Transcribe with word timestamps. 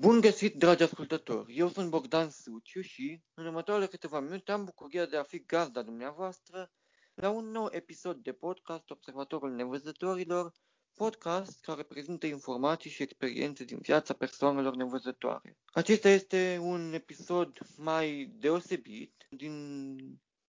Bun 0.00 0.20
găsit, 0.20 0.54
dragi 0.54 0.82
ascultători! 0.82 1.56
Eu 1.56 1.68
sunt 1.68 1.90
Bogdan 1.90 2.30
Suciu 2.30 2.80
și, 2.80 3.22
în 3.34 3.46
următoarele 3.46 3.86
câteva 3.86 4.20
minute, 4.20 4.52
am 4.52 4.64
bucuria 4.64 5.06
de 5.06 5.16
a 5.16 5.22
fi 5.22 5.44
gazda 5.44 5.82
dumneavoastră 5.82 6.70
la 7.14 7.30
un 7.30 7.50
nou 7.50 7.68
episod 7.70 8.16
de 8.16 8.32
podcast 8.32 8.90
Observatorul 8.90 9.54
Nevăzătorilor, 9.54 10.52
podcast 10.94 11.60
care 11.60 11.82
prezintă 11.82 12.26
informații 12.26 12.90
și 12.90 13.02
experiențe 13.02 13.64
din 13.64 13.78
viața 13.78 14.14
persoanelor 14.14 14.74
nevăzătoare. 14.74 15.58
Acesta 15.64 16.08
este 16.08 16.58
un 16.62 16.92
episod 16.92 17.58
mai 17.76 18.32
deosebit 18.38 19.26
din 19.30 19.96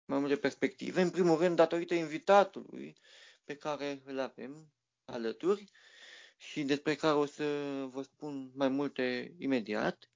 mai 0.05 0.19
multe 0.19 0.35
perspective. 0.35 1.01
În 1.01 1.09
primul 1.09 1.37
rând, 1.37 1.55
datorită 1.55 1.93
invitatului 1.93 2.97
pe 3.43 3.55
care 3.55 4.01
îl 4.05 4.19
avem 4.19 4.71
alături, 5.05 5.71
și 6.37 6.63
despre 6.63 6.95
care 6.95 7.15
o 7.15 7.25
să 7.25 7.43
vă 7.91 8.01
spun 8.01 8.51
mai 8.55 8.67
multe 8.67 9.35
imediat. 9.37 10.11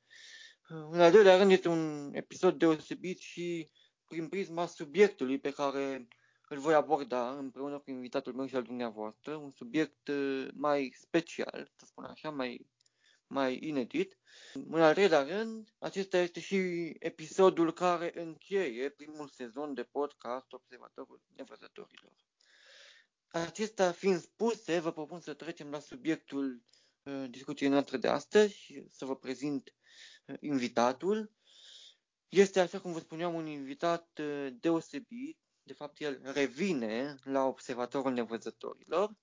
În 0.68 1.02
al 1.02 1.12
doilea 1.12 1.38
rând 1.38 1.52
este 1.52 1.70
un 1.70 2.12
episod 2.14 2.58
deosebit 2.58 3.20
și 3.20 3.70
prin 4.08 4.28
prisma 4.28 4.66
subiectului 4.66 5.40
pe 5.40 5.52
care 5.52 6.08
îl 6.48 6.58
voi 6.58 6.74
aborda 6.74 7.38
împreună 7.38 7.80
cu 7.80 7.90
invitatul 7.90 8.34
meu 8.34 8.46
și 8.46 8.56
al 8.56 8.64
dumneavoastră, 8.64 9.36
un 9.36 9.52
subiect 9.52 10.08
uh, 10.08 10.48
mai 10.54 10.94
special, 10.96 11.72
să 11.76 11.86
spun 11.86 12.04
așa, 12.04 12.30
mai, 12.30 12.68
mai 13.28 13.60
inedit. 13.62 14.18
În 14.54 14.82
al 14.82 14.94
treilea 14.94 15.24
rând, 15.24 15.74
acesta 15.80 16.18
este 16.18 16.40
și 16.40 16.56
episodul 17.00 17.74
care 17.74 18.12
încheie 18.16 18.90
primul 18.90 19.28
sezon 19.28 19.74
de 19.74 19.84
podcast 19.84 20.54
Observatorul 20.54 21.22
Nevăzătorilor. 21.36 22.14
Acestea 23.32 23.92
fiind 23.92 24.22
spuse, 24.22 24.80
vă 24.80 24.92
propun 24.92 25.20
să 25.20 25.34
trecem 25.34 25.70
la 25.70 25.80
subiectul 25.80 26.64
uh, 27.04 27.26
discuției 27.30 27.70
noastre 27.70 27.98
de 27.98 28.08
astăzi 28.08 28.54
și 28.54 28.86
să 28.90 29.06
vă 29.06 29.16
prezint 29.16 29.74
uh, 30.26 30.36
invitatul. 30.40 31.32
Este, 32.30 32.60
așa 32.60 32.80
cum 32.80 32.92
vă 32.92 33.00
spuneam, 33.00 33.34
un 33.34 33.46
invitat 33.46 34.20
uh, 34.20 34.48
deosebit. 34.60 35.40
De 35.64 35.74
fapt, 35.74 36.00
el 36.00 36.22
revine 36.24 37.16
la 37.24 37.44
Observatorul 37.44 38.14
Nevăzătorilor 38.14 39.16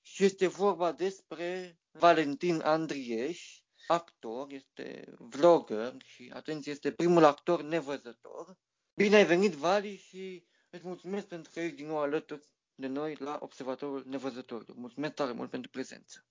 și 0.00 0.24
este 0.24 0.46
vorba 0.46 0.92
despre 0.92 1.78
Valentin 1.90 2.60
Andrieș, 2.60 3.58
actor, 3.86 4.52
este 4.52 5.14
vlogger 5.18 5.94
și, 6.04 6.30
atenție, 6.34 6.72
este 6.72 6.92
primul 6.92 7.24
actor 7.24 7.62
nevăzător. 7.62 8.58
Bine 8.94 9.16
ai 9.16 9.26
venit, 9.26 9.52
Vali, 9.52 9.96
și 9.96 10.46
îți 10.70 10.86
mulțumesc 10.86 11.26
pentru 11.26 11.50
că 11.52 11.60
ești 11.60 11.76
din 11.76 11.86
nou 11.86 11.98
alături 11.98 12.52
de 12.74 12.86
noi 12.86 13.16
la 13.18 13.38
Observatorul 13.40 14.04
Nevăzătorilor. 14.06 14.76
Mulțumesc 14.76 15.14
tare 15.14 15.32
mult 15.32 15.50
pentru 15.50 15.70
prezență. 15.70 16.26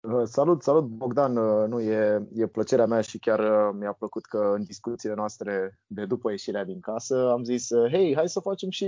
Uh, 0.00 0.22
salut, 0.24 0.62
salut 0.62 0.84
Bogdan, 0.84 1.36
uh, 1.36 1.68
nu 1.68 1.80
e, 1.80 2.28
e 2.34 2.46
plăcerea 2.46 2.86
mea 2.86 3.00
și 3.00 3.18
chiar 3.18 3.38
uh, 3.38 3.76
mi-a 3.78 3.92
plăcut 3.92 4.24
că 4.24 4.38
în 4.38 4.64
discuțiile 4.64 5.14
noastre 5.14 5.80
de 5.86 6.06
după 6.06 6.30
ieșirea 6.30 6.64
din 6.64 6.80
casă 6.80 7.30
am 7.30 7.44
zis, 7.44 7.68
hei, 7.90 8.14
hai 8.14 8.28
să 8.28 8.40
facem 8.40 8.70
și 8.70 8.86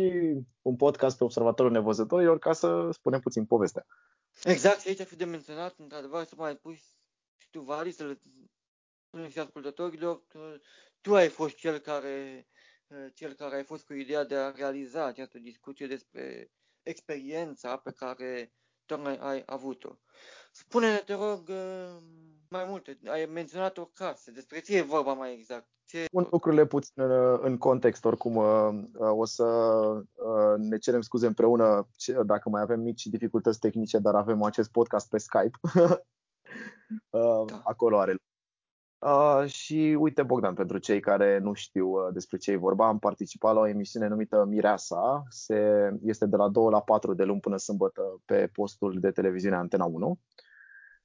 un 0.63 0.77
podcast 0.77 1.19
pe 1.19 1.25
Observatorul 1.25 1.73
Nevăzătorilor 1.73 2.39
ca 2.39 2.53
să 2.53 2.89
spunem 2.93 3.21
puțin 3.21 3.47
povestea. 3.47 3.87
Exact, 4.43 4.81
și 4.81 4.89
aici 4.89 5.01
a 5.01 5.05
fi 5.05 5.17
de 5.17 5.25
menționat, 5.25 5.75
într-adevăr, 5.79 6.25
să 6.25 6.35
mai 6.37 6.57
pui 6.57 6.75
și 7.37 7.51
tu, 7.51 7.61
Vali, 7.61 7.91
să 7.91 8.05
le 8.05 8.21
spunem 9.07 9.29
și 9.29 9.39
ascultătorilor 9.39 10.23
că 10.29 10.39
tu 11.01 11.15
ai 11.15 11.29
fost 11.29 11.55
cel 11.55 11.79
care 11.79 12.47
Eh, 12.49 12.58
cel 13.15 13.33
care 13.33 13.57
ai 13.57 13.65
fost 13.65 13.87
cu 13.87 13.93
ideea 13.93 14.25
de 14.25 14.35
a 14.35 14.51
realiza 14.51 15.05
această 15.05 15.39
discuție 15.39 15.87
despre 15.87 16.51
experiența 16.83 17.77
pe 17.77 17.91
care 17.91 18.53
tocmai 18.87 19.17
ai 19.17 19.43
avut-o. 19.47 19.99
Spune-ne, 20.53 20.97
te 20.97 21.15
rog, 21.15 21.49
eh, 21.49 21.97
mai 22.49 22.65
multe. 22.69 22.99
Ai 23.07 23.25
menționat 23.25 23.79
o 23.79 23.85
casă. 23.85 24.31
Despre 24.31 24.61
ce 24.61 24.77
e 24.77 24.83
vorba 24.83 25.13
mai 25.13 25.33
exact? 25.33 25.69
Ce... 25.85 26.05
Pun 26.13 26.27
lucrurile 26.31 26.67
puțin 26.67 27.03
în 27.41 27.59
context, 27.59 28.05
oricum 28.05 28.37
eh, 28.37 28.85
o 28.99 29.25
să 29.25 29.47
ne 30.57 30.79
cerem 30.79 31.01
scuze 31.01 31.27
împreună 31.27 31.89
dacă 32.25 32.49
mai 32.49 32.63
avem 32.63 32.81
mici 32.81 33.07
dificultăți 33.07 33.59
tehnice, 33.59 33.99
dar 33.99 34.15
avem 34.15 34.43
acest 34.43 34.71
podcast 34.71 35.09
pe 35.09 35.19
Skype. 35.19 35.59
da. 37.11 37.61
Acolo 37.65 37.99
are 37.99 38.17
Uh, 38.99 39.45
și 39.47 39.97
uite, 39.99 40.23
Bogdan, 40.23 40.55
pentru 40.55 40.79
cei 40.79 41.01
care 41.01 41.39
nu 41.39 41.53
știu 41.53 41.89
uh, 41.89 42.13
despre 42.13 42.37
ce 42.37 42.51
e 42.51 42.57
vorba, 42.57 42.87
am 42.87 42.99
participat 42.99 43.55
la 43.55 43.61
o 43.61 43.67
emisiune 43.67 44.07
numită 44.07 44.45
Mireasa. 44.45 45.23
Se, 45.29 45.91
este 46.03 46.27
de 46.27 46.37
la 46.37 46.49
2 46.49 46.71
la 46.71 46.81
4 46.81 47.15
de 47.15 47.25
luni 47.25 47.41
până 47.41 47.57
sâmbătă 47.57 48.03
pe 48.25 48.47
postul 48.53 49.01
de 49.01 49.11
televiziune 49.11 49.57
Antena 49.57 49.85
1. 49.85 50.19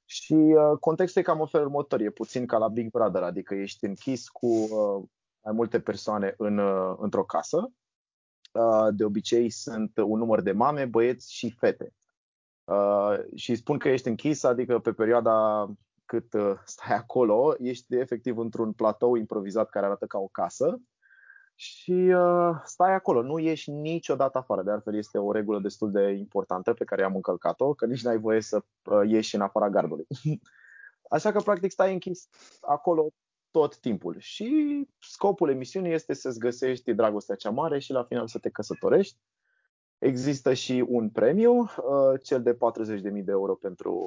Și 0.04 0.32
uh, 0.32 0.78
contextul 0.80 1.20
e 1.20 1.24
cam 1.24 1.40
în 1.40 1.46
felul 1.46 1.66
următor, 1.66 2.00
e 2.00 2.10
puțin 2.10 2.46
ca 2.46 2.58
la 2.58 2.68
Big 2.68 2.90
Brother, 2.90 3.22
adică 3.22 3.54
ești 3.54 3.84
închis 3.84 4.28
cu 4.28 4.46
uh, 4.46 5.02
mai 5.44 5.52
multe 5.52 5.80
persoane 5.80 6.34
în, 6.36 6.58
uh, 6.58 6.96
într-o 6.98 7.24
casă. 7.24 7.72
Uh, 8.52 8.88
de 8.90 9.04
obicei 9.04 9.50
sunt 9.50 9.96
un 9.96 10.18
număr 10.18 10.40
de 10.40 10.52
mame, 10.52 10.84
băieți 10.84 11.34
și 11.34 11.50
fete. 11.50 11.94
Uh, 12.64 13.18
și 13.34 13.54
spun 13.54 13.78
că 13.78 13.88
ești 13.88 14.08
închis, 14.08 14.42
adică 14.42 14.78
pe 14.78 14.92
perioada 14.92 15.66
cât 16.06 16.32
uh, 16.32 16.54
stai 16.64 16.96
acolo, 16.96 17.54
ești 17.58 17.96
efectiv 17.96 18.38
într-un 18.38 18.72
platou 18.72 19.14
improvizat 19.14 19.70
care 19.70 19.86
arată 19.86 20.06
ca 20.06 20.18
o 20.18 20.28
casă 20.28 20.80
și 21.54 21.92
uh, 21.92 22.60
stai 22.64 22.94
acolo, 22.94 23.22
nu 23.22 23.38
ieși 23.38 23.70
niciodată 23.70 24.38
afară. 24.38 24.62
De 24.62 24.70
altfel 24.70 24.94
este 24.94 25.18
o 25.18 25.32
regulă 25.32 25.60
destul 25.60 25.90
de 25.90 26.10
importantă 26.10 26.72
pe 26.72 26.84
care 26.84 27.02
am 27.02 27.14
încălcat-o, 27.14 27.74
că 27.74 27.86
nici 27.86 28.02
n-ai 28.02 28.18
voie 28.18 28.40
să 28.40 28.64
uh, 28.84 29.00
ieși 29.06 29.34
în 29.34 29.40
afara 29.40 29.70
gardului. 29.70 30.06
Așa 31.10 31.32
că 31.32 31.40
practic 31.40 31.70
stai 31.70 31.92
închis 31.92 32.28
acolo 32.60 33.08
tot 33.50 33.78
timpul. 33.78 34.16
Și 34.18 34.88
scopul 35.00 35.50
emisiunii 35.50 35.92
este 35.92 36.14
să-ți 36.14 36.38
găsești 36.38 36.92
dragostea 36.92 37.34
cea 37.34 37.50
mare 37.50 37.78
și 37.78 37.92
la 37.92 38.04
final 38.04 38.28
să 38.28 38.38
te 38.38 38.50
căsătorești. 38.50 39.18
Există 39.98 40.52
și 40.54 40.84
un 40.88 41.10
premiu, 41.10 41.70
cel 42.22 42.42
de 42.42 42.54
40.000 42.54 42.58
de 43.00 43.30
euro 43.30 43.54
pentru, 43.54 44.04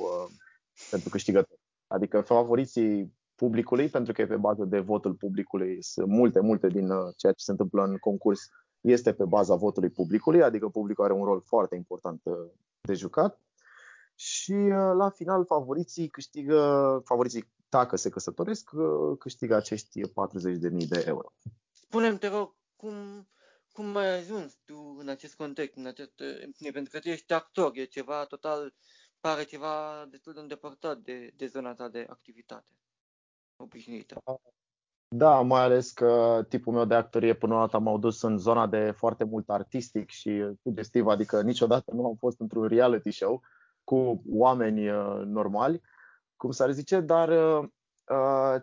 pentru 0.89 1.09
câștigător. 1.09 1.57
Adică 1.87 2.21
favoriții 2.21 3.17
publicului, 3.35 3.89
pentru 3.89 4.13
că 4.13 4.21
e 4.21 4.27
pe 4.27 4.35
bază 4.35 4.65
de 4.65 4.79
votul 4.79 5.13
publicului, 5.13 5.83
sunt 5.83 6.07
multe, 6.07 6.39
multe 6.39 6.67
din 6.67 6.89
uh, 6.89 7.13
ceea 7.15 7.31
ce 7.31 7.43
se 7.43 7.51
întâmplă 7.51 7.83
în 7.83 7.97
concurs 7.97 8.39
este 8.81 9.13
pe 9.13 9.25
baza 9.25 9.55
votului 9.55 9.89
publicului, 9.89 10.43
adică 10.43 10.67
publicul 10.69 11.03
are 11.03 11.13
un 11.13 11.23
rol 11.23 11.41
foarte 11.41 11.75
important 11.75 12.21
uh, 12.23 12.33
de 12.81 12.93
jucat. 12.93 13.41
Și 14.15 14.51
uh, 14.51 14.93
la 14.97 15.09
final 15.09 15.45
favoriții 15.45 16.07
câștigă, 16.07 17.01
favoriții 17.05 17.51
dacă 17.69 17.95
se 17.95 18.09
căsătoresc, 18.09 18.69
câștigă 19.19 19.55
acești 19.55 20.01
40.000 20.01 20.87
de 20.89 21.03
euro. 21.05 21.33
Spune-mi, 21.71 22.17
te 22.17 22.27
rog, 22.27 22.55
cum, 22.75 22.93
cum 23.71 23.95
ai 23.95 24.17
ajuns 24.17 24.57
tu 24.65 24.95
în 24.99 25.07
acest 25.07 25.35
context, 25.35 25.77
în 25.77 25.85
acest, 25.85 26.11
pentru 26.73 26.91
că 26.91 26.99
tu 26.99 27.09
ești 27.09 27.33
actor, 27.33 27.71
e 27.73 27.83
ceva 27.83 28.25
total 28.25 28.73
pare 29.19 29.43
ceva 29.43 30.05
destul 30.09 30.33
de 30.33 30.39
îndepărtat 30.39 30.97
de, 30.97 31.33
de 31.35 31.45
zona 31.45 31.73
ta 31.73 31.89
de 31.89 32.05
activitate 32.09 32.71
obișnuită. 33.55 34.23
Da, 35.15 35.41
mai 35.41 35.61
ales 35.61 35.91
că 35.91 36.45
tipul 36.49 36.73
meu 36.73 36.85
de 36.85 36.95
actorie 36.95 37.33
până 37.33 37.53
la 37.53 37.59
dată 37.59 37.79
m-au 37.79 37.97
dus 37.97 38.21
în 38.21 38.37
zona 38.37 38.67
de 38.67 38.91
foarte 38.91 39.23
mult 39.23 39.49
artistic 39.49 40.09
și 40.09 40.57
sugestiv, 40.63 41.07
adică 41.07 41.41
niciodată 41.41 41.93
nu 41.93 42.05
am 42.05 42.15
fost 42.15 42.39
într-un 42.39 42.67
reality 42.67 43.11
show 43.11 43.41
cu 43.83 44.21
oameni 44.29 44.89
uh, 44.89 45.21
normali, 45.25 45.81
cum 46.35 46.51
s-ar 46.51 46.71
zice, 46.71 46.99
dar 46.99 47.29
uh, 47.29 47.69
Uh, 47.69 47.69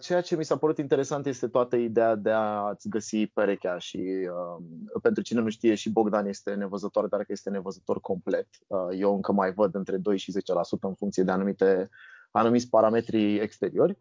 ceea 0.01 0.21
ce 0.21 0.37
mi 0.37 0.45
s-a 0.45 0.57
părut 0.57 0.79
interesant 0.79 1.27
este 1.27 1.49
toată 1.49 1.77
ideea 1.77 2.15
de 2.15 2.31
a-ți 2.31 2.89
găsi 2.89 3.27
perechea 3.27 3.79
și 3.79 3.99
uh, 3.99 5.01
pentru 5.03 5.23
cine 5.23 5.41
nu 5.41 5.49
știe 5.49 5.75
și 5.75 5.91
Bogdan 5.91 6.27
este 6.27 6.55
nevăzător, 6.55 7.09
dar 7.09 7.21
că 7.21 7.33
este 7.33 7.51
nevăzător 7.51 8.01
complet. 8.01 8.49
Uh, 8.67 8.89
eu 8.99 9.15
încă 9.15 9.33
mai 9.33 9.53
văd 9.53 9.75
între 9.75 9.97
2 9.97 10.19
și 10.19 10.33
10% 10.33 10.35
în 10.81 10.95
funcție 10.95 11.23
de 11.23 11.31
anumite, 11.31 11.91
anumiți 12.31 12.69
parametri 12.69 13.37
exteriori. 13.37 13.99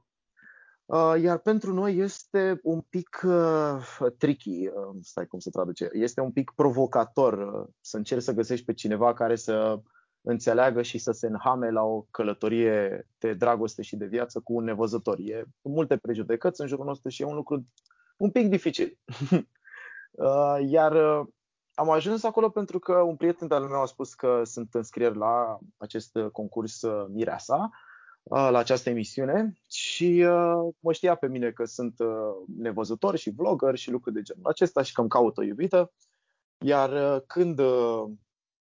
Uh, 0.86 1.14
iar 1.22 1.38
pentru 1.38 1.74
noi 1.74 1.96
este 1.96 2.60
un 2.64 2.82
pic 2.82 3.22
uh, 3.26 4.08
tricky, 4.18 4.68
uh, 4.68 4.96
stai 5.02 5.28
cum 5.28 5.40
se 5.40 5.50
traduce, 5.50 5.90
este 5.94 6.22
un 6.22 6.32
pic 6.32 6.52
provocator 6.56 7.34
uh, 7.34 7.68
să 7.82 7.98
încerci 7.98 8.24
să 8.24 8.34
găsești 8.34 8.66
pe 8.66 8.74
cineva 8.74 9.14
care 9.14 9.36
să 9.36 9.82
înțeleagă 10.24 10.82
și 10.82 10.98
să 10.98 11.12
se 11.12 11.28
înhame 11.28 11.70
la 11.70 11.82
o 11.82 12.06
călătorie 12.12 13.08
de 13.18 13.34
dragoste 13.34 13.82
și 13.82 13.96
de 13.96 14.06
viață 14.06 14.40
cu 14.40 14.54
un 14.54 14.64
nevăzător. 14.64 15.18
E 15.20 15.46
multe 15.62 15.98
prejudecăți 15.98 16.62
în 16.62 16.68
jurul 16.68 16.86
nostru 16.86 17.10
și 17.10 17.22
e 17.22 17.26
un 17.26 17.36
lucru 17.36 17.66
un 18.18 18.32
pic 18.32 18.50
dificil. 18.50 18.98
Uh, 20.14 20.58
iar 20.68 20.92
uh, 20.92 21.28
am 21.74 21.90
ajuns 21.90 22.24
acolo 22.24 22.50
pentru 22.50 22.80
că 22.80 22.94
un 22.94 23.16
prieten 23.16 23.48
de-al 23.48 23.64
meu 23.64 23.82
a 23.82 23.86
spus 23.86 24.14
că 24.14 24.42
sunt 24.44 24.74
înscrieri 24.74 25.18
la 25.18 25.60
acest 25.78 26.18
concurs 26.32 26.82
uh, 26.82 27.06
Mireasa, 27.10 27.70
la 28.24 28.58
această 28.58 28.90
emisiune 28.90 29.54
și 29.70 30.26
mă 30.80 30.94
știa 30.94 31.16
pe 31.16 31.28
mine 31.28 31.52
că 31.52 31.66
sunt 31.66 31.96
nevăzător 32.58 33.16
și 33.16 33.34
vlogger 33.36 33.76
și 33.76 33.92
lucruri 33.92 34.16
de 34.16 34.22
genul 34.22 34.46
acesta 34.46 34.82
și 34.82 34.94
că 34.94 35.02
îmi 35.02 35.10
caut 35.10 35.38
o 35.38 35.44
iubită. 35.44 35.92
Iar 36.58 37.20
când 37.20 37.62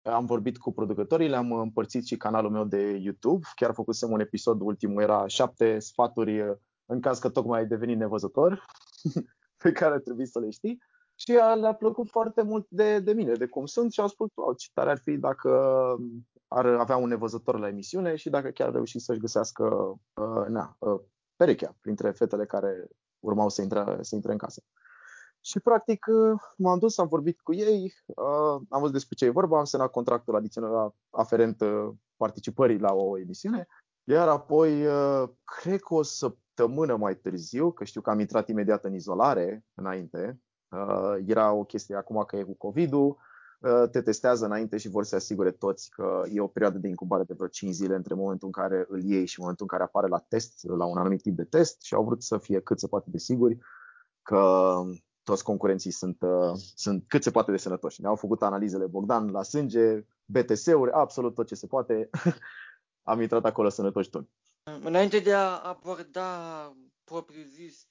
am 0.04 0.26
vorbit 0.26 0.58
cu 0.58 0.74
producătorii, 0.74 1.28
le-am 1.28 1.52
împărțit 1.52 2.06
și 2.06 2.18
canalul 2.18 2.52
meu 2.52 2.64
de 2.64 3.00
YouTube. 3.04 3.48
Chiar 3.56 3.74
făcusem 3.74 4.12
un 4.12 4.20
episod, 4.20 4.62
ultimul 4.62 5.02
era 5.02 5.28
șapte 5.28 5.80
sfaturi 5.80 6.60
în 6.86 7.02
caz 7.02 7.20
că 7.20 7.30
tocmai 7.30 7.60
ai 7.60 7.68
devenit 7.68 7.98
nevăzător, 7.98 8.66
pe 9.64 9.72
care 9.72 10.00
trebuie 10.00 10.26
să 10.26 10.40
le 10.40 10.50
știi. 10.50 10.82
Și 11.16 11.32
le-a 11.32 11.74
plăcut 11.74 12.10
foarte 12.10 12.42
mult 12.42 12.66
de, 12.70 13.00
de 13.00 13.14
mine, 13.14 13.34
de 13.34 13.46
cum 13.46 13.66
sunt 13.66 13.92
și 13.92 14.00
au 14.00 14.08
spus, 14.08 14.30
wow, 14.34 14.54
ce 14.54 14.70
tare 14.74 14.90
ar 14.90 14.98
fi 14.98 15.18
dacă 15.18 15.50
ar 16.48 16.66
avea 16.66 16.98
un 16.98 17.08
nevăzător 17.08 17.60
la 17.60 17.68
emisiune 17.68 18.16
și 18.16 18.30
dacă 18.30 18.50
chiar 18.50 18.72
reuși 18.72 19.00
să-și 19.00 19.20
găsească 19.20 19.64
uh, 20.14 20.46
na, 20.48 20.76
uh, 20.80 21.00
perechea 21.36 21.76
printre 21.82 22.12
fetele 22.12 22.46
care 22.46 22.88
urmau 23.20 23.50
să 23.50 23.62
intre, 23.62 23.98
să 24.02 24.16
intre 24.16 24.32
în 24.32 24.38
casă. 24.38 24.62
Și 25.42 25.60
practic 25.60 26.06
uh, 26.10 26.42
m-am 26.58 26.80
dus, 26.80 26.98
am 26.98 27.08
vorbit 27.08 27.40
cu 27.42 27.54
ei, 27.54 27.94
uh, 28.06 28.62
am 28.70 28.80
văzut 28.80 28.92
despre 28.92 29.16
ce 29.16 29.26
e 29.26 29.30
vorba, 29.30 29.58
am 29.58 29.64
semnat 29.64 29.92
contractul 29.92 30.36
adițional 30.36 30.94
aferent 31.10 31.62
uh, 31.62 31.90
participării 32.16 32.80
la 32.80 32.94
o 32.94 33.20
emisiune, 33.20 33.68
iar 34.04 34.28
apoi, 34.28 34.84
cred 35.44 35.80
că 35.82 35.94
o 35.94 36.02
săptămână 36.02 36.96
mai 36.96 37.16
târziu, 37.16 37.72
că 37.72 37.84
știu 37.84 38.02
că 38.02 38.10
am 38.10 38.20
intrat 38.20 38.48
imediat 38.48 38.86
în 38.86 38.94
izolare 38.94 39.66
înainte, 39.74 40.40
era 41.26 41.52
o 41.52 41.64
chestie 41.64 41.96
acum 41.96 42.24
că 42.28 42.36
e 42.36 42.44
cu 42.44 42.56
COVID-ul, 42.58 43.18
te 43.92 44.02
testează 44.02 44.46
înainte 44.46 44.78
și 44.78 44.90
vor 44.90 45.04
să 45.04 45.16
asigure 45.16 45.52
toți 45.52 45.90
că 45.90 46.24
e 46.32 46.42
o 46.42 46.48
perioadă 46.48 46.78
de 46.78 46.88
incubare 46.88 47.24
de 47.24 47.34
vreo 47.34 47.48
5 47.48 47.74
zile 47.74 47.96
între 47.96 48.14
momentul 48.14 48.48
în 48.48 48.64
care 48.64 48.86
îl 48.88 49.04
iei 49.04 49.26
și 49.26 49.40
momentul 49.40 49.66
în 49.70 49.78
care 49.78 49.84
apare 49.90 50.08
la 50.08 50.20
test, 50.28 50.68
la 50.68 50.86
un 50.86 50.98
anumit 50.98 51.22
tip 51.22 51.36
de 51.36 51.44
test 51.44 51.82
și 51.82 51.94
au 51.94 52.04
vrut 52.04 52.24
să 52.24 52.38
fie 52.38 52.60
cât 52.60 52.80
se 52.80 52.88
poate 52.88 53.10
de 53.10 53.18
siguri 53.18 53.58
că 54.22 54.76
toți 55.32 55.44
concurenții 55.44 55.92
sunt, 55.92 56.22
uh, 56.22 56.54
sunt 56.76 57.04
cât 57.08 57.24
se 57.24 57.32
poate 57.32 57.52
de 57.52 57.58
sănătoși. 57.58 58.02
Ne-au 58.02 58.16
făcut 58.16 58.42
analizele 58.42 58.86
Bogdan 58.86 59.32
la 59.32 59.44
sânge, 59.44 60.06
BTS-uri, 60.26 60.92
absolut 60.92 61.36
tot 61.36 61.48
ce 61.48 61.56
se 61.56 61.68
poate. 61.68 62.10
Am 63.12 63.22
intrat 63.22 63.46
acolo 63.46 63.70
sănătoși 63.70 64.10
toți. 64.10 64.30
Înainte 64.64 65.20
de 65.20 65.34
a 65.34 65.60
aborda 65.60 66.30
propriu-zis 67.04 67.88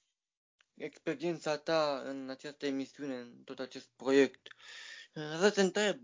experiența 0.75 1.57
ta 1.57 2.01
în 2.05 2.29
această 2.29 2.65
emisiune, 2.65 3.15
în 3.15 3.41
tot 3.43 3.59
acest 3.59 3.89
proiect, 3.95 4.47
vreau 5.13 5.51
să 5.51 5.61
întreb, 5.61 5.97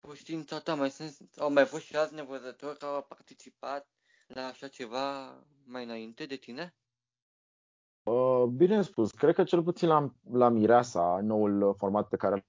cu 0.00 0.14
știința 0.14 0.60
ta, 0.60 0.74
mai 0.74 0.90
sunt, 0.90 1.18
au 1.36 1.52
mai 1.52 1.66
fost 1.66 1.84
și 1.84 1.96
alți 1.96 2.14
nevăzători 2.14 2.78
care 2.78 2.92
au 2.92 3.02
participat 3.02 3.88
la 4.26 4.46
așa 4.46 4.68
ceva 4.68 5.36
mai 5.64 5.84
înainte 5.84 6.26
de 6.26 6.36
tine? 6.36 6.74
Uh, 8.08 8.44
bine 8.44 8.82
spus, 8.82 9.10
cred 9.10 9.34
că 9.34 9.44
cel 9.44 9.62
puțin 9.62 9.88
la, 9.88 10.12
la 10.30 10.48
Mireasa, 10.48 11.20
noul 11.22 11.74
format 11.76 12.08
pe 12.08 12.16
care 12.16 12.46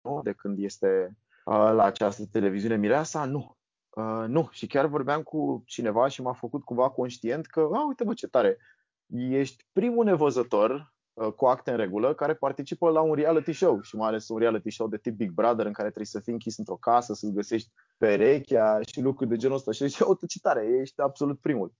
nu, 0.00 0.20
de 0.22 0.32
când 0.32 0.58
este 0.58 1.16
uh, 1.44 1.54
la 1.54 1.84
această 1.84 2.26
televiziune 2.32 2.76
Mireasa, 2.76 3.24
nu. 3.24 3.56
Uh, 3.90 4.24
nu, 4.26 4.48
și 4.50 4.66
chiar 4.66 4.86
vorbeam 4.86 5.22
cu 5.22 5.62
cineva 5.66 6.08
și 6.08 6.22
m-a 6.22 6.32
făcut 6.32 6.64
cumva 6.64 6.90
conștient 6.90 7.46
că, 7.46 7.68
a, 7.72 7.86
uite 7.86 8.04
mă 8.04 8.14
ce 8.14 8.26
tare, 8.26 8.58
ești 9.06 9.64
primul 9.72 10.04
nevăzător 10.04 10.92
cu 11.36 11.46
acte 11.46 11.70
în 11.70 11.76
regulă 11.76 12.14
care 12.14 12.34
participă 12.34 12.90
la 12.90 13.00
un 13.00 13.14
reality 13.14 13.52
show 13.52 13.80
și 13.80 13.96
mai 13.96 14.08
ales 14.08 14.28
un 14.28 14.38
reality 14.38 14.70
show 14.70 14.88
de 14.88 14.98
tip 14.98 15.16
Big 15.16 15.30
Brother 15.30 15.66
în 15.66 15.72
care 15.72 15.86
trebuie 15.86 16.06
să 16.06 16.20
fii 16.20 16.32
închis 16.32 16.58
într-o 16.58 16.76
casă, 16.76 17.14
să-ți 17.14 17.32
găsești 17.32 17.70
perechea 17.96 18.80
și 18.80 19.00
lucruri 19.00 19.30
de 19.30 19.36
genul 19.36 19.56
ăsta 19.56 19.72
și 19.72 19.86
zici, 19.86 20.00
uite 20.00 20.26
ce 20.26 20.40
tare, 20.40 20.78
ești 20.80 21.00
absolut 21.00 21.40
primul. 21.40 21.72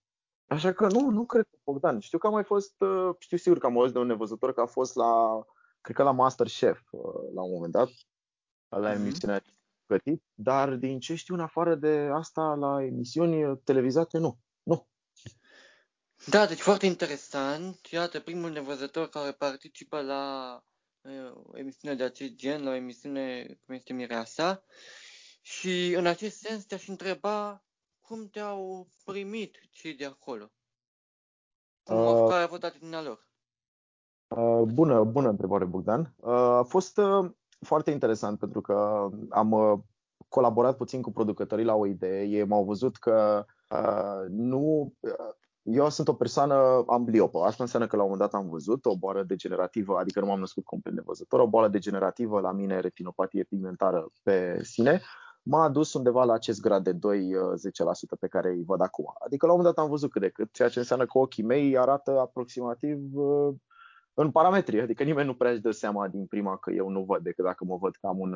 Așa 0.52 0.72
că 0.72 0.86
nu, 0.86 1.10
nu 1.10 1.24
cred 1.24 1.46
că 1.50 1.56
Bogdan. 1.64 2.00
Știu 2.00 2.18
că 2.18 2.26
am 2.26 2.32
mai 2.32 2.44
fost, 2.44 2.80
uh, 2.80 3.14
știu 3.18 3.36
sigur 3.36 3.58
că 3.58 3.66
am 3.66 3.78
auzit 3.78 3.92
de 3.92 3.98
un 3.98 4.06
nevăzător 4.06 4.54
că 4.54 4.60
a 4.60 4.66
fost 4.66 4.94
la, 4.94 5.44
cred 5.80 5.96
că 5.96 6.02
la 6.02 6.10
Masterchef 6.10 6.80
uh, 6.90 7.00
la 7.34 7.42
un 7.42 7.52
moment 7.52 7.72
dat, 7.72 7.88
la 8.68 8.90
mm-hmm. 8.90 8.94
emisiunea 8.94 9.42
plătit, 9.86 10.22
dar 10.34 10.74
din 10.74 11.00
ce 11.00 11.14
știu 11.14 11.34
în 11.34 11.40
afară 11.40 11.74
de 11.74 12.08
asta 12.12 12.54
la 12.54 12.84
emisiuni 12.84 13.58
televizate, 13.64 14.18
nu. 14.18 14.38
Nu. 14.62 14.88
Da, 16.26 16.46
deci 16.46 16.60
foarte 16.60 16.86
interesant. 16.86 17.86
Iată, 17.86 18.20
primul 18.20 18.50
nevăzător 18.50 19.08
care 19.08 19.32
participă 19.32 20.00
la 20.00 20.56
uh, 21.00 21.32
o 21.34 21.58
emisiune 21.58 21.94
de 21.94 22.02
acest 22.02 22.32
gen, 22.32 22.64
la 22.64 22.70
o 22.70 22.74
emisiune 22.74 23.58
cum 23.66 23.74
este 23.74 23.92
Mireasa. 23.92 24.64
Și 25.40 25.92
în 25.96 26.06
acest 26.06 26.38
sens 26.38 26.64
te-aș 26.64 26.88
întreba 26.88 27.64
cum 28.02 28.28
te-au 28.28 28.86
primit 29.04 29.56
cei 29.70 29.94
de 29.94 30.04
acolo? 30.04 30.50
Cum 31.82 31.96
uh, 31.96 32.28
care 32.28 32.42
a 32.42 32.48
fost 32.48 32.64
atitudinea 32.64 33.02
lor? 33.02 33.30
Uh, 34.28 34.62
bună, 34.72 35.04
bună 35.04 35.28
întrebare, 35.28 35.64
Bogdan. 35.64 36.14
Uh, 36.16 36.32
a 36.32 36.62
fost 36.62 36.98
uh, 36.98 37.30
foarte 37.60 37.90
interesant 37.90 38.38
pentru 38.38 38.60
că 38.60 39.08
am 39.30 39.52
uh, 39.52 39.78
colaborat 40.28 40.76
puțin 40.76 41.02
cu 41.02 41.12
producătorii 41.12 41.64
la 41.64 41.74
o 41.74 41.86
idee. 41.86 42.24
Ei 42.24 42.44
m-au 42.44 42.64
văzut 42.64 42.96
că 42.96 43.44
uh, 43.70 44.28
nu. 44.28 44.92
Uh, 45.00 45.34
eu 45.62 45.88
sunt 45.88 46.08
o 46.08 46.14
persoană 46.14 46.84
ambliopă. 46.86 47.38
Asta 47.38 47.62
înseamnă 47.62 47.88
că 47.88 47.96
la 47.96 48.02
un 48.02 48.10
moment 48.10 48.30
dat 48.30 48.40
am 48.40 48.48
văzut 48.48 48.84
o 48.84 48.96
boală 48.96 49.22
degenerativă, 49.22 49.98
adică 49.98 50.20
nu 50.20 50.26
m-am 50.26 50.38
născut 50.38 50.64
complet 50.64 50.94
nevăzător, 50.94 51.40
o 51.40 51.48
boală 51.48 51.68
degenerativă 51.68 52.40
la 52.40 52.52
mine, 52.52 52.80
retinopatie 52.80 53.44
pigmentară 53.44 54.10
pe 54.22 54.64
sine, 54.64 55.02
m-a 55.42 55.62
adus 55.62 55.92
undeva 55.92 56.24
la 56.24 56.32
acest 56.32 56.60
grad 56.60 56.84
de 56.84 56.92
2-10% 56.92 56.98
uh, 56.98 58.18
pe 58.20 58.28
care 58.28 58.50
îi 58.50 58.64
văd 58.64 58.80
acum. 58.80 59.12
Adică 59.24 59.46
la 59.46 59.52
un 59.52 59.58
moment 59.58 59.74
dat 59.74 59.84
am 59.84 59.90
văzut 59.90 60.10
cât 60.10 60.20
de 60.20 60.28
cât, 60.28 60.52
ceea 60.52 60.68
ce 60.68 60.78
înseamnă 60.78 61.06
că 61.06 61.18
ochii 61.18 61.42
mei 61.42 61.78
arată 61.78 62.18
aproximativ 62.20 63.16
uh, 63.16 63.54
în 64.14 64.30
parametri, 64.30 64.80
adică 64.80 65.02
nimeni 65.02 65.26
nu 65.26 65.34
prea 65.34 65.50
își 65.50 65.60
dă 65.60 65.70
seama 65.70 66.08
din 66.08 66.26
prima 66.26 66.56
că 66.56 66.70
eu 66.70 66.88
nu 66.88 67.02
văd 67.02 67.22
decât 67.22 67.44
dacă 67.44 67.64
mă 67.64 67.76
văd 67.76 67.96
că 68.00 68.06
am 68.06 68.18
un, 68.18 68.32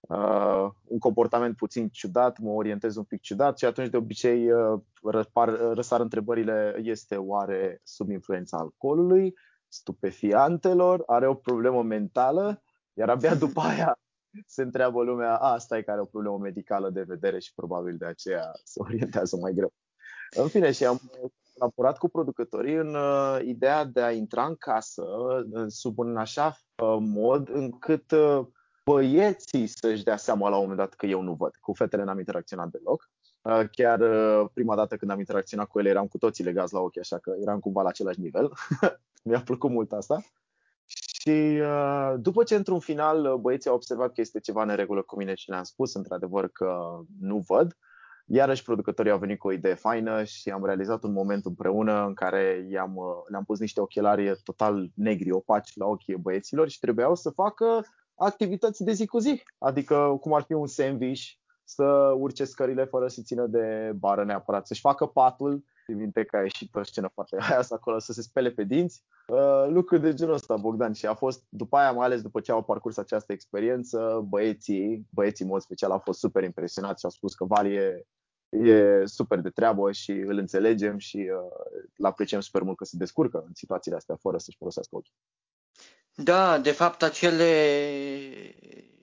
uh, 0.00 0.70
un 0.84 0.98
comportament 0.98 1.56
puțin 1.56 1.88
ciudat, 1.88 2.38
mă 2.38 2.50
orientez 2.50 2.96
un 2.96 3.04
pic 3.04 3.20
ciudat 3.20 3.58
și 3.58 3.64
atunci 3.64 3.88
de 3.88 3.96
obicei 3.96 4.52
uh, 4.52 4.80
răpar, 5.02 5.58
răsar 5.58 6.00
întrebările, 6.00 6.80
este 6.82 7.16
oare 7.16 7.80
sub 7.82 8.10
influența 8.10 8.56
alcoolului, 8.56 9.34
stupefiantelor, 9.68 11.02
are 11.06 11.28
o 11.28 11.34
problemă 11.34 11.82
mentală, 11.82 12.62
iar 12.92 13.08
abia 13.08 13.34
după 13.34 13.60
aia 13.60 13.98
se 14.46 14.62
întreabă 14.62 15.02
lumea, 15.02 15.36
a, 15.36 15.52
asta 15.52 15.76
e 15.76 15.82
care 15.82 15.92
are 15.92 16.00
o 16.00 16.10
problemă 16.10 16.38
medicală 16.38 16.90
de 16.90 17.02
vedere 17.02 17.38
și 17.38 17.54
probabil 17.54 17.96
de 17.96 18.06
aceea 18.06 18.52
se 18.64 18.80
orientează 18.82 19.36
mai 19.36 19.52
greu. 19.52 19.72
În 20.36 20.48
fine, 20.48 20.72
și 20.72 20.84
am 20.84 21.00
colaborat 21.58 21.98
cu 21.98 22.08
producătorii 22.08 22.74
în 22.74 22.94
uh, 22.94 23.38
ideea 23.44 23.84
de 23.84 24.02
a 24.02 24.12
intra 24.12 24.46
în 24.46 24.54
casă 24.54 25.02
uh, 25.02 25.64
sub 25.66 25.98
un 25.98 26.16
așa 26.16 26.46
uh, 26.82 26.96
mod 27.00 27.48
încât 27.48 28.10
uh, 28.10 28.46
băieții 28.84 29.66
să-și 29.66 30.04
dea 30.04 30.16
seama 30.16 30.48
la 30.48 30.54
un 30.54 30.60
moment 30.60 30.78
dat 30.78 30.94
că 30.94 31.06
eu 31.06 31.22
nu 31.22 31.34
văd. 31.34 31.56
Cu 31.60 31.72
fetele 31.72 32.04
n-am 32.04 32.18
interacționat 32.18 32.68
deloc. 32.68 33.10
Uh, 33.42 33.62
chiar 33.70 34.00
uh, 34.00 34.48
prima 34.52 34.76
dată 34.76 34.96
când 34.96 35.10
am 35.10 35.18
interacționat 35.18 35.66
cu 35.66 35.78
ele 35.78 35.88
eram 35.88 36.06
cu 36.06 36.18
toții 36.18 36.44
legați 36.44 36.72
la 36.72 36.80
ochi, 36.80 36.98
așa 36.98 37.18
că 37.18 37.34
eram 37.40 37.60
cumva 37.60 37.82
la 37.82 37.88
același 37.88 38.20
nivel. 38.20 38.52
Mi-a 39.24 39.40
plăcut 39.40 39.70
mult 39.70 39.92
asta. 39.92 40.22
Și 41.30 41.60
uh, 41.60 42.14
după 42.16 42.42
ce 42.42 42.54
într-un 42.54 42.78
final 42.78 43.24
uh, 43.24 43.34
băieții 43.34 43.70
au 43.70 43.76
observat 43.76 44.12
că 44.12 44.20
este 44.20 44.40
ceva 44.40 44.64
neregulă 44.64 45.02
cu 45.02 45.16
mine 45.16 45.34
și 45.34 45.50
le-am 45.50 45.62
spus 45.62 45.94
într-adevăr 45.94 46.48
că 46.48 47.00
nu 47.20 47.44
văd, 47.46 47.76
iarăși 48.26 48.62
producătorii 48.62 49.10
au 49.10 49.18
venit 49.18 49.38
cu 49.38 49.46
o 49.46 49.52
idee 49.52 49.74
faină 49.74 50.24
și 50.24 50.50
am 50.50 50.64
realizat 50.64 51.02
un 51.02 51.12
moment 51.12 51.44
împreună 51.44 52.04
în 52.06 52.14
care 52.14 52.66
i-am, 52.70 52.96
uh, 52.96 53.04
le-am 53.28 53.44
pus 53.44 53.58
niște 53.58 53.80
ochelari 53.80 54.40
total 54.44 54.90
negri, 54.94 55.30
opaci 55.32 55.76
la 55.76 55.86
ochii 55.86 56.16
băieților 56.16 56.68
și 56.68 56.78
trebuiau 56.78 57.14
să 57.14 57.30
facă 57.30 57.84
activități 58.14 58.84
de 58.84 58.92
zi 58.92 59.06
cu 59.06 59.18
zi, 59.18 59.42
adică 59.58 60.16
cum 60.20 60.34
ar 60.34 60.42
fi 60.42 60.52
un 60.52 60.66
sandwich, 60.66 61.22
să 61.64 62.14
urce 62.16 62.44
scările 62.44 62.84
fără 62.84 63.08
să 63.08 63.20
țină 63.24 63.46
de 63.46 63.92
bară 63.98 64.24
neapărat, 64.24 64.66
să-și 64.66 64.80
facă 64.80 65.06
patul, 65.06 65.52
Țin 65.52 65.79
minte 65.94 66.24
că 66.24 66.36
a 66.36 66.40
ieșit 66.40 66.74
o 66.74 66.82
scenă 66.82 67.10
foarte 67.14 67.36
aia 67.48 67.64
acolo 67.68 67.98
să 67.98 68.12
se 68.12 68.22
spele 68.22 68.50
pe 68.50 68.64
dinți. 68.64 69.02
Uh, 69.26 69.66
lucruri 69.68 70.00
de 70.00 70.14
genul 70.14 70.34
ăsta, 70.34 70.56
Bogdan. 70.56 70.92
Și 70.92 71.06
a 71.06 71.14
fost, 71.14 71.44
după 71.48 71.76
aia, 71.76 71.92
mai 71.92 72.06
ales 72.06 72.22
după 72.22 72.40
ce 72.40 72.52
au 72.52 72.62
parcurs 72.62 72.96
această 72.96 73.32
experiență, 73.32 74.24
băieții, 74.28 75.06
băieții 75.10 75.44
în 75.44 75.50
mod 75.50 75.60
special, 75.60 75.90
au 75.90 75.98
fost 75.98 76.18
super 76.18 76.42
impresionați 76.42 76.98
și 76.98 77.04
au 77.04 77.10
spus 77.10 77.34
că 77.34 77.44
Vali 77.44 77.74
e, 77.74 78.06
e 78.48 79.06
super 79.06 79.40
de 79.40 79.50
treabă 79.50 79.92
și 79.92 80.10
îl 80.10 80.38
înțelegem 80.38 80.98
și 80.98 81.16
uh, 81.16 81.90
îl 81.96 82.04
apreciem 82.04 82.40
super 82.40 82.62
mult 82.62 82.76
că 82.76 82.84
se 82.84 82.96
descurcă 82.96 83.42
în 83.46 83.54
situațiile 83.54 83.96
astea 83.96 84.16
fără 84.16 84.38
să-și 84.38 84.56
folosească 84.56 84.96
ochii. 84.96 85.14
Da, 86.14 86.58
de 86.58 86.70
fapt, 86.72 87.02
acele 87.02 87.44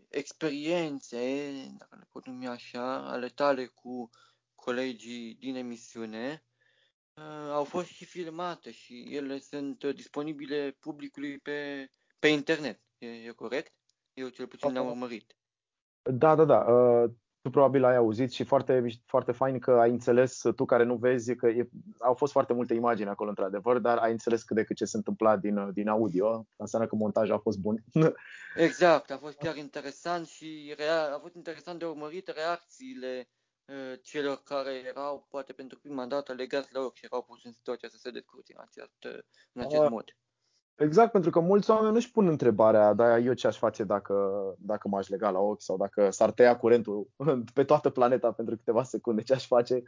experiențe, 0.09 1.17
dacă 1.77 1.95
le 1.99 2.07
pot 2.11 2.25
numi 2.25 2.47
așa, 2.47 3.09
ale 3.09 3.27
tale 3.27 3.65
cu 3.65 4.09
colegii 4.55 5.35
din 5.39 5.55
emisiune, 5.55 6.43
uh, 6.43 6.46
au 7.51 7.63
fost 7.63 7.87
și 7.87 8.05
filmate 8.05 8.71
și 8.71 9.07
ele 9.09 9.39
sunt 9.39 9.83
uh, 9.83 9.95
disponibile 9.95 10.77
publicului 10.79 11.37
pe, 11.37 11.89
pe 12.19 12.27
internet. 12.27 12.81
E, 12.97 13.07
e 13.07 13.31
corect? 13.31 13.73
Eu 14.13 14.27
cel 14.27 14.47
puțin 14.47 14.71
le-am 14.71 14.87
urmărit. 14.87 15.35
Da, 16.01 16.35
da, 16.35 16.45
da. 16.45 16.57
Uh, 16.57 17.09
tu 17.41 17.49
probabil 17.49 17.83
ai 17.83 17.95
auzit 17.95 18.31
și 18.31 18.43
foarte, 18.43 18.85
foarte 19.05 19.31
fain 19.31 19.59
că 19.59 19.71
ai 19.71 19.89
înțeles, 19.89 20.41
tu 20.55 20.65
care 20.65 20.83
nu 20.83 20.95
vezi, 20.95 21.35
că 21.35 21.47
e, 21.47 21.69
au 21.99 22.13
fost 22.13 22.31
foarte 22.31 22.53
multe 22.53 22.73
imagini 22.73 23.09
acolo 23.09 23.29
într-adevăr, 23.29 23.77
dar 23.77 23.97
ai 23.97 24.11
înțeles 24.11 24.43
cât 24.43 24.55
de 24.55 24.63
cât 24.63 24.75
ce 24.75 24.85
se 24.85 24.97
întâmpla 24.97 25.37
din, 25.37 25.73
din 25.73 25.87
audio. 25.87 26.47
Înseamnă 26.55 26.87
că 26.87 26.95
montajul 26.95 27.35
a 27.35 27.39
fost 27.39 27.57
bun. 27.57 27.83
Exact, 28.55 29.11
a 29.11 29.17
fost 29.17 29.37
chiar 29.37 29.55
interesant 29.55 30.27
și 30.27 30.73
rea- 30.77 31.13
a 31.15 31.19
fost 31.19 31.35
interesant 31.35 31.79
de 31.79 31.85
urmărit 31.85 32.27
reacțiile 32.27 33.27
uh, 33.29 33.36
celor 34.01 34.41
care 34.43 34.71
erau 34.71 35.27
poate 35.29 35.53
pentru 35.53 35.79
prima 35.79 36.05
dată 36.05 36.33
legați 36.33 36.73
la 36.73 36.79
ochi 36.79 36.95
și 36.95 37.05
erau 37.05 37.21
pus 37.21 37.43
în 37.43 37.51
situația 37.51 37.89
să 37.89 37.97
se 37.97 38.11
descurce 38.11 38.53
în 38.55 38.63
acest, 38.67 39.23
în 39.51 39.61
acest 39.61 39.81
uh, 39.81 39.89
mod. 39.89 40.03
Exact, 40.75 41.11
pentru 41.11 41.29
că 41.29 41.39
mulți 41.39 41.69
oameni 41.69 41.93
nu-și 41.93 42.11
pun 42.11 42.27
întrebarea, 42.27 42.93
da, 42.93 43.17
eu 43.17 43.33
ce 43.33 43.47
aș 43.47 43.57
face 43.57 43.83
dacă, 43.83 44.15
dacă 44.59 44.87
m-aș 44.87 45.07
lega 45.07 45.29
la 45.29 45.39
ochi 45.39 45.61
sau 45.61 45.77
dacă 45.77 46.09
s-ar 46.09 46.31
tăia 46.31 46.57
curentul 46.57 47.09
pe 47.53 47.63
toată 47.63 47.89
planeta 47.89 48.31
pentru 48.31 48.55
câteva 48.55 48.83
secunde, 48.83 49.21
ce 49.21 49.33
aș 49.33 49.47
face? 49.47 49.83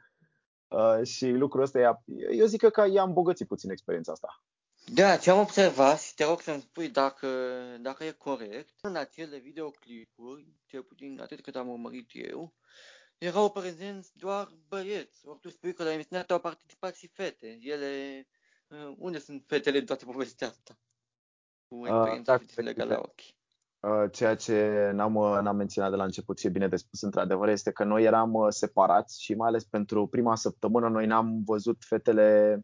Uh, 0.67 1.03
și 1.03 1.27
lucrul 1.29 1.63
ăsta, 1.63 2.03
eu 2.31 2.45
zic 2.45 2.69
că 2.69 2.85
i-a 2.91 3.03
îmbogățit 3.03 3.47
puțin 3.47 3.69
experiența 3.69 4.11
asta. 4.11 4.43
Da, 4.93 5.17
ce 5.17 5.29
am 5.29 5.39
observat 5.39 6.01
și 6.01 6.15
te 6.15 6.23
rog 6.23 6.41
să-mi 6.41 6.61
spui 6.61 6.89
dacă, 6.89 7.27
dacă 7.81 8.03
e 8.03 8.11
corect, 8.11 8.73
în 8.81 8.95
acele 8.95 9.37
videoclipuri, 9.37 10.47
cel 10.65 10.83
puțin 10.83 11.19
atât 11.21 11.41
cât 11.41 11.55
am 11.55 11.69
urmărit 11.69 12.09
eu, 12.13 12.53
erau 13.19 13.51
prezenți 13.51 14.17
doar 14.17 14.51
băieți. 14.67 15.27
Ori 15.27 15.39
tu 15.39 15.49
spui 15.49 15.73
că 15.73 15.83
la 15.83 15.93
emisiunea 15.93 16.25
au 16.27 16.39
participat 16.39 16.95
și 16.95 17.07
fete. 17.07 17.57
Ele 17.61 18.25
Uh, 18.69 18.95
unde 18.97 19.19
sunt 19.19 19.43
fetele 19.47 19.77
în 19.77 19.85
toată 19.85 20.05
povestea 20.05 20.47
asta? 20.47 20.77
Cu 21.67 21.75
uh, 21.75 21.87
experiența 21.87 22.33
uh, 22.33 22.41
da, 22.55 22.61
legată 22.61 22.93
la 22.93 22.99
ochi. 22.99 23.21
Uh, 23.79 24.11
ceea 24.11 24.35
ce 24.35 24.89
n-am, 24.93 25.15
uh, 25.15 25.39
n-am 25.41 25.55
menționat 25.55 25.89
de 25.89 25.95
la 25.95 26.03
început 26.03 26.39
și 26.39 26.47
e 26.47 26.49
bine 26.49 26.67
de 26.67 26.75
spus 26.75 27.01
într-adevăr 27.01 27.49
este 27.49 27.71
că 27.71 27.83
noi 27.83 28.03
eram 28.03 28.33
uh, 28.33 28.47
separați 28.49 29.23
și 29.23 29.33
mai 29.33 29.47
ales 29.47 29.63
pentru 29.63 30.07
prima 30.07 30.35
săptămână 30.35 30.89
noi 30.89 31.05
n-am 31.05 31.43
văzut 31.45 31.77
fetele 31.79 32.59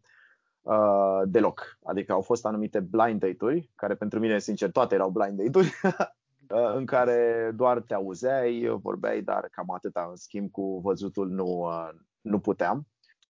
uh, 0.62 1.22
deloc. 1.26 1.78
Adică 1.84 2.12
au 2.12 2.22
fost 2.22 2.46
anumite 2.46 2.80
blind 2.80 3.20
date-uri, 3.20 3.72
care 3.76 3.96
pentru 3.96 4.20
mine, 4.20 4.40
sincer, 4.40 4.72
toate 4.72 4.96
erau 4.96 5.10
blind 5.10 5.38
date-uri, 5.38 5.74
în 6.48 6.86
care 6.86 7.52
doar 7.56 7.82
te 7.82 7.94
auzeai, 7.94 8.78
vorbeai, 8.82 9.22
dar 9.22 9.48
cam 9.52 9.72
atâta. 9.72 10.08
În 10.10 10.16
schimb, 10.16 10.52
cu 10.52 10.80
văzutul 10.80 11.30
nu, 11.30 11.46
uh, 11.46 11.90
nu 12.22 12.40
puteam 12.40 12.88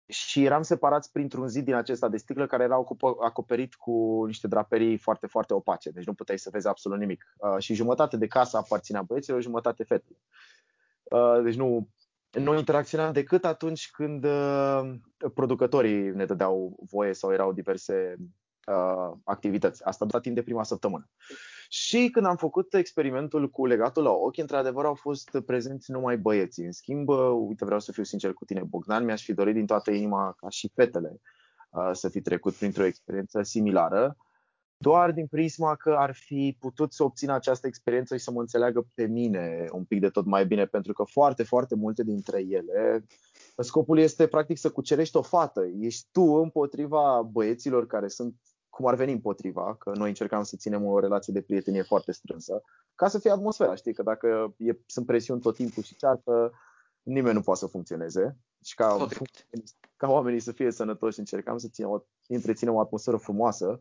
și 0.08 0.44
eram 0.44 0.62
separați 0.62 1.12
printr-un 1.12 1.48
zid 1.48 1.66
din 1.66 1.74
acesta 1.74 2.10
de 2.10 2.18
sticlă 2.18 2.48
care 2.48 2.64
era 2.64 2.84
acoperit 3.22 3.76
cu 3.76 4.24
niște 4.26 4.48
draperii 4.48 4.98
foarte, 4.98 5.28
foarte 5.28 5.54
opace, 5.54 5.90
deci 5.90 6.06
nu 6.06 6.14
puteai 6.14 6.38
să 6.40 6.50
vezi 6.50 6.68
absolut 6.68 7.00
nimic. 7.00 7.36
Uh, 7.38 7.56
și 7.60 7.74
jumătate 7.74 8.18
de 8.18 8.28
casă 8.28 8.58
aparținea 8.58 9.02
băieților, 9.02 9.42
jumătate 9.42 9.84
fetelor. 9.84 10.20
Uh, 11.04 11.44
deci 11.44 11.56
nu, 11.56 11.90
nu 12.32 12.58
interacționam 12.58 13.14
decât 13.14 13.46
atunci 13.46 13.90
când 13.92 14.24
uh, 14.24 14.94
producătorii 15.34 16.12
ne 16.12 16.26
dădeau 16.26 16.76
voie 16.90 17.14
sau 17.14 17.34
erau 17.34 17.54
diverse 17.54 18.16
activități. 19.24 19.84
Asta 19.84 20.06
tot 20.06 20.22
timp 20.22 20.36
de 20.36 20.44
prima 20.44 20.64
săptămână. 20.64 21.10
Și 21.78 22.10
când 22.10 22.26
am 22.26 22.36
făcut 22.36 22.74
experimentul 22.74 23.50
cu 23.50 23.66
legatul 23.66 24.04
la 24.04 24.12
ochi, 24.12 24.38
într-adevăr 24.38 24.86
au 24.86 24.94
fost 24.94 25.40
prezenți 25.46 25.92
numai 25.92 26.18
băieții. 26.18 26.66
În 26.66 26.72
schimb, 26.72 27.10
uite, 27.48 27.66
vreau 27.66 27.80
să 27.80 27.92
fiu 27.92 28.04
sincer 28.04 28.34
cu 28.34 28.46
tine, 28.46 28.64
Bogdan, 28.64 29.06
mi-aș 29.06 29.24
fi 29.24 29.34
dorit 29.34 29.54
din 29.54 29.66
toată 29.66 29.92
inima 29.92 30.36
ca 30.38 30.50
și 30.50 30.72
fetele 30.74 31.22
să 31.92 32.10
fi 32.10 32.22
trecut 32.22 32.54
printr-o 32.54 32.86
experiență 32.86 33.42
similară, 33.42 34.18
doar 34.78 35.12
din 35.12 35.28
prisma 35.28 35.76
că 35.76 35.96
ar 35.98 36.14
fi 36.14 36.58
putut 36.60 36.94
să 36.94 37.04
obțină 37.04 37.34
această 37.34 37.68
experiență 37.68 38.18
și 38.18 38.24
să 38.24 38.32
mă 38.32 38.40
înțeleagă 38.40 38.88
pe 38.94 39.06
mine 39.06 39.66
un 39.72 39.84
pic 39.84 40.00
de 40.00 40.10
tot 40.10 40.26
mai 40.26 40.46
bine, 40.46 40.66
pentru 40.66 40.94
că 40.94 41.04
foarte, 41.04 41.44
foarte 41.44 41.76
multe 41.76 42.04
dintre 42.04 42.44
ele, 42.48 43.06
scopul 43.58 43.98
este 43.98 44.28
practic 44.28 44.58
să 44.58 44.72
cucerești 44.72 45.18
o 45.18 45.22
fată. 45.22 45.62
Ești 45.80 46.08
tu 46.12 46.22
împotriva 46.22 47.22
băieților 47.32 47.88
care 47.88 48.08
sunt 48.08 48.36
cum 48.76 48.88
ar 48.88 48.96
veni 48.96 49.12
împotriva, 49.12 49.76
că 49.80 49.92
noi 49.96 50.08
încercam 50.08 50.44
să 50.44 50.56
ținem 50.56 50.86
o 50.86 51.00
relație 51.00 51.34
de 51.34 51.42
prietenie 51.42 51.82
foarte 51.82 52.12
strânsă, 52.12 52.62
ca 52.96 53.08
să 53.08 53.20
fie 53.20 53.32
atmosfera, 53.32 53.76
știi, 53.76 53.94
că 53.94 54.04
dacă 54.04 54.54
e, 54.58 54.72
sunt 54.86 55.06
presiuni 55.06 55.42
tot 55.42 55.56
timpul 55.56 55.84
și 55.84 55.96
ceartă, 55.96 56.52
nimeni 57.02 57.36
nu 57.36 57.42
poate 57.42 57.60
să 57.60 57.68
funcționeze. 57.68 58.38
Și 58.64 58.76
ca, 58.76 59.08
ca 59.98 60.08
oamenii 60.08 60.40
să 60.40 60.52
fie 60.52 60.72
sănătoși, 60.72 61.20
încercam 61.20 61.58
să 61.58 61.68
ținem 61.68 61.90
o, 61.90 62.00
întreținem 62.28 62.74
o 62.74 62.80
atmosferă 62.80 63.18
frumoasă. 63.18 63.80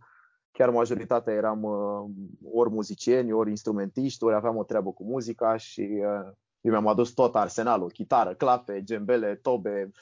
Chiar 0.53 0.71
majoritatea 0.71 1.33
eram 1.33 1.63
uh, 1.63 2.05
ori 2.53 2.71
muzicieni, 2.71 3.33
ori 3.33 3.51
instrumentiști, 3.51 4.25
ori 4.25 4.35
aveam 4.35 4.57
o 4.57 4.65
treabă 4.65 4.93
cu 4.93 5.05
muzica 5.05 5.57
și 5.57 5.81
uh, 5.81 6.33
eu 6.61 6.71
mi-am 6.71 6.87
adus 6.87 7.11
tot 7.11 7.37
arsenalul, 7.37 7.91
chitară, 7.91 8.35
clape, 8.35 8.83
gembele, 8.83 9.35
tobe, 9.35 9.93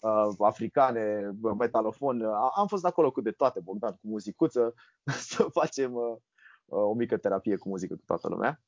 uh, 0.00 0.34
africane, 0.38 1.34
metalofon. 1.58 2.24
Am 2.54 2.66
fost 2.66 2.84
acolo 2.84 3.10
cu 3.10 3.20
de 3.20 3.30
toate, 3.30 3.60
Bogdan, 3.60 3.92
cu 3.92 4.08
muzicuță, 4.08 4.74
să 5.30 5.42
facem 5.42 5.94
uh, 5.94 6.16
uh, 6.64 6.78
o 6.78 6.94
mică 6.94 7.16
terapie 7.16 7.56
cu 7.56 7.68
muzică 7.68 7.94
cu 7.94 8.02
toată 8.06 8.28
lumea. 8.28 8.60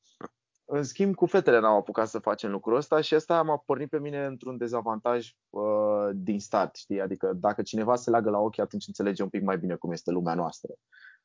În 0.65 0.83
schimb, 0.83 1.15
cu 1.15 1.25
fetele 1.25 1.59
n-am 1.59 1.75
apucat 1.75 2.07
să 2.07 2.19
facem 2.19 2.51
lucrul 2.51 2.75
ăsta 2.75 3.01
și 3.01 3.13
asta 3.13 3.41
m-a 3.41 3.57
pornit 3.57 3.89
pe 3.89 3.99
mine 3.99 4.25
într-un 4.25 4.57
dezavantaj 4.57 5.31
uh, 5.49 6.09
din 6.13 6.39
start, 6.39 6.75
știi? 6.75 7.01
Adică 7.01 7.33
dacă 7.33 7.61
cineva 7.61 7.95
se 7.95 8.09
leagă 8.09 8.29
la 8.29 8.39
ochi, 8.39 8.59
atunci 8.59 8.87
înțelege 8.87 9.23
un 9.23 9.29
pic 9.29 9.43
mai 9.43 9.57
bine 9.57 9.75
cum 9.75 9.91
este 9.91 10.11
lumea 10.11 10.33
noastră. 10.33 10.73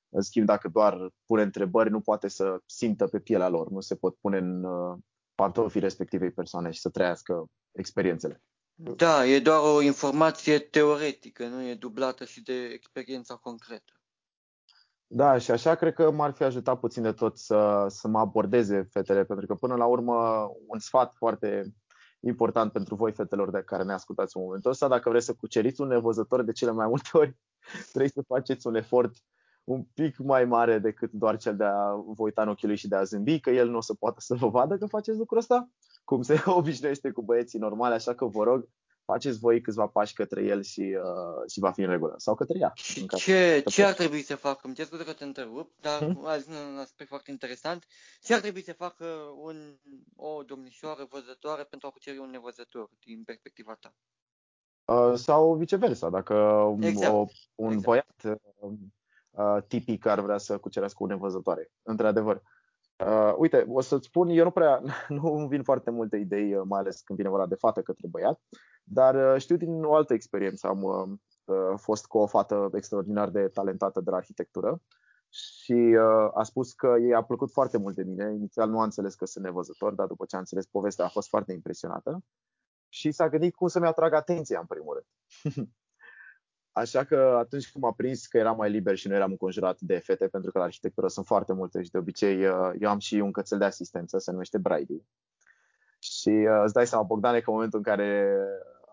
În 0.08 0.20
schimb, 0.20 0.46
dacă 0.46 0.68
doar 0.68 1.10
pune 1.26 1.42
întrebări, 1.42 1.90
nu 1.90 2.00
poate 2.00 2.28
să 2.28 2.58
simtă 2.66 3.06
pe 3.06 3.18
pielea 3.18 3.48
lor, 3.48 3.68
nu 3.68 3.80
se 3.80 3.96
pot 3.96 4.16
pune 4.16 4.38
în 4.38 4.64
uh, 4.64 4.98
pantofii 5.34 5.80
respectivei 5.80 6.30
persoane 6.30 6.70
și 6.70 6.80
să 6.80 6.90
trăiască 6.90 7.44
experiențele. 7.72 8.42
Da, 8.80 9.26
e 9.26 9.40
doar 9.40 9.60
o 9.74 9.80
informație 9.80 10.58
teoretică, 10.58 11.46
nu 11.46 11.62
e 11.62 11.74
dublată 11.74 12.24
și 12.24 12.42
de 12.42 12.64
experiența 12.64 13.34
concretă. 13.34 13.92
Da, 15.06 15.38
și 15.38 15.50
așa 15.50 15.74
cred 15.74 15.94
că 15.94 16.10
m-ar 16.10 16.32
fi 16.32 16.42
ajutat 16.42 16.80
puțin 16.80 17.02
de 17.02 17.12
tot 17.12 17.38
să, 17.38 17.86
să 17.88 18.08
mă 18.08 18.18
abordeze 18.18 18.82
fetele, 18.82 19.24
pentru 19.24 19.46
că 19.46 19.54
până 19.54 19.74
la 19.74 19.86
urmă 19.86 20.48
un 20.66 20.78
sfat 20.78 21.14
foarte 21.14 21.74
important 22.20 22.72
pentru 22.72 22.94
voi, 22.94 23.12
fetelor 23.12 23.50
de 23.50 23.62
care 23.62 23.82
ne 23.82 23.92
ascultați 23.92 24.36
în 24.36 24.42
momentul 24.42 24.70
ăsta, 24.70 24.88
dacă 24.88 25.10
vreți 25.10 25.26
să 25.26 25.34
cuceriți 25.34 25.80
un 25.80 25.88
nevăzător 25.88 26.42
de 26.42 26.52
cele 26.52 26.70
mai 26.70 26.86
multe 26.86 27.08
ori, 27.12 27.36
trebuie 27.92 28.10
să 28.14 28.22
faceți 28.26 28.66
un 28.66 28.74
efort 28.74 29.16
un 29.64 29.84
pic 29.94 30.18
mai 30.18 30.44
mare 30.44 30.78
decât 30.78 31.12
doar 31.12 31.36
cel 31.36 31.56
de 31.56 31.64
a 31.64 31.94
vă 31.94 32.22
uita 32.22 32.42
în 32.42 32.48
ochii 32.48 32.66
lui 32.66 32.76
și 32.76 32.88
de 32.88 32.96
a 32.96 33.02
zâmbi, 33.02 33.40
că 33.40 33.50
el 33.50 33.68
nu 33.68 33.76
o 33.76 33.80
să 33.80 33.94
poată 33.94 34.20
să 34.20 34.34
vă 34.34 34.48
vadă 34.48 34.76
că 34.76 34.86
faceți 34.86 35.18
lucrul 35.18 35.38
ăsta, 35.38 35.68
cum 36.08 36.22
se 36.22 36.42
obișnuiește 36.60 37.10
cu 37.10 37.22
băieții 37.22 37.58
normale, 37.58 37.94
așa 37.94 38.14
că 38.14 38.24
vă 38.26 38.44
rog, 38.44 38.68
faceți 39.04 39.38
voi 39.38 39.60
câțiva 39.60 39.86
pași 39.86 40.14
către 40.14 40.44
el 40.44 40.62
și, 40.62 40.80
uh, 40.80 41.50
și 41.52 41.60
va 41.60 41.70
fi 41.72 41.80
în 41.80 41.90
regulă. 41.90 42.14
Sau 42.16 42.34
către 42.34 42.58
ea. 42.58 42.72
Și 42.74 43.06
ce, 43.06 43.62
ce 43.66 43.82
ar 43.84 43.92
trebui 43.92 44.22
să 44.22 44.36
facă? 44.36 44.60
Îmi 44.62 44.74
cer 44.74 44.84
scuze 44.84 45.04
că 45.04 45.12
te 45.12 45.24
întrerup, 45.24 45.72
dar 45.80 45.98
hmm? 45.98 46.26
azi 46.26 46.50
un 46.50 46.78
aspect 46.78 47.08
foarte 47.08 47.30
interesant. 47.30 47.84
Ce 48.20 48.34
ar 48.34 48.40
trebui 48.40 48.62
să 48.62 48.72
facă 48.72 49.04
un, 49.42 49.56
o 50.16 50.42
domnișoară 50.42 51.06
văzătoare 51.10 51.62
pentru 51.64 51.88
a 51.88 51.90
cuceri 51.90 52.18
un 52.18 52.30
nevăzător 52.30 52.90
din 52.98 53.22
perspectiva 53.24 53.76
ta? 53.80 53.94
Uh, 54.94 55.14
sau 55.14 55.54
viceversa, 55.54 56.08
dacă 56.08 56.34
exact. 56.80 57.12
o, 57.12 57.26
un 57.54 57.72
exact. 57.72 57.86
băiat 57.86 58.22
uh, 58.24 58.72
uh, 59.30 59.62
tipic 59.66 60.06
ar 60.06 60.20
vrea 60.20 60.38
să 60.38 60.58
cucerească 60.58 61.02
o 61.02 61.06
nevăzătoare. 61.06 61.70
Într-adevăr. 61.82 62.36
Uh, 62.36 62.57
uite, 63.36 63.66
o 63.68 63.80
să-ți 63.80 64.06
spun, 64.06 64.28
eu 64.28 64.44
nu 64.44 64.50
prea, 64.50 64.82
nu 65.08 65.32
îmi 65.32 65.48
vin 65.48 65.62
foarte 65.62 65.90
multe 65.90 66.16
idei, 66.16 66.54
uh, 66.54 66.62
mai 66.68 66.80
ales 66.80 67.00
când 67.00 67.18
vine 67.18 67.30
vorba 67.30 67.46
de 67.46 67.54
fată 67.54 67.82
către 67.82 68.06
băiat, 68.10 68.40
dar 68.84 69.34
uh, 69.34 69.40
știu 69.40 69.56
din 69.56 69.82
o 69.82 69.94
altă 69.94 70.12
experiență, 70.14 70.66
am 70.66 70.82
uh, 70.82 71.18
uh, 71.44 71.74
fost 71.76 72.06
cu 72.06 72.18
o 72.18 72.26
fată 72.26 72.70
extraordinar 72.74 73.28
de 73.28 73.48
talentată 73.48 74.00
de 74.00 74.10
la 74.10 74.16
arhitectură 74.16 74.82
și 75.30 75.72
uh, 75.72 76.30
a 76.34 76.42
spus 76.42 76.72
că 76.72 76.96
ei 77.00 77.14
a 77.14 77.22
plăcut 77.22 77.50
foarte 77.50 77.78
mult 77.78 77.94
de 77.94 78.02
mine. 78.02 78.32
Inițial 78.34 78.68
nu 78.68 78.80
a 78.80 78.84
înțeles 78.84 79.14
că 79.14 79.24
sunt 79.24 79.44
nevăzător, 79.44 79.94
dar 79.94 80.06
după 80.06 80.24
ce 80.24 80.36
a 80.36 80.38
înțeles 80.38 80.66
povestea 80.66 81.04
a 81.04 81.08
fost 81.08 81.28
foarte 81.28 81.52
impresionată 81.52 82.24
și 82.88 83.12
s-a 83.12 83.28
gândit 83.28 83.54
cum 83.54 83.68
să-mi 83.68 83.86
atrag 83.86 84.12
atenția 84.12 84.58
în 84.58 84.66
primul 84.66 84.94
rând. 84.94 85.68
Așa 86.78 87.04
că 87.04 87.36
atunci 87.38 87.70
când 87.70 87.84
m-a 87.84 87.92
prins 87.92 88.26
că 88.26 88.38
eram 88.38 88.56
mai 88.56 88.70
liber 88.70 88.96
și 88.96 89.08
nu 89.08 89.14
eram 89.14 89.30
înconjurat 89.30 89.80
de 89.80 89.98
fete, 89.98 90.28
pentru 90.28 90.50
că 90.50 90.58
la 90.58 90.64
arhitectură 90.64 91.08
sunt 91.08 91.26
foarte 91.26 91.52
multe 91.52 91.82
și 91.82 91.90
de 91.90 91.98
obicei 91.98 92.46
uh, 92.46 92.70
eu 92.78 92.90
am 92.90 92.98
și 92.98 93.14
un 93.14 93.32
cățel 93.32 93.58
de 93.58 93.64
asistență, 93.64 94.18
se 94.18 94.30
numește 94.30 94.58
Brady. 94.58 95.02
Și 95.98 96.28
uh, 96.28 96.62
îți 96.64 96.72
dai 96.72 96.86
seama, 96.86 97.04
Bogdane, 97.04 97.40
că 97.40 97.44
în 97.46 97.54
momentul 97.54 97.78
în 97.78 97.84
care 97.84 98.36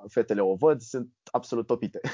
fetele 0.07 0.41
o 0.41 0.55
văd, 0.55 0.81
sunt 0.81 1.09
absolut 1.31 1.65
topite. 1.65 1.99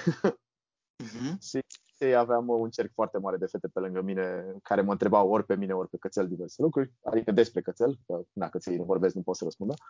Uh-huh. 1.01 1.37
și 1.39 2.05
aveam 2.05 2.47
un 2.47 2.69
cerc 2.69 2.91
foarte 2.93 3.17
mare 3.17 3.37
de 3.37 3.45
fete 3.45 3.67
pe 3.67 3.79
lângă 3.79 4.01
mine 4.01 4.55
care 4.63 4.81
mă 4.81 4.91
întrebau 4.91 5.29
ori 5.29 5.45
pe 5.45 5.55
mine, 5.55 5.73
ori 5.73 5.89
pe 5.89 5.97
cățel 5.97 6.27
diverse 6.27 6.61
lucruri, 6.61 6.93
adică 7.03 7.31
despre 7.31 7.61
cățel, 7.61 7.99
că 8.05 8.21
dacă 8.33 8.57
ți 8.57 8.75
nu 8.75 8.83
vorbesc 8.83 9.15
nu 9.15 9.21
pot 9.21 9.35
să 9.35 9.43
răspundă. 9.43 9.73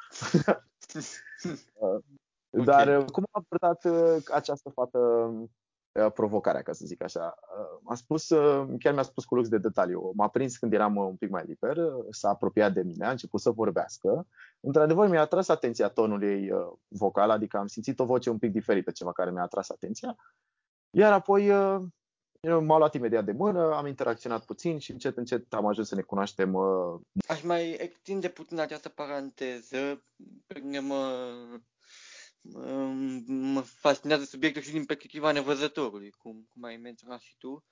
Uh, 2.49 2.65
dar 2.65 2.87
okay. 2.87 2.97
Uh, 2.97 3.05
cum 3.05 3.23
a 3.31 3.43
abordat 3.43 3.85
această 4.31 4.69
fată 4.69 4.99
provocarea, 6.13 6.61
ca 6.61 6.73
să 6.73 6.85
zic 6.85 7.03
așa. 7.03 7.35
a 7.85 7.95
spus, 7.95 8.29
uh, 8.29 8.67
chiar 8.79 8.93
mi-a 8.93 9.01
spus 9.01 9.25
cu 9.25 9.35
lux 9.35 9.47
de 9.47 9.57
detaliu. 9.57 10.11
M-a 10.15 10.27
prins 10.27 10.57
când 10.57 10.73
eram 10.73 10.95
un 10.95 11.15
pic 11.15 11.29
mai 11.29 11.43
liber, 11.45 11.77
s-a 12.09 12.29
apropiat 12.29 12.73
de 12.73 12.81
mine, 12.81 13.05
a 13.05 13.11
început 13.11 13.39
să 13.39 13.51
vorbească. 13.51 14.27
Într-adevăr, 14.59 15.09
mi-a 15.09 15.21
atras 15.21 15.47
atenția 15.47 15.89
tonul 15.89 16.23
ei 16.23 16.49
vocal, 16.87 17.29
adică 17.29 17.57
am 17.57 17.67
simțit 17.67 17.99
o 17.99 18.05
voce 18.05 18.29
un 18.29 18.37
pic 18.37 18.51
diferită, 18.51 18.91
ceva 18.91 19.11
care 19.11 19.31
mi-a 19.31 19.41
atras 19.41 19.69
atenția. 19.69 20.15
Iar 20.89 21.11
apoi 21.11 21.49
m-a 22.61 22.77
luat 22.77 22.93
imediat 22.93 23.25
de 23.25 23.31
mână, 23.31 23.73
am 23.75 23.87
interacționat 23.87 24.45
puțin 24.45 24.79
și 24.79 24.91
încet, 24.91 25.17
încet 25.17 25.53
am 25.53 25.65
ajuns 25.65 25.87
să 25.87 25.95
ne 25.95 26.01
cunoaștem. 26.01 26.55
Aș 27.27 27.43
mai 27.43 27.69
extinde 27.69 28.29
puțin 28.29 28.59
această 28.59 28.89
paranteză, 28.89 30.03
pentru 30.47 30.85
mă 30.85 31.23
mă 33.27 33.61
fascinează 33.61 34.23
subiectul 34.23 34.61
și 34.61 34.71
din 34.71 34.85
perspectiva 34.85 35.31
nevăzătorului, 35.31 36.09
cum, 36.11 36.47
cum 36.49 36.63
ai 36.63 36.77
menționat 36.77 37.19
și 37.19 37.35
tu. 37.37 37.65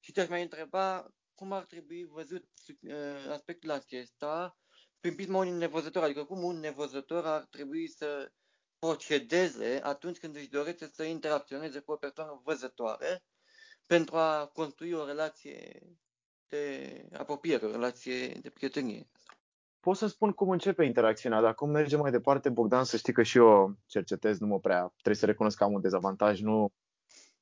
Și 0.00 0.12
te-aș 0.12 0.28
mai 0.28 0.42
întreba 0.42 1.06
cum 1.34 1.52
ar 1.52 1.64
trebui 1.64 2.04
văzut 2.04 2.48
uh, 2.80 3.30
aspectul 3.30 3.70
acesta 3.70 4.58
prin 5.00 5.14
prisma 5.14 5.38
unui 5.38 5.58
nevăzător, 5.58 6.02
adică 6.02 6.24
cum 6.24 6.42
un 6.42 6.56
nevăzător 6.58 7.26
ar 7.26 7.44
trebui 7.44 7.88
să 7.88 8.32
procedeze 8.78 9.80
atunci 9.82 10.18
când 10.18 10.36
își 10.36 10.48
dorește 10.48 10.90
să 10.92 11.02
interacționeze 11.02 11.78
cu 11.80 11.92
o 11.92 11.96
persoană 11.96 12.40
văzătoare 12.44 13.24
pentru 13.86 14.16
a 14.16 14.46
construi 14.46 14.92
o 14.92 15.06
relație 15.06 15.82
de 16.48 17.08
apropiere, 17.12 17.66
o 17.66 17.70
relație 17.70 18.28
de 18.28 18.50
prietenie 18.50 19.08
pot 19.84 19.96
să 19.96 20.06
spun 20.06 20.32
cum 20.32 20.50
începe 20.50 20.84
interacțiunea, 20.84 21.40
dar 21.40 21.54
cum 21.54 21.70
merge 21.70 21.96
mai 21.96 22.10
departe, 22.10 22.48
Bogdan, 22.48 22.84
să 22.84 22.96
știi 22.96 23.12
că 23.12 23.22
și 23.22 23.38
eu 23.38 23.76
cercetez, 23.86 24.38
nu 24.38 24.46
mă 24.46 24.58
prea, 24.58 24.92
trebuie 24.92 25.14
să 25.14 25.26
recunosc 25.26 25.56
că 25.56 25.64
am 25.64 25.72
un 25.72 25.80
dezavantaj, 25.80 26.40
nu, 26.40 26.72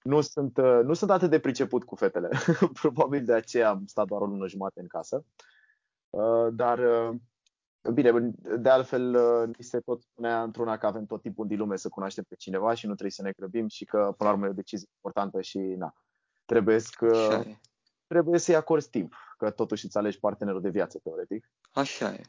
nu, 0.02 0.20
sunt, 0.20 0.56
uh, 0.56 0.80
nu 0.84 0.94
sunt 0.94 1.10
atât 1.10 1.30
de 1.30 1.38
priceput 1.38 1.84
cu 1.84 1.94
fetele. 1.94 2.28
Probabil 2.80 3.24
de 3.24 3.32
aceea 3.32 3.68
am 3.68 3.86
stat 3.86 4.06
doar 4.06 4.20
o 4.20 4.26
lună 4.26 4.46
jumate 4.46 4.80
în 4.80 4.86
casă. 4.86 5.24
Uh, 6.10 6.48
dar, 6.52 6.78
uh, 6.78 7.16
bine, 7.92 8.32
de 8.58 8.68
altfel, 8.68 9.16
ni 9.46 9.64
se 9.64 9.80
tot 9.80 10.02
spunea 10.02 10.42
într-una 10.42 10.78
că 10.78 10.86
avem 10.86 11.06
tot 11.06 11.22
timpul 11.22 11.46
din 11.46 11.58
lume 11.58 11.76
să 11.76 11.88
cunoaștem 11.88 12.24
pe 12.28 12.34
cineva 12.34 12.74
și 12.74 12.86
nu 12.86 12.92
trebuie 12.92 13.10
să 13.10 13.22
ne 13.22 13.32
grăbim 13.36 13.68
și 13.68 13.84
că, 13.84 14.14
până 14.16 14.30
la 14.30 14.34
urmă, 14.34 14.46
e 14.46 14.50
o 14.50 14.52
decizie 14.62 14.88
importantă 14.94 15.40
și, 15.40 15.58
na, 15.58 15.92
trebuie 16.44 16.78
să, 16.78 17.42
trebuie 18.12 18.38
să-i 18.38 18.54
acorzi 18.54 18.90
timp, 18.90 19.14
că 19.38 19.50
totuși 19.50 19.84
îți 19.84 19.96
alegi 19.96 20.18
partenerul 20.18 20.60
de 20.60 20.68
viață, 20.68 20.98
teoretic. 21.02 21.50
Așa 21.72 22.12
e. 22.12 22.20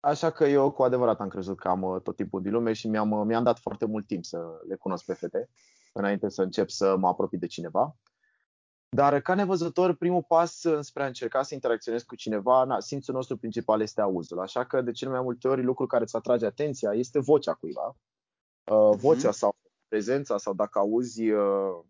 Așa 0.00 0.30
că 0.30 0.44
eu 0.44 0.70
cu 0.70 0.82
adevărat 0.82 1.20
am 1.20 1.28
crezut 1.28 1.58
că 1.58 1.68
am 1.68 1.82
uh, 1.82 2.02
tot 2.02 2.16
timpul 2.16 2.42
din 2.42 2.52
lume 2.52 2.72
și 2.72 2.88
mi-am, 2.88 3.10
uh, 3.10 3.24
mi-am 3.26 3.42
dat 3.42 3.58
foarte 3.58 3.86
mult 3.86 4.06
timp 4.06 4.24
să 4.24 4.38
le 4.68 4.74
cunosc 4.74 5.04
pe 5.04 5.14
fete, 5.14 5.48
înainte 5.92 6.28
să 6.28 6.42
încep 6.42 6.68
să 6.68 6.96
mă 6.96 7.08
apropii 7.08 7.38
de 7.38 7.46
cineva. 7.46 7.96
Dar 8.88 9.20
ca 9.20 9.34
nevăzător, 9.34 9.94
primul 9.94 10.22
pas 10.22 10.60
spre 10.80 11.02
a 11.02 11.06
încerca 11.06 11.42
să 11.42 11.54
interacționez 11.54 12.02
cu 12.02 12.14
cineva, 12.16 12.64
na, 12.64 12.80
simțul 12.80 13.14
nostru 13.14 13.36
principal 13.36 13.80
este 13.80 14.00
auzul. 14.00 14.40
Așa 14.40 14.64
că 14.64 14.82
de 14.82 14.90
cele 14.90 15.10
mai 15.10 15.20
multe 15.20 15.48
ori 15.48 15.62
lucrul 15.62 15.86
care 15.86 16.02
îți 16.02 16.16
atrage 16.16 16.46
atenția 16.46 16.92
este 16.92 17.18
vocea 17.18 17.54
cuiva. 17.54 17.96
Uh, 18.64 18.96
vocea 18.96 19.28
mm-hmm. 19.28 19.32
sau 19.32 19.56
prezența 19.88 20.38
sau 20.38 20.54
dacă 20.54 20.78
auzi 20.78 21.30
uh, 21.30 21.40
uh, 21.40 21.84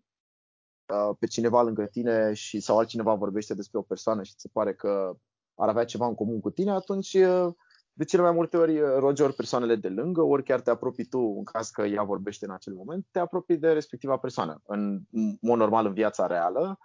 pe 1.18 1.26
cineva 1.26 1.62
lângă 1.62 1.84
tine 1.84 2.32
și 2.32 2.60
sau 2.60 2.78
altcineva 2.78 3.14
vorbește 3.14 3.54
despre 3.54 3.78
o 3.78 3.82
persoană 3.82 4.22
și 4.22 4.32
ți 4.32 4.40
se 4.40 4.48
pare 4.52 4.74
că 4.74 5.16
ar 5.54 5.68
avea 5.68 5.84
ceva 5.84 6.06
în 6.06 6.14
comun 6.14 6.40
cu 6.40 6.50
tine, 6.50 6.70
atunci 6.70 7.14
uh, 7.14 7.54
de 7.92 8.04
cele 8.04 8.22
mai 8.22 8.32
multe 8.32 8.56
ori 8.56 8.78
rogi 8.98 9.22
ori 9.22 9.34
persoanele 9.34 9.76
de 9.76 9.88
lângă, 9.88 10.22
ori 10.22 10.42
chiar 10.42 10.60
te 10.60 10.70
apropii 10.70 11.04
tu 11.04 11.18
în 11.18 11.44
caz 11.44 11.68
că 11.68 11.82
ea 11.82 12.02
vorbește 12.02 12.44
în 12.44 12.50
acel 12.50 12.72
moment, 12.72 13.06
te 13.10 13.18
apropii 13.18 13.56
de 13.56 13.72
respectiva 13.72 14.16
persoană. 14.16 14.60
În 14.66 15.00
mod 15.40 15.58
normal, 15.58 15.86
în 15.86 15.92
viața 15.92 16.26
reală, 16.26 16.78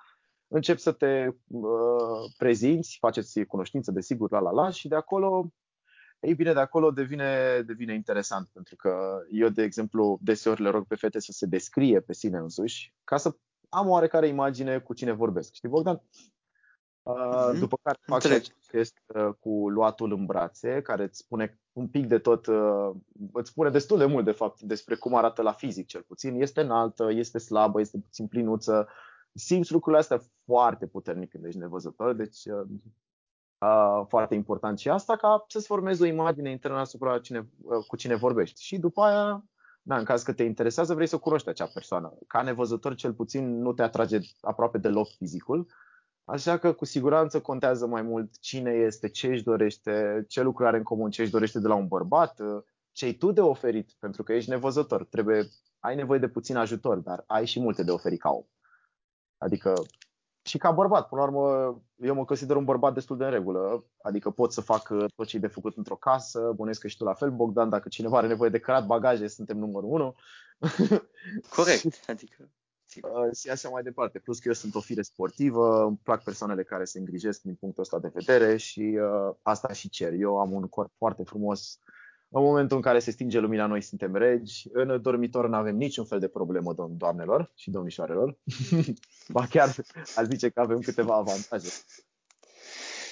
începi 0.48 0.80
să 0.80 0.92
te 0.92 1.28
uh, 1.48 2.32
prezinți, 2.38 2.98
faceți 3.00 3.44
cunoștință, 3.44 3.92
desigur, 3.92 4.32
la 4.32 4.40
la 4.40 4.52
la 4.52 4.70
și 4.70 4.88
de 4.88 4.96
acolo 4.96 5.52
ei 6.20 6.36
bine, 6.36 6.54
de 6.54 6.60
acolo 6.60 6.92
devine, 6.92 7.62
devine 7.66 7.94
interesant, 7.94 8.50
pentru 8.54 8.76
că 8.76 9.20
eu, 9.30 9.50
de 9.50 9.64
exemplu, 9.64 10.20
deseori 10.22 10.62
le 10.62 10.70
rog 10.70 10.86
pe 10.88 10.96
fete 10.96 11.20
să 11.20 11.32
se 11.32 11.46
descrie 11.46 12.00
pe 12.00 12.14
sine 12.14 12.38
însuși, 12.38 12.94
ca 13.04 13.18
să 13.18 13.38
am 13.70 13.88
o 13.88 13.92
oarecare 13.92 14.28
imagine 14.28 14.80
cu 14.80 14.94
cine 14.94 15.12
vorbesc. 15.12 15.54
Știi, 15.54 15.70
Bogdan? 15.70 16.02
Mm-hmm. 17.10 17.60
După 17.60 17.78
care 17.82 17.98
fac 18.02 18.26
acest 18.26 18.54
test 18.72 18.98
uh, 19.08 19.30
cu 19.40 19.70
luatul 19.70 20.12
în 20.12 20.26
brațe, 20.26 20.82
care 20.82 21.04
îți 21.04 21.18
spune 21.18 21.60
un 21.72 21.88
pic 21.88 22.08
de 22.08 22.20
tot, 22.20 22.46
uh, 22.46 22.92
îți 23.34 23.50
spune 23.50 23.70
destul 23.70 23.98
de 23.98 24.06
mult, 24.06 24.26
de 24.26 24.32
fapt, 24.32 24.62
despre 24.62 24.96
cum 24.96 25.16
arată 25.16 25.42
la 25.42 25.52
fizic, 25.52 25.88
cel 25.88 26.02
puțin. 26.02 26.42
Este 26.42 26.62
înaltă, 26.62 27.12
este 27.12 27.38
slabă, 27.38 27.80
este 27.80 27.98
puțin 28.00 28.28
plinuță. 28.28 28.88
Simți 29.34 29.72
lucrurile 29.72 30.02
astea 30.02 30.22
foarte 30.46 30.88
puternic 30.88 31.30
când 31.30 31.46
ești 31.46 31.60
nevăzător, 31.60 32.14
deci 32.14 32.46
uh, 32.46 34.06
foarte 34.08 34.36
important 34.36 34.80
și 34.80 34.90
asta 34.90 35.16
ca 35.16 35.46
să-ți 35.48 35.68
formezi 35.68 36.02
o 36.02 36.06
imagine 36.06 36.52
internă 36.52 36.78
asupra 36.78 37.20
cine, 37.20 37.50
uh, 37.62 37.86
cu 37.88 37.96
cine 37.96 38.16
vorbești. 38.16 38.64
Și 38.64 38.78
după 38.78 39.02
aia, 39.02 39.44
da, 39.90 39.98
în 39.98 40.04
caz 40.04 40.24
că 40.24 40.34
te 40.34 40.44
interesează, 40.44 40.94
vrei 40.94 41.08
să 41.08 41.18
cunoști 41.18 41.50
acea 41.50 41.70
persoană. 41.74 42.14
Ca 42.28 42.42
nevăzător, 42.42 42.96
cel 42.96 43.14
puțin, 43.14 43.62
nu 43.62 43.74
te 43.74 43.82
atrage 43.82 44.20
aproape 44.42 44.78
deloc 44.78 45.08
fizicul, 45.18 45.68
Așa 46.26 46.58
că 46.58 46.74
cu 46.74 46.86
siguranță 46.86 47.42
contează 47.42 47.88
mai 47.88 48.02
mult 48.02 48.40
cine 48.40 48.72
este, 48.72 49.10
ce 49.10 49.28
își 49.28 49.44
dorește, 49.44 50.26
ce 50.28 50.42
lucruri 50.42 50.68
are 50.68 50.78
în 50.78 50.84
comun, 50.84 51.10
ce 51.10 51.22
își 51.22 51.32
dorește 51.32 51.60
de 51.60 51.68
la 51.68 51.76
un 51.76 51.88
bărbat, 51.88 52.42
ce 52.92 53.06
ai 53.06 53.14
tu 53.14 53.32
de 53.32 53.42
oferit, 53.42 53.92
pentru 54.00 54.24
că 54.24 54.34
ești 54.34 54.50
nevăzător. 54.50 55.06
Trebuie, 55.06 55.48
ai 55.80 55.96
nevoie 55.96 56.20
de 56.20 56.28
puțin 56.28 56.56
ajutor, 56.56 56.98
dar 56.98 57.24
ai 57.28 57.46
și 57.46 57.60
multe 57.60 57.84
de 57.84 57.92
oferit 57.92 58.20
ca 58.20 58.30
om. 58.30 58.44
Adică 59.38 59.74
și 60.50 60.58
ca 60.58 60.72
bărbat, 60.72 61.08
până 61.08 61.22
la 61.22 61.28
urmă, 61.28 61.82
eu 61.96 62.16
mă 62.16 62.26
consider 62.26 62.56
un 62.56 62.64
bărbat 62.64 62.94
destul 62.94 63.18
de 63.18 63.24
în 63.24 63.30
regulă, 63.30 63.86
adică 64.02 64.30
pot 64.30 64.54
să 64.54 64.62
fac 64.62 64.88
tot 65.16 65.28
ce 65.28 65.36
e 65.36 65.40
de 65.40 65.48
făcut 65.48 65.78
într-o 65.78 65.96
casă, 65.96 66.52
bănuiesc 66.56 66.82
că 66.82 66.88
și 66.88 66.98
tu 66.98 67.04
la 67.04 67.14
fel, 67.14 67.32
Bogdan, 67.32 67.70
dacă 67.70 67.90
cineva 67.90 68.18
are 68.18 68.28
nevoie 68.28 68.50
de 68.50 68.60
cărat 68.60 68.86
bagaje, 68.86 69.28
suntem 69.28 69.58
numărul 69.58 69.90
unu. 69.90 70.16
Corect, 71.56 72.04
adică 72.08 72.50
și 73.34 73.50
așa 73.50 73.70
mai 73.70 73.84
departe. 73.84 74.20
Plus 74.20 74.40
că 74.40 74.48
eu 74.48 74.54
sunt 74.54 74.76
o 74.76 74.80
fire 74.80 75.02
sportivă, 75.02 75.84
îmi 75.86 76.00
plac 76.04 76.24
persoanele 76.24 76.64
care 76.64 76.86
se 76.86 77.00
îngrijesc 77.00 77.42
din 77.42 77.56
punctul 77.56 77.84
ăsta 77.84 78.00
de 78.00 78.12
vedere 78.14 78.58
și 78.58 79.00
uh, 79.02 79.36
asta 79.42 79.74
și 79.74 79.90
cer. 79.90 80.14
Eu 80.14 80.40
am 80.40 80.52
un 80.52 80.68
corp 80.68 80.92
foarte 80.98 81.24
frumos. 81.24 81.80
În 82.32 82.42
momentul 82.42 82.76
în 82.76 82.82
care 82.82 83.00
se 83.00 83.12
stinge 83.12 83.40
lumina, 83.40 83.66
noi 83.66 83.82
suntem 83.82 84.16
regi. 84.16 84.68
În 84.74 85.02
dormitor 85.02 85.48
nu 85.48 85.56
avem 85.56 85.76
niciun 85.76 86.06
fel 86.06 86.20
de 86.20 86.28
problemă, 86.28 86.74
domn, 86.74 86.98
doamnelor 86.98 87.52
și 87.56 87.70
domnișoarelor. 87.70 88.38
ba 89.34 89.46
chiar 89.50 89.76
aș 90.16 90.26
zice 90.26 90.50
că 90.50 90.60
avem 90.60 90.80
câteva 90.80 91.16
avantaje. 91.16 91.70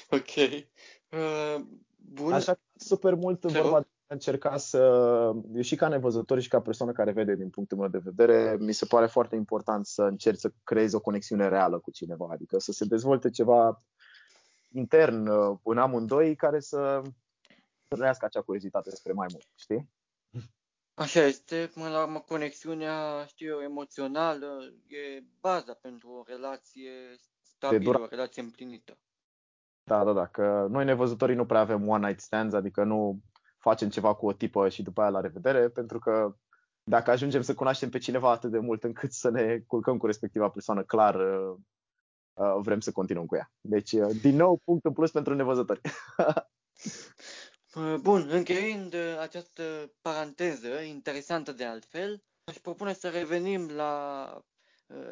Ok. 0.09 0.63
Uh, 1.11 1.65
bun. 1.95 2.33
Așa 2.33 2.59
super 2.75 3.13
mult 3.13 3.43
vorba 3.43 3.87
încerca 4.07 4.57
să, 4.57 4.79
eu 5.53 5.61
și 5.61 5.75
ca 5.75 5.87
nevăzător 5.87 6.39
și 6.39 6.47
ca 6.47 6.61
persoană 6.61 6.91
care 6.91 7.11
vede 7.11 7.35
din 7.35 7.49
punctul 7.49 7.77
meu 7.77 7.87
de 7.87 8.01
vedere, 8.03 8.57
mi 8.59 8.73
se 8.73 8.85
pare 8.85 9.05
foarte 9.05 9.35
important 9.35 9.85
să 9.85 10.01
încerci 10.01 10.39
să 10.39 10.51
creezi 10.63 10.95
o 10.95 10.99
conexiune 10.99 11.47
reală 11.47 11.79
cu 11.79 11.91
cineva, 11.91 12.27
adică 12.31 12.59
să 12.59 12.71
se 12.71 12.85
dezvolte 12.85 13.29
ceva 13.29 13.83
intern 14.71 15.27
uh, 15.27 15.57
în 15.63 15.77
amândoi 15.77 16.35
care 16.35 16.59
să 16.59 17.01
trăiască 17.95 18.25
acea 18.25 18.41
curiozitate 18.41 18.95
spre 18.95 19.11
mai 19.11 19.27
mult, 19.31 19.47
știi? 19.55 19.89
Așa 20.93 21.21
este, 21.21 21.69
până 21.73 21.89
la 21.89 22.03
urmă 22.03 22.19
conexiunea, 22.19 23.25
știu 23.25 23.47
eu, 23.47 23.61
emoțională 23.61 24.73
e 24.87 25.23
baza 25.39 25.73
pentru 25.73 26.09
o 26.09 26.23
relație 26.25 26.91
stabilă, 27.41 27.99
o 27.99 28.07
relație 28.09 28.41
împlinită. 28.41 28.97
Da, 29.83 30.03
da, 30.03 30.13
da, 30.13 30.27
că 30.27 30.67
noi 30.69 30.85
nevăzătorii 30.85 31.35
nu 31.35 31.45
prea 31.45 31.59
avem 31.59 31.87
one 31.87 32.07
night 32.07 32.19
stands, 32.21 32.53
adică 32.53 32.83
nu 32.83 33.21
facem 33.57 33.89
ceva 33.89 34.15
cu 34.15 34.25
o 34.25 34.33
tipă 34.33 34.69
și 34.69 34.83
după 34.83 35.01
aia 35.01 35.09
la 35.09 35.19
revedere, 35.19 35.69
pentru 35.69 35.99
că 35.99 36.35
dacă 36.83 37.11
ajungem 37.11 37.41
să 37.41 37.53
cunoaștem 37.53 37.89
pe 37.89 37.97
cineva 37.97 38.31
atât 38.31 38.51
de 38.51 38.59
mult 38.59 38.83
încât 38.83 39.11
să 39.11 39.29
ne 39.29 39.59
culcăm 39.67 39.97
cu 39.97 40.05
respectiva 40.05 40.49
persoană, 40.49 40.83
clar 40.83 41.15
uh, 41.15 41.55
uh, 42.33 42.57
vrem 42.61 42.79
să 42.79 42.91
continuăm 42.91 43.25
cu 43.25 43.35
ea. 43.35 43.51
Deci, 43.61 43.91
uh, 43.91 44.09
din 44.21 44.35
nou, 44.35 44.61
punct 44.63 44.85
în 44.85 44.93
plus 44.93 45.11
pentru 45.11 45.33
nevăzători. 45.35 45.81
Bun, 47.75 48.29
încheiind 48.29 48.93
această 49.19 49.93
paranteză 50.01 50.79
interesantă 50.79 51.51
de 51.51 51.65
altfel, 51.65 52.23
aș 52.43 52.55
propune 52.55 52.93
să 52.93 53.09
revenim 53.09 53.69
la, 53.69 54.45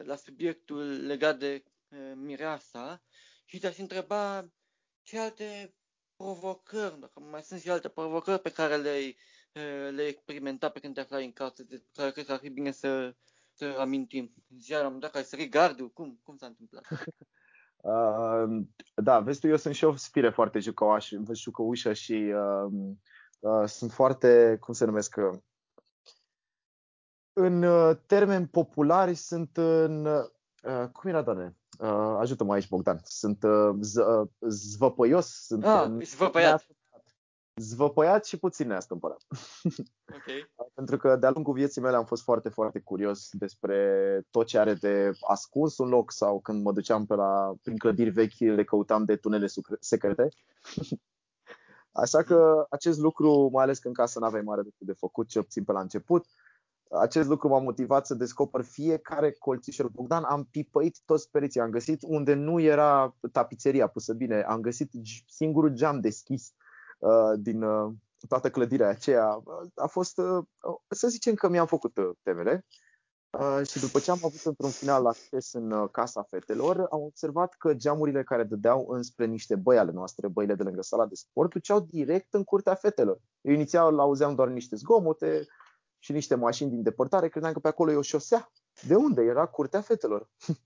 la 0.04 0.16
subiectul 0.16 1.06
legat 1.06 1.40
de 1.40 1.64
mireasa 2.16 3.04
și 3.46 3.60
te-aș 3.60 3.78
întreba 3.78 4.50
ce 5.04 5.20
alte 5.20 5.76
provocări, 6.16 7.00
dacă 7.00 7.20
mai 7.20 7.44
sunt 7.44 7.62
și 7.62 7.70
alte 7.70 7.90
provocări 7.90 8.42
pe 8.42 8.52
care 8.52 8.78
le-ai, 8.78 9.18
le 9.92 10.06
experimentat 10.08 10.72
pe 10.72 10.80
când 10.80 10.94
te 10.94 11.00
aflai 11.00 11.26
în 11.26 11.34
casă, 11.34 11.64
de 11.64 11.84
care 11.94 12.12
cred 12.12 12.26
că 12.26 12.32
ar 12.32 12.40
fi 12.40 12.50
bine 12.50 12.72
să, 12.72 13.16
să 13.54 13.76
amintim. 13.80 14.34
Ziua 14.60 14.82
la 14.82 14.88
un 14.88 15.00
dat 15.00 15.16
ai 15.16 15.24
sărit 15.24 15.52
gardul, 15.52 15.92
cum, 15.92 16.20
cum 16.24 16.38
s-a 16.38 16.46
întâmplat? 16.46 16.84
Uh, 17.86 18.64
da, 18.96 19.20
vezi 19.20 19.40
tu, 19.40 19.48
eu 19.48 19.56
sunt 19.56 19.76
și 19.76 19.84
o 19.86 19.96
spire 19.96 20.30
foarte 20.30 20.60
jucăuș, 20.60 21.12
jucăușă 21.34 21.94
și 21.94 22.34
uh, 22.36 22.72
uh, 23.40 23.68
sunt 23.68 23.92
foarte, 23.92 24.58
cum 24.60 24.74
se 24.74 24.86
numesc, 24.86 25.16
uh, 25.18 25.40
în 27.34 27.64
uh, 27.64 27.98
termeni 28.06 28.48
populari 28.48 29.16
sunt 29.16 29.58
în, 29.58 30.06
uh, 30.06 30.88
cum 30.92 31.10
era, 31.10 31.22
doamne, 31.22 31.56
Uh, 31.80 32.16
ajută-mă 32.20 32.54
aici, 32.54 32.70
Bogdan. 32.70 33.00
Sunt 33.04 33.44
uh, 33.44 33.70
z- 33.82 34.08
uh, 34.08 34.28
zvăpăios. 34.48 35.46
Sunt 35.46 35.66
ah, 35.66 35.92
zvăpăiat. 36.02 36.66
Zvăpăiat 37.62 38.26
și 38.26 38.38
puțin 38.38 38.68
neastâmpărat. 38.68 39.22
Okay. 40.08 40.54
Pentru 40.74 40.98
că 40.98 41.16
de-a 41.16 41.30
lungul 41.30 41.54
vieții 41.54 41.82
mele 41.82 41.96
am 41.96 42.06
fost 42.06 42.24
foarte, 42.24 42.50
foarte 42.50 42.80
curios 42.80 43.30
despre 43.32 44.22
tot 44.30 44.46
ce 44.46 44.58
are 44.58 44.74
de 44.74 45.12
ascuns 45.28 45.78
un 45.78 45.88
loc 45.88 46.12
sau 46.12 46.40
când 46.40 46.64
mă 46.64 46.72
duceam 46.72 47.06
pe 47.06 47.16
la, 47.16 47.54
prin 47.64 47.78
clădiri 47.78 48.10
vechi, 48.10 48.38
le 48.38 48.64
căutam 48.64 49.06
de 49.06 49.16
tunele 49.16 49.48
secrete. 49.80 50.30
Așa 51.92 52.24
că 52.24 52.66
acest 52.70 53.00
lucru, 53.00 53.50
mai 53.52 53.64
ales 53.64 53.80
că 53.80 53.88
în 53.88 53.94
casă 53.94 54.20
nu 54.20 54.26
aveai 54.26 54.42
mare 54.42 54.62
lucru 54.62 54.86
de 54.86 54.94
făcut, 54.94 55.28
ce 55.28 55.40
obțin 55.40 55.64
pe 55.64 55.72
la 55.72 55.82
început, 55.82 56.26
acest 57.02 57.28
lucru 57.28 57.48
m-a 57.48 57.60
motivat 57.60 58.06
să 58.06 58.14
descoper 58.14 58.62
fiecare 58.62 59.32
colțișor. 59.32 59.90
Bogdan, 59.90 60.24
am 60.24 60.44
pipăit 60.44 61.00
toți 61.06 61.30
pereții, 61.30 61.62
am 61.62 61.70
găsit 61.70 62.00
unde 62.02 62.34
nu 62.34 62.60
era 62.60 63.16
tapiseria 63.32 63.88
pusă 63.88 64.14
bine, 64.14 64.42
am 64.42 64.62
găsit 64.62 64.92
singurul 65.28 65.70
geam 65.70 66.00
deschis 66.00 66.48
uh, 66.48 66.65
din 67.38 67.62
uh, 67.62 67.94
toată 68.28 68.50
clădirea 68.50 68.90
aceea. 68.90 69.44
A 69.76 69.88
fost, 69.88 70.18
uh, 70.18 70.46
să 70.88 71.08
zicem 71.08 71.34
că 71.34 71.50
mi-am 71.50 71.68
făcut 71.68 71.98
uh, 71.98 72.10
temele. 72.24 72.66
Uh, 73.30 73.68
și 73.68 73.80
după 73.80 74.00
ce 74.00 74.12
am 74.12 74.20
avut 74.24 74.42
într-un 74.44 74.70
final 74.70 75.06
acces 75.06 75.54
în 75.54 75.72
uh, 75.72 75.90
casa 75.92 76.24
fetelor, 76.30 76.78
am 76.78 77.02
observat 77.02 77.54
că 77.54 77.74
geamurile 77.74 78.24
care 78.24 78.44
dădeau 78.44 78.86
înspre 78.88 79.26
niște 79.26 79.56
băi 79.56 79.78
ale 79.78 79.92
noastre, 79.92 80.28
băile 80.28 80.56
de 80.56 80.64
lângă 80.64 80.82
sala 80.82 81.06
de 81.06 81.16
sport, 81.16 81.50
duceau 81.50 81.80
direct 81.80 82.34
în 82.34 82.44
curtea 82.44 82.76
fetelor. 82.76 83.20
Eu 83.42 83.54
inițial 83.54 84.00
auzeam 84.00 84.36
doar 84.36 84.48
niște 84.48 84.76
zgomote, 84.76 85.48
și 86.06 86.12
niște 86.12 86.36
mașini 86.36 86.70
din 86.70 86.84
depărtare, 86.84 87.28
credeam 87.28 87.54
că 87.54 87.60
pe 87.60 87.68
acolo 87.68 87.92
e 87.92 87.96
o 87.96 88.02
șosea. 88.02 88.52
De 88.88 88.96
unde? 88.96 89.22
Era 89.22 89.46
curtea 89.46 89.82
fetelor. 89.82 90.30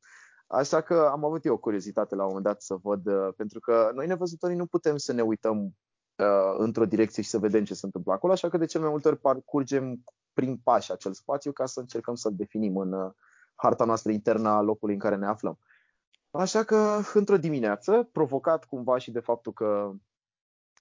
Așa 0.47 0.81
că 0.81 1.09
am 1.11 1.25
avut 1.25 1.45
eu 1.45 1.53
o 1.53 1.57
curiozitate 1.57 2.15
la 2.15 2.21
un 2.21 2.27
moment 2.27 2.45
dat 2.45 2.61
să 2.61 2.75
văd, 2.75 3.05
uh, 3.05 3.33
pentru 3.35 3.59
că 3.59 3.91
noi 3.93 4.07
nevăzătorii 4.07 4.55
nu 4.55 4.65
putem 4.65 4.97
să 4.97 5.13
ne 5.13 5.21
uităm 5.21 5.75
uh, 6.19 6.55
într-o 6.57 6.85
direcție 6.85 7.23
și 7.23 7.29
să 7.29 7.37
vedem 7.37 7.63
ce 7.63 7.73
se 7.73 7.85
întâmplă 7.85 8.13
acolo, 8.13 8.33
așa 8.33 8.49
că 8.49 8.57
de 8.57 8.65
cel 8.65 8.81
mai 8.81 8.89
multe 8.89 9.07
ori 9.07 9.17
parcurgem 9.17 10.03
prin 10.33 10.57
pași 10.57 10.91
acel 10.91 11.13
spațiu 11.13 11.51
ca 11.51 11.65
să 11.65 11.79
încercăm 11.79 12.15
să-l 12.15 12.35
definim 12.35 12.77
în 12.77 12.93
uh, 12.93 13.11
harta 13.55 13.85
noastră 13.85 14.11
internă 14.11 14.49
a 14.49 14.61
locului 14.61 14.93
în 14.93 14.99
care 14.99 15.15
ne 15.15 15.25
aflăm. 15.25 15.59
Așa 16.31 16.63
că, 16.63 16.99
într-o 17.13 17.37
dimineață, 17.37 18.09
provocat 18.11 18.65
cumva 18.65 18.97
și 18.97 19.11
de 19.11 19.19
faptul 19.19 19.53
că 19.53 19.91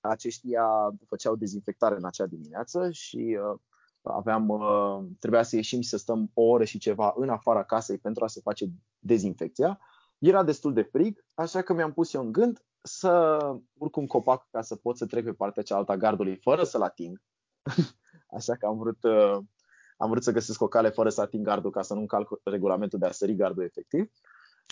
aceștia 0.00 0.94
făceau 1.06 1.36
dezinfectare 1.36 1.96
în 1.96 2.04
acea 2.04 2.26
dimineață 2.26 2.90
și 2.90 3.38
uh, 3.52 3.58
aveam, 4.02 4.48
uh, 4.48 5.04
trebuia 5.18 5.42
să 5.42 5.56
ieșim 5.56 5.80
și 5.80 5.88
să 5.88 5.96
stăm 5.96 6.30
o 6.34 6.42
oră 6.42 6.64
și 6.64 6.78
ceva 6.78 7.12
în 7.16 7.28
afara 7.28 7.64
casei 7.64 7.98
pentru 7.98 8.24
a 8.24 8.26
se 8.26 8.40
face 8.40 8.66
dezinfecția. 8.98 9.80
Era 10.18 10.42
destul 10.42 10.72
de 10.72 10.82
frig, 10.82 11.24
așa 11.34 11.62
că 11.62 11.72
mi-am 11.72 11.92
pus 11.92 12.12
eu 12.12 12.22
în 12.22 12.32
gând 12.32 12.62
să 12.82 13.38
urc 13.72 13.96
un 13.96 14.06
copac 14.06 14.48
ca 14.50 14.62
să 14.62 14.76
pot 14.76 14.96
să 14.96 15.06
trec 15.06 15.24
pe 15.24 15.32
partea 15.32 15.62
cealaltă 15.62 15.92
a 15.92 15.96
gardului 15.96 16.36
fără 16.36 16.64
să-l 16.64 16.82
ating. 16.82 17.22
așa 18.36 18.56
că 18.56 18.66
am 18.66 18.78
vrut, 18.78 19.02
uh, 19.02 19.38
am 19.96 20.10
vrut 20.10 20.22
să 20.22 20.32
găsesc 20.32 20.60
o 20.60 20.68
cale 20.68 20.88
fără 20.88 21.08
să 21.08 21.20
ating 21.20 21.46
gardul 21.46 21.70
ca 21.70 21.82
să 21.82 21.94
nu 21.94 22.00
încalc 22.00 22.28
regulamentul 22.44 22.98
de 22.98 23.06
a 23.06 23.10
sări 23.10 23.34
gardul 23.34 23.64
efectiv. 23.64 24.10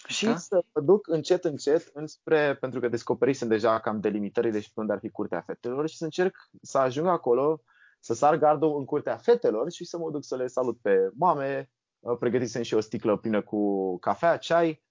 Și 0.07 0.25
da? 0.25 0.37
să 0.37 0.65
mă 0.75 0.81
duc 0.81 1.09
încet, 1.09 1.45
încet 1.45 1.91
înspre, 1.93 2.57
pentru 2.57 2.81
că 2.81 2.89
descoperisem 2.89 3.49
deja 3.49 3.81
cam 3.81 4.01
delimitările 4.01 4.61
și 4.61 4.71
unde 4.75 4.93
ar 4.93 4.99
fi 4.99 5.11
curtea 5.11 5.41
fetelor 5.41 5.89
și 5.89 5.97
să 5.97 6.05
încerc 6.05 6.37
să 6.63 6.79
ajung 6.79 7.07
acolo 7.07 7.63
să 8.01 8.15
sar 8.15 8.37
gardul 8.37 8.79
în 8.79 8.85
curtea 8.85 9.17
fetelor 9.17 9.71
și 9.71 9.85
să 9.85 9.99
mă 9.99 10.11
duc 10.11 10.25
să 10.25 10.37
le 10.37 10.47
salut 10.47 10.81
pe 10.81 11.11
mame. 11.15 11.71
Pregătisem 12.19 12.63
și 12.63 12.75
o 12.75 12.81
sticlă 12.81 13.17
plină 13.17 13.43
cu 13.43 13.99
cafea, 13.99 14.37
ceai, 14.37 14.85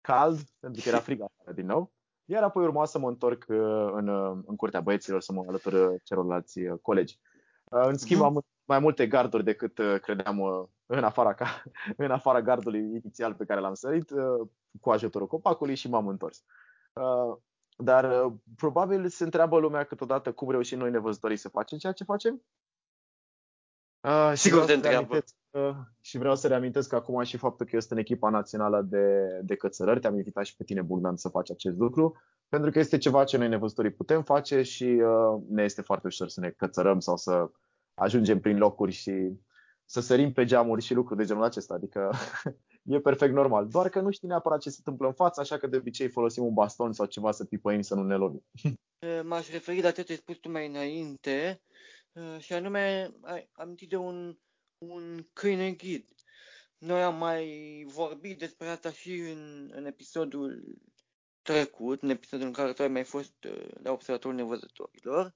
cald, 0.00 0.38
pentru 0.60 0.82
că 0.82 0.88
era 0.88 0.98
frig 0.98 1.20
afară 1.20 1.52
din 1.54 1.66
nou. 1.66 1.92
Iar 2.24 2.42
apoi 2.42 2.64
urma 2.64 2.84
să 2.84 2.98
mă 2.98 3.08
întorc 3.08 3.44
uh, 3.48 3.90
în, 3.92 4.08
uh, 4.08 4.38
în 4.46 4.56
curtea 4.56 4.80
băieților 4.80 5.20
să 5.20 5.32
mă 5.32 5.44
alătur 5.48 5.72
uh, 5.72 6.00
celorlalți 6.04 6.60
colegi. 6.82 7.18
În 7.64 7.96
schimb, 7.96 8.20
mhm. 8.20 8.28
am 8.28 8.42
mai 8.64 8.78
multe 8.78 9.06
garduri 9.06 9.44
decât 9.44 9.74
credeam 10.02 10.68
în 10.86 11.04
afara, 11.04 11.34
ca, 11.34 11.62
în 11.96 12.10
afara 12.10 12.42
gardului 12.42 12.80
inițial 12.80 13.34
pe 13.34 13.44
care 13.44 13.60
l-am 13.60 13.74
sărit, 13.74 14.10
cu 14.80 14.90
ajutorul 14.90 15.26
copacului 15.26 15.74
și 15.74 15.88
m-am 15.88 16.08
întors. 16.08 16.44
Dar 17.82 18.24
uh, 18.24 18.32
probabil 18.56 19.08
se 19.08 19.24
întreabă 19.24 19.58
lumea 19.58 19.84
câteodată 19.84 20.32
cum 20.32 20.50
reușim 20.50 20.78
noi 20.78 20.90
nevăzătorii 20.90 21.36
să 21.36 21.48
facem 21.48 21.78
ceea 21.78 21.92
ce 21.92 22.04
facem. 22.04 22.42
Uh, 24.00 24.32
și 24.34 24.40
Sigur 24.40 24.64
te 24.64 24.72
întreabă. 24.72 25.16
Uh, 25.16 25.22
și 26.00 26.18
vreau 26.18 26.36
să 26.36 26.48
reamintesc 26.48 26.92
acum 26.92 27.22
și 27.22 27.36
faptul 27.36 27.66
că 27.66 27.70
eu 27.74 27.80
sunt 27.80 27.92
în 27.92 27.98
echipa 27.98 28.28
națională 28.28 28.82
de, 28.82 29.06
de 29.42 29.56
cățărări. 29.56 30.00
Te-am 30.00 30.16
invitat 30.16 30.44
și 30.44 30.56
pe 30.56 30.64
tine, 30.64 30.82
Bogdan, 30.82 31.16
să 31.16 31.28
faci 31.28 31.50
acest 31.50 31.76
lucru, 31.76 32.16
pentru 32.48 32.70
că 32.70 32.78
este 32.78 32.98
ceva 32.98 33.24
ce 33.24 33.36
noi 33.36 33.48
nevăzătorii 33.48 33.90
putem 33.90 34.22
face 34.22 34.62
și 34.62 34.84
uh, 34.84 35.42
ne 35.48 35.62
este 35.62 35.82
foarte 35.82 36.06
ușor 36.06 36.28
să 36.28 36.40
ne 36.40 36.50
cățărăm 36.50 37.00
sau 37.00 37.16
să 37.16 37.50
ajungem 37.94 38.40
prin 38.40 38.58
locuri 38.58 38.92
și 38.92 39.32
să 39.84 40.00
sărim 40.00 40.32
pe 40.32 40.44
geamuri 40.44 40.82
și 40.82 40.94
lucruri 40.94 41.20
de 41.20 41.26
genul 41.26 41.42
acesta. 41.42 41.74
Adică 41.74 42.10
e 42.82 43.00
perfect 43.00 43.34
normal. 43.34 43.68
Doar 43.68 43.88
că 43.88 44.00
nu 44.00 44.10
știi 44.10 44.28
neapărat 44.28 44.60
ce 44.60 44.70
se 44.70 44.76
întâmplă 44.78 45.06
în 45.06 45.12
față, 45.12 45.40
așa 45.40 45.58
că 45.58 45.66
de 45.66 45.76
obicei 45.76 46.08
folosim 46.08 46.44
un 46.44 46.54
baston 46.54 46.92
sau 46.92 47.06
ceva 47.06 47.30
să 47.30 47.44
pipăim 47.44 47.80
să 47.80 47.94
nu 47.94 48.02
ne 48.02 48.16
lovim. 48.16 48.44
M-aș 49.28 49.50
referi 49.50 49.82
la 49.82 49.90
ce 49.90 50.04
ai 50.08 50.16
spus 50.16 50.36
tu 50.36 50.50
mai 50.50 50.68
înainte 50.68 51.62
și 52.38 52.52
anume 52.52 53.10
ai 53.22 53.48
amintit 53.52 53.88
de 53.88 53.96
un, 53.96 54.36
un 54.80 55.26
câine 55.32 55.72
ghid. 55.72 56.08
Noi 56.78 57.02
am 57.02 57.16
mai 57.16 57.84
vorbit 57.86 58.38
despre 58.38 58.68
asta 58.68 58.92
și 58.92 59.18
în, 59.18 59.70
în 59.74 59.84
episodul 59.86 60.78
trecut, 61.42 62.02
în 62.02 62.08
episodul 62.08 62.46
în 62.46 62.52
care 62.52 62.72
tu 62.72 62.82
ai 62.82 62.88
mai 62.88 63.04
fost 63.04 63.34
la 63.82 63.92
observatorul 63.92 64.36
nevăzătorilor 64.36 65.34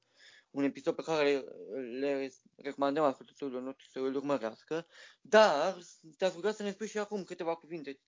un 0.54 0.64
episod 0.64 0.94
pe 0.94 1.02
care 1.02 1.44
le 2.00 2.32
recomandăm 2.56 3.04
ascultătorilor 3.04 3.62
noștri 3.62 3.90
să 3.90 3.98
îl 3.98 4.14
urmărească, 4.14 4.86
dar 5.20 5.78
te-aș 6.16 6.34
ruga 6.34 6.52
să 6.52 6.62
ne 6.62 6.70
spui 6.70 6.88
și 6.88 6.98
acum 6.98 7.24
câteva 7.24 7.54
cuvinte. 7.54 8.00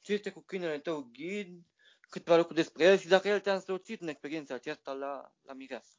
Ce 0.00 0.12
este 0.12 0.30
cu 0.30 0.40
câinele 0.40 0.78
tău 0.78 1.08
ghid, 1.12 1.66
câteva 2.00 2.36
lucruri 2.36 2.58
despre 2.58 2.84
el 2.84 2.98
și 2.98 3.08
dacă 3.08 3.28
el 3.28 3.40
te-a 3.40 3.54
însoțit 3.54 4.00
în 4.00 4.08
experiența 4.08 4.54
aceasta 4.54 4.92
la, 4.92 5.34
la 5.42 5.52
Mireasa. 5.52 5.98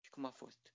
Și 0.00 0.10
cum 0.10 0.24
a 0.24 0.30
fost? 0.30 0.74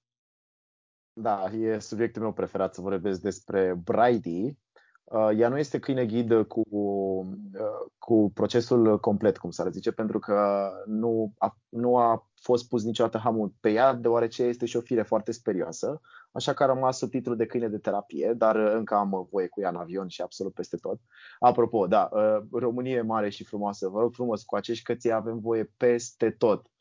Da, 1.19 1.43
e 1.43 1.79
subiectul 1.79 2.21
meu 2.21 2.31
preferat 2.31 2.73
să 2.73 2.81
vorbesc 2.81 3.21
despre 3.21 3.81
Brady. 3.83 4.57
Uh, 5.03 5.29
ea 5.37 5.49
nu 5.49 5.57
este 5.57 5.79
câine 5.79 6.05
ghid 6.05 6.43
cu, 6.43 6.61
uh, 6.69 7.91
cu 7.97 8.31
procesul 8.33 8.99
complet, 8.99 9.37
cum 9.37 9.51
s-ar 9.51 9.71
zice, 9.71 9.91
pentru 9.91 10.19
că 10.19 10.69
nu 10.85 11.33
a, 11.37 11.57
nu 11.69 11.97
a 11.97 12.29
fost 12.41 12.67
pus 12.67 12.83
niciodată 12.83 13.17
hamul 13.17 13.53
pe 13.59 13.71
ea, 13.71 13.93
deoarece 13.93 14.43
este 14.43 14.65
și 14.65 14.77
o 14.77 14.81
fire 14.81 15.01
foarte 15.01 15.31
sperioasă, 15.31 16.01
așa 16.31 16.53
că 16.53 16.63
a 16.63 16.65
rămas 16.65 16.97
sub 16.97 17.09
titlul 17.09 17.35
de 17.35 17.45
câine 17.45 17.67
de 17.67 17.77
terapie, 17.77 18.33
dar 18.37 18.55
încă 18.55 18.95
am 18.95 19.27
voie 19.31 19.47
cu 19.47 19.61
ea 19.61 19.69
în 19.69 19.75
avion 19.75 20.07
și 20.07 20.21
absolut 20.21 20.53
peste 20.53 20.77
tot. 20.77 20.99
Apropo, 21.39 21.87
da, 21.87 22.09
uh, 22.11 22.37
România 22.51 22.95
e 22.95 23.01
mare 23.01 23.29
și 23.29 23.43
frumoasă, 23.43 23.87
vă 23.87 23.99
rog 23.99 24.13
frumos, 24.13 24.43
cu 24.43 24.55
acești 24.55 24.83
cății 24.83 25.11
avem 25.11 25.39
voie 25.39 25.73
peste 25.77 26.31
tot. 26.31 26.71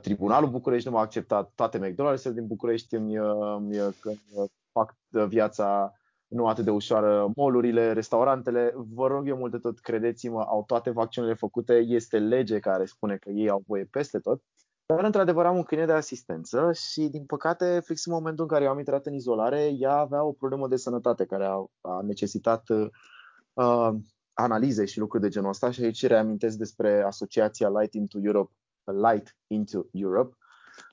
Tribunalul 0.00 0.50
București 0.50 0.88
nu 0.88 0.94
m-a 0.94 1.00
acceptat, 1.00 1.52
toate 1.54 1.78
McDonald's 1.78 2.32
din 2.34 2.46
București 2.46 2.94
îmi, 2.94 3.16
îmi, 3.16 3.76
îmi 3.76 4.50
fac 4.72 4.96
viața 5.28 5.92
nu 6.26 6.46
atât 6.46 6.64
de 6.64 6.70
ușoară. 6.70 7.30
Molurile, 7.36 7.92
restaurantele, 7.92 8.72
vă 8.74 9.06
rog 9.06 9.28
eu 9.28 9.36
mult 9.36 9.52
de 9.52 9.58
tot, 9.58 9.80
credeți-mă, 9.80 10.40
au 10.40 10.64
toate 10.66 10.90
vaccinurile 10.90 11.36
făcute, 11.36 11.74
este 11.74 12.18
lege 12.18 12.58
care 12.58 12.84
spune 12.84 13.16
că 13.16 13.30
ei 13.30 13.48
au 13.48 13.62
voie 13.66 13.84
peste 13.84 14.18
tot. 14.18 14.42
Dar, 14.86 15.04
într-adevăr, 15.04 15.46
am 15.46 15.56
un 15.56 15.62
câine 15.62 15.86
de 15.86 15.92
asistență 15.92 16.72
și, 16.72 17.08
din 17.08 17.24
păcate, 17.24 17.80
fix 17.84 18.06
în 18.06 18.12
momentul 18.12 18.44
în 18.44 18.50
care 18.50 18.64
eu 18.64 18.70
am 18.70 18.78
intrat 18.78 19.06
în 19.06 19.14
izolare, 19.14 19.72
ea 19.78 19.96
avea 19.96 20.22
o 20.22 20.32
problemă 20.32 20.68
de 20.68 20.76
sănătate 20.76 21.24
care 21.24 21.44
a, 21.44 21.64
a 21.80 22.00
necesitat 22.02 22.68
uh, 22.68 23.94
analize 24.32 24.84
și 24.84 24.98
lucruri 24.98 25.22
de 25.22 25.28
genul 25.28 25.48
ăsta 25.48 25.70
și 25.70 25.82
aici 25.82 26.06
reamintesc 26.06 26.56
despre 26.56 27.02
asociația 27.02 27.68
Light 27.68 27.94
into 27.94 28.18
Europe, 28.22 28.52
Light 28.84 29.36
into 29.46 29.86
Europe, 29.92 30.36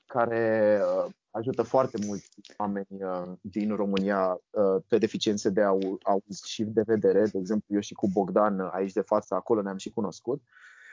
care 0.06 0.80
uh, 0.82 1.12
ajută 1.30 1.62
foarte 1.62 1.98
mulți 2.06 2.28
oameni 2.56 2.86
uh, 3.04 3.32
din 3.40 3.76
România 3.76 4.40
uh, 4.50 4.82
pe 4.88 4.98
deficiențe 4.98 5.50
de 5.50 5.62
auz 6.02 6.42
și 6.44 6.64
de 6.64 6.82
vedere. 6.82 7.26
De 7.26 7.38
exemplu, 7.38 7.74
eu 7.74 7.80
și 7.80 7.94
cu 7.94 8.08
Bogdan 8.12 8.60
aici 8.60 8.92
de 8.92 9.00
față, 9.00 9.34
acolo 9.34 9.62
ne-am 9.62 9.76
și 9.76 9.90
cunoscut. 9.90 10.42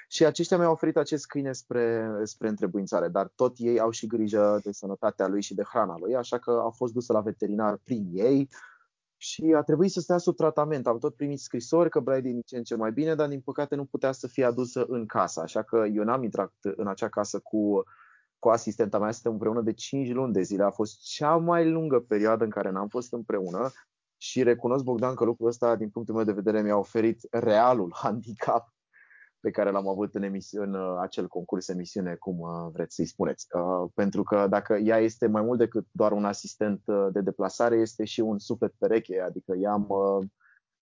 Și 0.10 0.26
aceștia 0.26 0.58
mi-au 0.58 0.72
oferit 0.72 0.98
acest 0.98 1.28
câine 1.28 1.54
spre, 1.54 2.12
spre 2.24 2.48
întrebuințare, 2.48 3.08
dar 3.08 3.32
tot 3.36 3.54
ei 3.58 3.80
au 3.80 3.90
și 3.90 4.08
grijă 4.08 4.60
de 4.64 4.72
sănătatea 4.72 5.28
lui 5.28 5.42
și 5.42 5.54
de 5.54 5.64
hrana 5.64 5.98
lui, 6.00 6.16
așa 6.16 6.38
că 6.38 6.62
a 6.66 6.70
fost 6.70 6.94
dusă 6.94 7.14
la 7.14 7.22
veterinar 7.22 7.78
prin 7.84 8.10
ei 8.14 8.50
și 9.18 9.54
a 9.58 9.62
trebuit 9.62 9.92
să 9.92 10.00
stea 10.00 10.18
sub 10.18 10.36
tratament. 10.36 10.88
Am 10.88 10.98
tot 10.98 11.16
primit 11.16 11.40
scrisori 11.40 11.90
că 11.90 12.00
Brady 12.00 12.32
nici 12.32 12.52
în 12.52 12.64
ce 12.64 12.76
mai 12.76 12.92
bine, 12.92 13.16
dar 13.16 13.28
din 13.28 13.42
păcate 13.42 13.76
nu 13.76 13.86
putea 13.86 14.12
să 14.12 14.28
fie 14.28 14.46
adusă 14.46 14.86
în 14.88 15.06
casă, 15.06 15.42
așa 15.42 15.64
că 15.64 15.86
eu 15.94 16.04
n-am 16.04 16.24
intrat 16.24 16.54
în 16.62 16.88
acea 16.88 17.10
casă 17.10 17.40
cu 17.40 17.84
cu 18.40 18.50
asistenta 18.50 19.00
mea 19.00 19.12
suntem 19.12 19.32
împreună 19.32 19.62
de 19.62 19.74
5 19.74 20.12
luni 20.12 20.34
de 20.34 20.42
zile. 20.42 20.64
A 20.64 20.72
fost 20.72 21.02
cea 21.02 21.36
mai 21.36 21.70
lungă 21.70 22.00
perioadă 22.00 22.44
în 22.44 22.50
care 22.50 22.70
n-am 22.70 22.88
fost 22.88 23.14
împreună 23.14 23.72
și 24.18 24.44
recunosc, 24.44 24.84
Bogdan, 24.84 25.16
că 25.16 25.24
lucrul 25.24 25.48
ăsta, 25.48 25.76
din 25.76 25.90
punctul 25.90 26.16
meu 26.16 26.24
de 26.24 26.32
vedere, 26.32 26.62
mi-a 26.62 26.78
oferit 26.78 27.28
realul 27.30 27.94
handicap 28.04 28.74
pe 29.40 29.52
care 29.52 29.72
l-am 29.72 29.88
avut 29.88 30.16
în, 30.16 30.24
emisi- 30.24 30.58
în 30.58 30.74
uh, 30.74 30.98
acel 31.00 31.28
concurs 31.28 31.68
emisiune, 31.68 32.16
cum 32.16 32.40
uh, 32.40 32.70
vreți 32.72 32.96
să-i 32.96 33.06
spuneți. 33.06 33.48
Uh, 33.56 33.90
pentru 33.94 34.24
că 34.24 34.48
dacă 34.50 34.74
ea 34.76 34.98
este 34.98 35.28
mai 35.28 35.42
mult 35.42 35.58
decât 35.58 35.86
doar 35.92 36.12
un 36.12 36.26
asistent 36.26 36.82
de 37.12 37.22
deplasare, 37.22 37.76
este 37.76 38.06
și 38.06 38.20
un 38.20 38.40
suflet 38.40 38.74
pereche, 38.78 39.22
adică 39.22 39.54
ea 39.54 39.76
mă... 39.76 40.20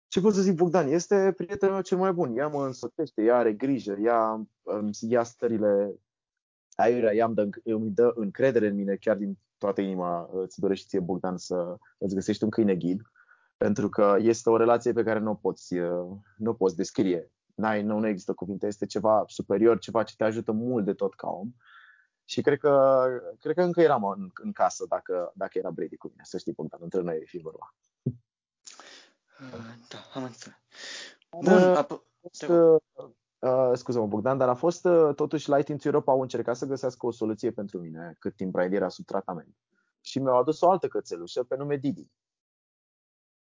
Ce 0.08 0.20
pot 0.20 0.34
să 0.34 0.40
zic, 0.40 0.54
Bogdan? 0.54 0.88
Este 0.88 1.32
prietenul 1.36 1.74
meu 1.74 1.82
cel 1.82 1.98
mai 1.98 2.12
bun. 2.12 2.36
Ea 2.36 2.48
mă 2.48 2.64
însoțește, 2.66 3.22
ea 3.22 3.36
are 3.36 3.52
grijă, 3.52 3.96
ea 4.02 4.46
ia 5.00 5.22
stările 5.22 5.94
aiurea, 6.74 7.14
ea 7.14 7.24
îmi 7.24 7.34
dă, 7.34 7.48
îmi 7.64 7.90
dă 7.90 8.12
încredere 8.14 8.66
în 8.66 8.74
mine, 8.74 8.96
chiar 8.96 9.16
din 9.16 9.38
toată 9.58 9.80
inima 9.80 10.30
îți 10.32 10.60
dorești 10.60 10.86
ție, 10.86 11.00
Bogdan, 11.00 11.36
să 11.36 11.76
îți 11.98 12.14
găsești 12.14 12.44
un 12.44 12.50
câine 12.50 12.74
ghid, 12.74 13.00
pentru 13.56 13.88
că 13.88 14.16
este 14.18 14.50
o 14.50 14.56
relație 14.56 14.92
pe 14.92 15.02
care 15.02 15.18
nu 15.18 15.30
o 15.30 15.34
poți, 15.34 15.74
nu 16.36 16.50
o 16.50 16.52
poți 16.52 16.76
descrie 16.76 17.30
n-ai, 17.54 17.82
nu, 17.82 17.98
nu 17.98 18.06
există 18.06 18.32
cuvinte, 18.32 18.66
este 18.66 18.86
ceva 18.86 19.24
superior, 19.26 19.78
ceva 19.78 20.02
ce 20.02 20.16
te 20.16 20.24
ajută 20.24 20.52
mult 20.52 20.84
de 20.84 20.92
tot 20.92 21.14
ca 21.14 21.28
om. 21.28 21.52
Și 22.24 22.42
cred 22.42 22.58
că, 22.58 23.04
cred 23.40 23.54
că 23.54 23.62
încă 23.62 23.80
eram 23.80 24.04
în, 24.04 24.30
în 24.34 24.52
casă 24.52 24.84
dacă, 24.88 25.32
dacă 25.34 25.58
era 25.58 25.70
Brady 25.70 25.96
cu 25.96 26.08
mine, 26.08 26.22
să 26.24 26.38
știi, 26.38 26.52
punctan, 26.52 26.80
între 26.82 27.00
noi 27.00 27.16
e 27.16 27.24
fi 27.24 27.38
vorba. 27.38 27.74
Uh, 28.02 29.74
da, 29.88 29.98
am 30.14 30.22
înțeles. 30.22 30.56
Bun, 31.30 31.84
ap- 31.84 32.02
fost, 32.20 32.42
uh, 32.42 32.80
uh, 33.38 33.70
scuză-mă, 33.74 34.06
Bogdan, 34.06 34.38
dar 34.38 34.48
a 34.48 34.54
fost 34.54 34.84
uh, 34.84 35.14
totuși 35.14 35.50
Light 35.50 35.68
into 35.68 35.88
Europe 35.88 36.10
au 36.10 36.20
încercat 36.20 36.56
să 36.56 36.66
găsească 36.66 37.06
o 37.06 37.10
soluție 37.10 37.50
pentru 37.50 37.78
mine 37.80 38.16
cât 38.18 38.36
timp 38.36 38.52
Brady 38.52 38.74
era 38.74 38.88
sub 38.88 39.04
tratament. 39.04 39.56
Și 40.00 40.18
mi-au 40.18 40.38
adus 40.38 40.60
o 40.60 40.70
altă 40.70 40.88
cățelușă 40.88 41.42
pe 41.42 41.56
nume 41.56 41.76
Didi. 41.76 42.10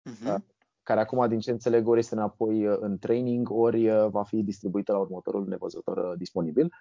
Uh-huh. 0.10 0.38
Uh, 0.86 0.96
care 0.96 1.00
acum, 1.00 1.28
din 1.28 1.40
ce 1.40 1.52
înțeleg, 1.52 1.88
ori 1.88 2.00
este 2.00 2.16
înapoi 2.16 2.68
uh, 2.68 2.78
în 2.80 2.98
training, 2.98 3.50
ori 3.50 3.90
uh, 3.90 4.08
va 4.10 4.24
fi 4.24 4.44
distribuită 4.44 4.92
la 4.92 4.98
următorul 4.98 5.48
nevăzător 5.48 5.98
uh, 5.98 6.18
disponibil. 6.18 6.74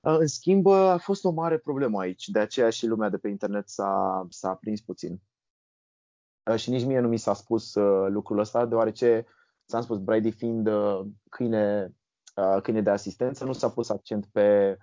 În 0.00 0.26
schimb, 0.26 0.66
a 0.66 0.96
fost 0.96 1.24
o 1.24 1.30
mare 1.30 1.58
problemă 1.58 2.00
aici, 2.00 2.28
de 2.28 2.38
aceea 2.38 2.70
și 2.70 2.86
lumea 2.86 3.08
de 3.08 3.18
pe 3.18 3.28
internet 3.28 3.68
s-a, 3.68 4.26
s-a 4.28 4.54
prins 4.54 4.80
puțin. 4.80 5.20
Și 6.56 6.70
nici 6.70 6.84
mie 6.84 7.00
nu 7.00 7.08
mi 7.08 7.18
s-a 7.18 7.34
spus 7.34 7.74
lucrul 8.08 8.38
ăsta, 8.38 8.66
deoarece, 8.66 9.26
ți-am 9.68 9.82
spus, 9.82 9.98
Brady 9.98 10.30
fiind 10.30 10.68
câine, 11.28 11.94
câine 12.62 12.80
de 12.80 12.90
asistență, 12.90 13.44
nu 13.44 13.52
s-a 13.52 13.68
pus 13.68 13.88
accent 13.88 14.26
pe 14.32 14.78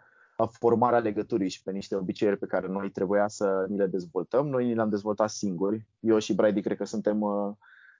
formarea 0.51 0.99
legăturii 0.99 1.49
și 1.49 1.63
pe 1.63 1.71
niște 1.71 1.95
obiceiuri 1.95 2.39
pe 2.39 2.45
care 2.45 2.67
noi 2.67 2.91
trebuia 2.91 3.27
să 3.27 3.65
ni 3.69 3.77
le 3.77 3.87
dezvoltăm. 3.87 4.47
Noi 4.47 4.65
ni 4.65 4.75
le-am 4.75 4.89
dezvoltat 4.89 5.29
singuri. 5.29 5.87
Eu 5.99 6.17
și 6.17 6.35
Brady 6.35 6.61
cred 6.61 6.77
că 6.77 6.85
suntem 6.85 7.23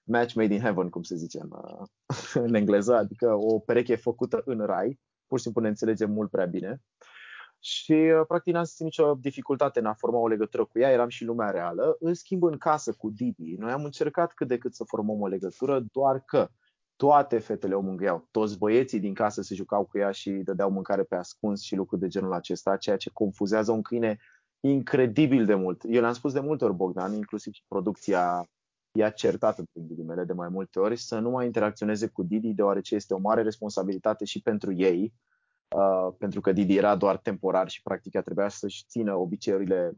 match 0.07 0.33
made 0.33 0.53
in 0.53 0.61
heaven, 0.61 0.89
cum 0.89 1.03
se 1.03 1.15
zice 1.15 1.39
în, 1.41 1.49
în 2.47 2.53
engleză, 2.53 2.95
adică 2.95 3.33
o 3.33 3.59
pereche 3.59 3.95
făcută 3.95 4.41
în 4.45 4.65
rai, 4.65 4.99
pur 5.27 5.37
și 5.37 5.43
simplu 5.43 5.61
ne 5.61 5.67
înțelegem 5.67 6.11
mult 6.11 6.29
prea 6.29 6.45
bine. 6.45 6.81
Și 7.59 7.93
uh, 7.93 8.25
practic 8.27 8.53
n-am 8.53 8.63
simțit 8.63 8.85
nicio 8.85 9.13
dificultate 9.13 9.79
în 9.79 9.85
a 9.85 9.93
forma 9.93 10.17
o 10.17 10.27
legătură 10.27 10.65
cu 10.65 10.79
ea, 10.79 10.91
eram 10.91 11.09
și 11.09 11.23
lumea 11.23 11.49
reală. 11.49 11.97
În 11.99 12.13
schimb, 12.13 12.43
în 12.43 12.57
casă 12.57 12.93
cu 12.93 13.09
Didi, 13.09 13.55
noi 13.57 13.71
am 13.71 13.83
încercat 13.83 14.33
cât 14.33 14.47
de 14.47 14.57
cât 14.57 14.75
să 14.75 14.83
formăm 14.83 15.21
o 15.21 15.27
legătură, 15.27 15.79
doar 15.91 16.19
că 16.25 16.49
toate 16.95 17.39
fetele 17.39 17.75
o 17.75 17.79
mângâiau, 17.79 18.27
toți 18.31 18.57
băieții 18.57 18.99
din 18.99 19.13
casă 19.13 19.41
se 19.41 19.55
jucau 19.55 19.85
cu 19.85 19.97
ea 19.97 20.11
și 20.11 20.29
dădeau 20.29 20.71
mâncare 20.71 21.03
pe 21.03 21.15
ascuns 21.15 21.61
și 21.61 21.75
lucruri 21.75 22.01
de 22.01 22.07
genul 22.07 22.33
acesta, 22.33 22.77
ceea 22.77 22.97
ce 22.97 23.09
confuzează 23.09 23.71
un 23.71 23.81
câine 23.81 24.17
incredibil 24.59 25.45
de 25.45 25.55
mult. 25.55 25.81
Eu 25.87 26.01
le-am 26.01 26.13
spus 26.13 26.33
de 26.33 26.39
multe 26.39 26.65
ori, 26.65 26.73
Bogdan, 26.73 27.13
inclusiv 27.13 27.53
și 27.53 27.63
producția 27.67 28.49
i-a 28.97 29.09
certat 29.09 29.57
între 29.57 29.81
ghilimele 29.87 30.23
de 30.23 30.33
mai 30.33 30.49
multe 30.49 30.79
ori 30.79 30.95
să 30.95 31.19
nu 31.19 31.29
mai 31.29 31.45
interacționeze 31.45 32.07
cu 32.07 32.23
Didi 32.23 32.53
deoarece 32.53 32.95
este 32.95 33.13
o 33.13 33.19
mare 33.19 33.41
responsabilitate 33.41 34.25
și 34.25 34.41
pentru 34.41 34.73
ei, 34.73 35.13
uh, 35.75 36.13
pentru 36.17 36.41
că 36.41 36.51
Didi 36.51 36.75
era 36.77 36.95
doar 36.95 37.17
temporar 37.17 37.69
și 37.69 37.81
practic 37.81 38.13
ea 38.13 38.21
trebuia 38.21 38.49
să-și 38.49 38.85
țină 38.87 39.15
obiceiurile 39.15 39.97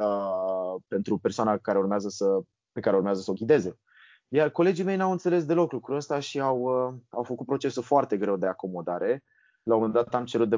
uh, 0.00 0.82
pentru 0.88 1.18
persoana 1.18 1.58
care 1.58 1.78
urmează 1.78 2.08
să, 2.08 2.40
pe 2.72 2.80
care 2.80 2.96
urmează 2.96 3.20
să 3.20 3.30
o 3.30 3.34
ghideze. 3.34 3.78
Iar 4.28 4.50
colegii 4.50 4.84
mei 4.84 4.96
n-au 4.96 5.10
înțeles 5.10 5.44
deloc 5.44 5.72
lucrul 5.72 5.96
ăsta 5.96 6.20
și 6.20 6.40
au, 6.40 6.60
uh, 6.60 6.94
au 7.08 7.22
făcut 7.22 7.46
procesul 7.46 7.82
foarte 7.82 8.16
greu 8.16 8.36
de 8.36 8.46
acomodare. 8.46 9.24
La 9.62 9.74
un 9.74 9.80
moment 9.80 10.04
dat 10.04 10.14
am 10.14 10.24
cerut 10.24 10.48
de, 10.48 10.56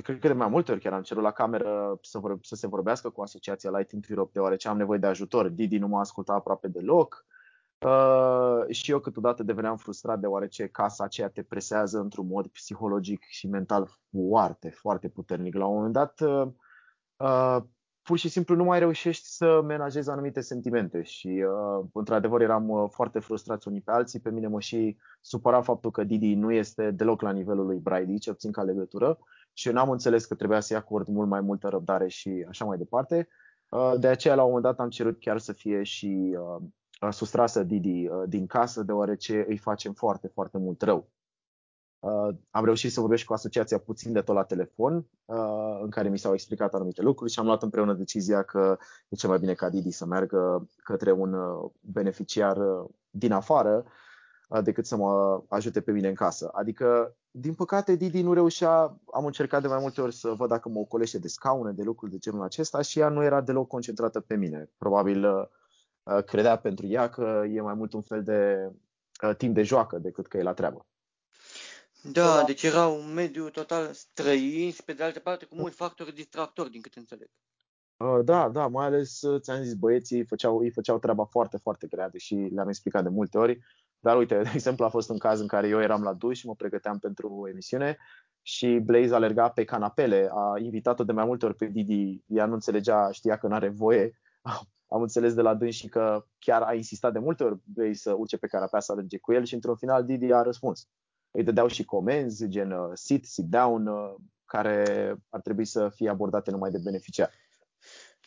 cred 0.00 0.18
că 0.18 0.28
de 0.28 0.32
mai 0.32 0.48
multe 0.48 0.72
ori 0.72 0.80
chiar 0.80 0.92
am 0.92 1.02
cerut 1.02 1.22
la 1.22 1.30
cameră 1.30 1.98
să, 2.02 2.18
vor, 2.18 2.38
să 2.42 2.54
se 2.54 2.66
vorbească 2.66 3.10
cu 3.10 3.22
Asociația 3.22 3.70
Light 3.70 3.90
in 3.90 4.00
Europe, 4.08 4.30
deoarece 4.32 4.68
am 4.68 4.76
nevoie 4.76 4.98
de 4.98 5.06
ajutor. 5.06 5.48
Didi 5.48 5.78
nu 5.78 5.88
m-a 5.88 6.00
ascultat 6.00 6.36
aproape 6.36 6.68
deloc. 6.68 7.26
Uh, 7.86 8.68
și 8.68 8.90
eu 8.90 8.98
câteodată 8.98 9.42
deveneam 9.42 9.76
frustrat 9.76 10.20
deoarece 10.20 10.66
casa 10.66 11.04
aceea 11.04 11.28
te 11.28 11.42
presează 11.42 11.98
într-un 11.98 12.26
mod 12.26 12.46
psihologic 12.46 13.22
și 13.22 13.48
mental 13.48 13.88
foarte, 14.10 14.70
foarte 14.70 15.08
puternic. 15.08 15.54
La 15.54 15.66
un 15.66 15.74
moment 15.74 15.92
dat, 15.92 16.20
uh, 16.20 16.46
uh, 17.16 17.56
pur 18.02 18.18
și 18.18 18.28
simplu 18.28 18.54
nu 18.54 18.64
mai 18.64 18.78
reușești 18.78 19.26
să 19.26 19.60
menajezi 19.64 20.10
anumite 20.10 20.40
sentimente 20.40 21.02
și 21.02 21.28
uh, 21.28 21.84
într-adevăr 21.92 22.40
eram 22.40 22.68
uh, 22.68 22.88
foarte 22.90 23.18
frustrați 23.18 23.68
unii 23.68 23.80
pe 23.80 23.90
alții. 23.90 24.20
Pe 24.20 24.30
mine 24.30 24.46
mă 24.46 24.60
și 24.60 24.96
supăra 25.20 25.62
faptul 25.62 25.90
că 25.90 26.04
Didi 26.04 26.34
nu 26.34 26.52
este 26.52 26.90
deloc 26.90 27.20
la 27.20 27.30
nivelul 27.30 27.66
lui 27.66 27.78
Brady, 27.78 28.18
ce 28.18 28.30
obțin 28.30 28.52
ca 28.52 28.62
legătură 28.62 29.18
și 29.52 29.68
eu 29.68 29.74
n-am 29.74 29.90
înțeles 29.90 30.24
că 30.24 30.34
trebuia 30.34 30.60
să-i 30.60 30.76
acord 30.76 31.06
mult 31.06 31.28
mai 31.28 31.40
multă 31.40 31.68
răbdare 31.68 32.08
și 32.08 32.46
așa 32.48 32.64
mai 32.64 32.78
departe. 32.78 33.28
Uh, 33.68 33.92
de 33.98 34.06
aceea, 34.06 34.34
la 34.34 34.42
un 34.42 34.46
moment 34.46 34.64
dat, 34.64 34.78
am 34.78 34.90
cerut 34.90 35.20
chiar 35.20 35.38
să 35.38 35.52
fie 35.52 35.82
și 35.82 36.36
uh, 37.00 37.12
sustrasă 37.12 37.62
Didi 37.62 38.08
uh, 38.08 38.22
din 38.28 38.46
casă, 38.46 38.82
deoarece 38.82 39.44
îi 39.48 39.56
facem 39.56 39.92
foarte, 39.92 40.28
foarte 40.28 40.58
mult 40.58 40.82
rău. 40.82 41.10
Am 42.50 42.64
reușit 42.64 42.92
să 42.92 43.00
vorbesc 43.00 43.24
cu 43.24 43.32
asociația 43.32 43.78
puțin 43.78 44.12
de 44.12 44.20
tot 44.20 44.34
la 44.34 44.44
telefon, 44.44 45.06
în 45.82 45.90
care 45.90 46.08
mi 46.08 46.18
s-au 46.18 46.32
explicat 46.32 46.74
anumite 46.74 47.02
lucruri 47.02 47.32
și 47.32 47.38
am 47.38 47.44
luat 47.44 47.62
împreună 47.62 47.94
decizia 47.94 48.42
că 48.42 48.76
e 49.08 49.16
cel 49.16 49.28
mai 49.28 49.38
bine 49.38 49.54
ca 49.54 49.68
Didi 49.68 49.90
să 49.90 50.06
meargă 50.06 50.68
către 50.84 51.12
un 51.12 51.36
beneficiar 51.80 52.58
din 53.10 53.32
afară 53.32 53.84
decât 54.60 54.86
să 54.86 54.96
mă 54.96 55.42
ajute 55.48 55.80
pe 55.80 55.92
mine 55.92 56.08
în 56.08 56.14
casă. 56.14 56.48
Adică 56.52 57.16
din 57.30 57.54
păcate, 57.54 57.96
Didi 57.96 58.22
nu 58.22 58.32
reușea, 58.32 59.00
am 59.12 59.24
încercat 59.24 59.60
de 59.62 59.68
mai 59.68 59.78
multe 59.80 60.00
ori 60.00 60.14
să 60.14 60.28
văd 60.28 60.48
dacă 60.48 60.68
mă 60.68 60.78
ocolește 60.78 61.18
de 61.18 61.28
scaune, 61.28 61.72
de 61.72 61.82
lucruri 61.82 62.10
de 62.10 62.18
genul 62.18 62.42
acesta 62.42 62.82
și 62.82 62.98
ea 62.98 63.08
nu 63.08 63.22
era 63.22 63.40
deloc 63.40 63.68
concentrată 63.68 64.20
pe 64.20 64.36
mine. 64.36 64.70
Probabil 64.78 65.24
uh, 65.24 65.46
uh, 66.02 66.24
credea 66.24 66.56
pentru 66.56 66.86
ea 66.86 67.08
că 67.10 67.44
e 67.50 67.60
mai 67.60 67.74
mult 67.74 67.92
un 67.92 68.02
fel 68.02 68.22
de 68.22 68.70
uh, 69.22 69.36
timp 69.36 69.54
de 69.54 69.62
joacă 69.62 69.98
decât 69.98 70.26
că 70.26 70.36
e 70.36 70.42
la 70.42 70.54
treabă. 70.54 70.86
Da, 72.02 72.36
da, 72.36 72.42
deci 72.44 72.62
era 72.62 72.86
un 72.86 73.12
mediu 73.14 73.48
total 73.48 73.92
străin 73.92 74.70
și 74.70 74.84
pe 74.84 74.92
de 74.92 75.02
altă 75.02 75.18
parte 75.18 75.44
cu 75.44 75.54
mulți 75.54 75.76
factori 75.76 76.14
distractori, 76.14 76.70
din 76.70 76.80
câte 76.80 76.98
înțeleg. 76.98 77.28
Da, 78.24 78.48
da, 78.48 78.66
mai 78.66 78.86
ales, 78.86 79.20
ți-am 79.40 79.62
zis, 79.62 79.74
băieții 79.74 80.24
făceau, 80.24 80.58
îi 80.58 80.70
făceau 80.70 80.98
treaba 80.98 81.24
foarte, 81.24 81.56
foarte 81.56 81.86
grea, 81.86 82.08
deși 82.08 82.34
le-am 82.34 82.68
explicat 82.68 83.02
de 83.02 83.08
multe 83.08 83.38
ori. 83.38 83.58
Dar 84.02 84.16
uite, 84.16 84.42
de 84.42 84.50
exemplu, 84.54 84.84
a 84.84 84.88
fost 84.88 85.10
un 85.10 85.18
caz 85.18 85.40
în 85.40 85.46
care 85.46 85.68
eu 85.68 85.80
eram 85.80 86.02
la 86.02 86.12
duș, 86.12 86.42
mă 86.42 86.54
pregăteam 86.54 86.98
pentru 86.98 87.48
emisiune 87.50 87.98
și 88.42 88.80
Blaze 88.84 89.14
alerga 89.14 89.48
pe 89.48 89.64
canapele. 89.64 90.30
A 90.32 90.58
invitat-o 90.58 91.04
de 91.04 91.12
mai 91.12 91.24
multe 91.24 91.46
ori 91.46 91.54
pe 91.54 91.66
Didi, 91.66 92.22
ea 92.26 92.46
nu 92.46 92.52
înțelegea, 92.52 93.10
știa 93.10 93.36
că 93.36 93.46
nu 93.46 93.54
are 93.54 93.68
voie. 93.68 94.20
Am 94.94 95.02
înțeles 95.02 95.34
de 95.34 95.40
la 95.40 95.54
dâns 95.54 95.74
și 95.74 95.88
că 95.88 96.24
chiar 96.38 96.62
a 96.62 96.74
insistat 96.74 97.12
de 97.12 97.18
multe 97.18 97.44
ori 97.44 97.60
Blaze 97.64 97.92
să 97.92 98.12
urce 98.12 98.36
pe 98.36 98.46
canapea 98.46 98.80
să 98.80 98.92
alerge 98.92 99.18
cu 99.18 99.32
el 99.32 99.44
și 99.44 99.54
într-un 99.54 99.76
final 99.76 100.04
Didi 100.04 100.32
a 100.32 100.42
răspuns. 100.42 100.88
Îi 101.30 101.42
dădeau 101.44 101.66
și 101.66 101.84
comenzi, 101.84 102.48
gen 102.48 102.70
uh, 102.70 102.90
sit, 102.94 103.24
sit 103.24 103.44
down, 103.44 103.86
uh, 103.86 104.14
care 104.44 105.14
ar 105.28 105.40
trebui 105.40 105.64
să 105.64 105.88
fie 105.88 106.08
abordate 106.08 106.50
numai 106.50 106.70
de 106.70 106.78
beneficiar. 106.84 107.30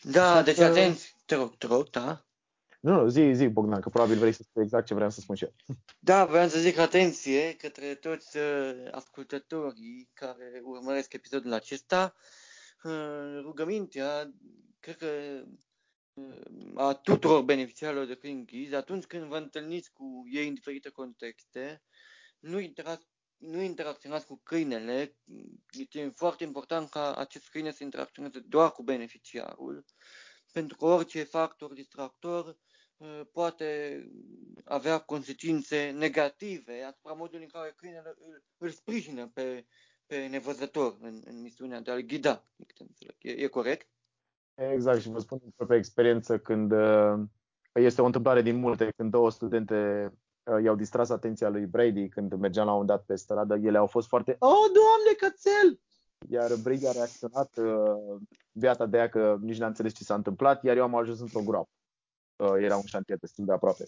Da, 0.02 0.42
deci 0.42 0.60
atenți, 0.60 1.16
te 1.26 1.36
rog, 1.36 1.56
te 1.58 1.68
rog, 1.68 1.90
da. 1.90 2.25
Nu, 2.86 3.02
nu, 3.02 3.08
zi, 3.08 3.32
zi, 3.34 3.48
Bogdan, 3.48 3.82
că 3.82 3.90
probabil 3.90 4.18
vrei 4.18 4.32
să 4.32 4.44
spui 4.44 4.64
exact 4.64 4.86
ce 4.86 4.94
vreau 4.94 5.10
să 5.10 5.20
spun 5.20 5.36
și 5.36 5.44
eu. 5.44 5.54
Da, 6.00 6.26
vreau 6.26 6.48
să 6.48 6.60
zic 6.60 6.78
atenție 6.78 7.56
către 7.56 7.96
toți 7.96 8.38
uh, 8.38 8.88
ascultătorii 8.92 10.10
care 10.14 10.62
urmăresc 10.64 11.14
episodul 11.14 11.54
acesta. 11.54 12.16
Uh, 12.84 13.40
rugămintea, 13.42 14.34
cred 14.80 14.98
că 14.98 15.08
uh, 16.14 16.72
a 16.76 16.94
tuturor 16.94 17.44
beneficiarilor 17.44 18.06
de 18.06 18.16
Clean 18.16 18.46
Keys, 18.46 18.74
atunci 18.74 19.06
când 19.06 19.24
vă 19.24 19.38
întâlniți 19.38 19.92
cu 19.92 20.24
ei 20.32 20.48
în 20.48 20.54
diferite 20.54 20.90
contexte, 20.90 21.84
nu, 22.40 22.60
interac- 22.62 23.10
nu 23.38 23.62
interacționați 23.62 24.26
cu 24.26 24.42
câinele. 24.44 25.16
Este 25.72 26.12
foarte 26.16 26.44
important 26.44 26.90
ca 26.90 27.14
acest 27.14 27.50
câine 27.50 27.72
să 27.72 27.84
interacționeze 27.84 28.40
doar 28.40 28.72
cu 28.72 28.84
beneficiarul, 28.84 29.86
pentru 30.52 30.78
că 30.78 30.86
orice 30.86 31.24
factor 31.24 31.74
distractor 31.74 32.46
Uh, 32.46 32.74
poate 33.32 34.02
avea 34.64 35.00
consecințe 35.00 35.90
negative 35.98 36.84
asupra 36.84 37.14
modului 37.14 37.44
în 37.44 37.60
care 37.60 37.74
câinele 37.76 38.16
îl, 38.18 38.44
îl 38.58 38.70
sprijină 38.70 39.28
pe, 39.34 39.66
pe 40.06 40.28
nevăzător 40.28 40.98
în, 41.02 41.22
în 41.26 41.42
misiunea 41.42 41.82
de 41.82 41.92
a-l 41.92 42.02
ghida. 42.02 42.48
E, 43.20 43.32
e 43.32 43.48
corect? 43.48 43.90
Exact 44.54 45.02
și 45.02 45.10
vă 45.10 45.20
spun 45.20 45.40
pe 45.68 45.76
experiență 45.76 46.40
când 46.40 46.72
uh, 46.72 47.24
este 47.74 48.02
o 48.02 48.06
întâmplare 48.06 48.42
din 48.42 48.56
multe. 48.56 48.94
Când 48.96 49.12
două 49.12 49.32
studente 49.32 50.12
uh, 50.44 50.64
i-au 50.64 50.76
distras 50.76 51.10
atenția 51.10 51.50
lui 51.50 51.66
Brady 51.66 52.10
când 52.10 52.34
mergeam 52.34 52.66
la 52.66 52.74
un 52.74 52.86
dat 52.86 53.06
pe 53.06 53.16
stradă, 53.16 53.56
ele 53.56 53.78
au 53.78 53.88
fost 53.88 54.08
foarte 54.08 54.36
Oh, 54.40 54.66
doamne, 54.74 55.14
cățel! 55.18 55.80
Iar 56.30 56.52
Brady 56.64 56.88
a 56.88 56.92
reacționat, 56.92 57.58
uh, 57.58 58.20
beata 58.52 58.86
de 58.86 58.98
ea 58.98 59.10
că 59.10 59.38
nici 59.42 59.58
n-a 59.58 59.68
înțeles 59.68 59.94
ce 59.94 60.04
s-a 60.04 60.16
întâmplat, 60.16 60.64
iar 60.64 60.78
eu 60.78 60.84
am 60.84 60.96
ajuns 60.96 61.20
într-o 61.20 61.42
groapă. 61.42 61.70
Uh, 62.36 62.54
era 62.58 62.76
un 62.76 62.86
șantier 62.86 63.18
destul 63.18 63.46
de 63.46 63.52
aproape. 63.52 63.84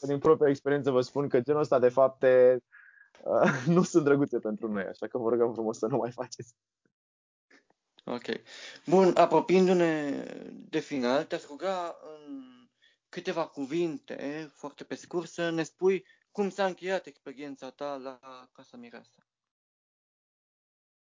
Din 0.00 0.18
propria 0.18 0.50
experiență 0.50 0.90
vă 0.90 1.00
spun 1.00 1.28
că 1.28 1.40
genul 1.40 1.60
ăsta 1.60 1.78
de 1.78 1.88
fapte 1.88 2.62
uh, 3.24 3.66
nu 3.74 3.82
sunt 3.82 4.04
drăguțe 4.04 4.38
pentru 4.38 4.72
noi, 4.72 4.84
așa 4.84 5.06
că 5.06 5.18
vă 5.18 5.28
rugăm 5.28 5.52
frumos 5.52 5.78
să 5.78 5.86
nu 5.86 5.96
mai 5.96 6.10
faceți. 6.10 6.54
Ok. 8.04 8.26
Bun, 8.86 9.16
apropiindu-ne 9.16 10.24
de 10.52 10.78
final, 10.78 11.24
te-aș 11.24 11.46
ruga 11.46 11.96
în 12.16 12.44
câteva 13.08 13.46
cuvinte, 13.46 14.50
foarte 14.54 14.84
pe 14.84 14.94
scurt, 14.94 15.28
să 15.28 15.50
ne 15.50 15.62
spui 15.62 16.06
cum 16.30 16.50
s-a 16.50 16.66
încheiat 16.66 17.06
experiența 17.06 17.70
ta 17.70 17.96
la 17.96 18.48
Casa 18.52 18.76
Mireasa. 18.76 19.27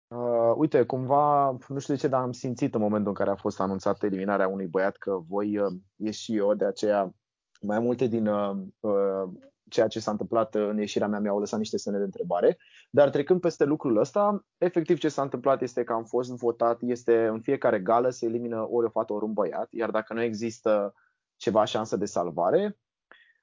Uh, 0.08 0.54
uite, 0.56 0.86
cumva, 0.86 1.58
nu 1.68 1.80
știu 1.80 1.94
de 1.94 2.00
ce, 2.00 2.08
dar 2.08 2.22
am 2.22 2.32
simțit 2.32 2.74
în 2.74 2.82
momentul 2.82 3.08
în 3.08 3.14
care 3.14 3.30
a 3.30 3.36
fost 3.36 3.60
anunțată 3.60 4.06
eliminarea 4.06 4.48
unui 4.48 4.68
băiat 4.68 4.98
că 4.98 5.20
voi 5.28 5.58
uh, 5.58 5.74
ieși 5.96 6.36
eu, 6.36 6.54
de 6.54 6.66
aceea 6.66 7.14
mai 7.62 7.80
multe 7.80 8.08
din 8.08 8.28
uh, 8.28 8.58
uh, 8.80 9.30
ceea 9.70 9.88
ce 9.88 10.00
s-a 10.00 10.12
întâmplat 10.12 10.56
în 10.56 10.78
ieșirea 10.78 11.08
mea 11.08 11.20
mi-au 11.20 11.40
lăsat 11.40 11.60
niște 11.60 11.78
semne 11.78 12.00
de 12.00 12.06
întrebare. 12.06 12.58
Dar 12.90 13.10
trecând 13.10 13.40
peste 13.40 13.64
lucrul 13.64 13.98
ăsta, 13.98 14.46
efectiv 14.58 14.98
ce 14.98 15.10
s-a 15.10 15.22
întâmplat 15.22 15.62
este 15.62 15.84
că 15.84 15.94
am 15.94 16.04
fost 16.04 16.32
votat, 16.32 16.82
este 16.82 17.26
în 17.26 17.42
fiecare 17.42 17.80
gală 17.80 18.10
se 18.10 18.26
elimină 18.26 18.68
ori 18.70 18.86
o 18.86 18.90
fată, 18.90 19.14
ori 19.14 19.26
un 19.26 19.34
băiat, 19.34 19.68
iar 19.72 19.92
dacă 19.92 20.14
nu 20.14 20.22
există 20.22 20.94
ceva 21.36 21.64
șansă 21.64 21.98
de 21.98 22.06
salvare, 22.06 22.78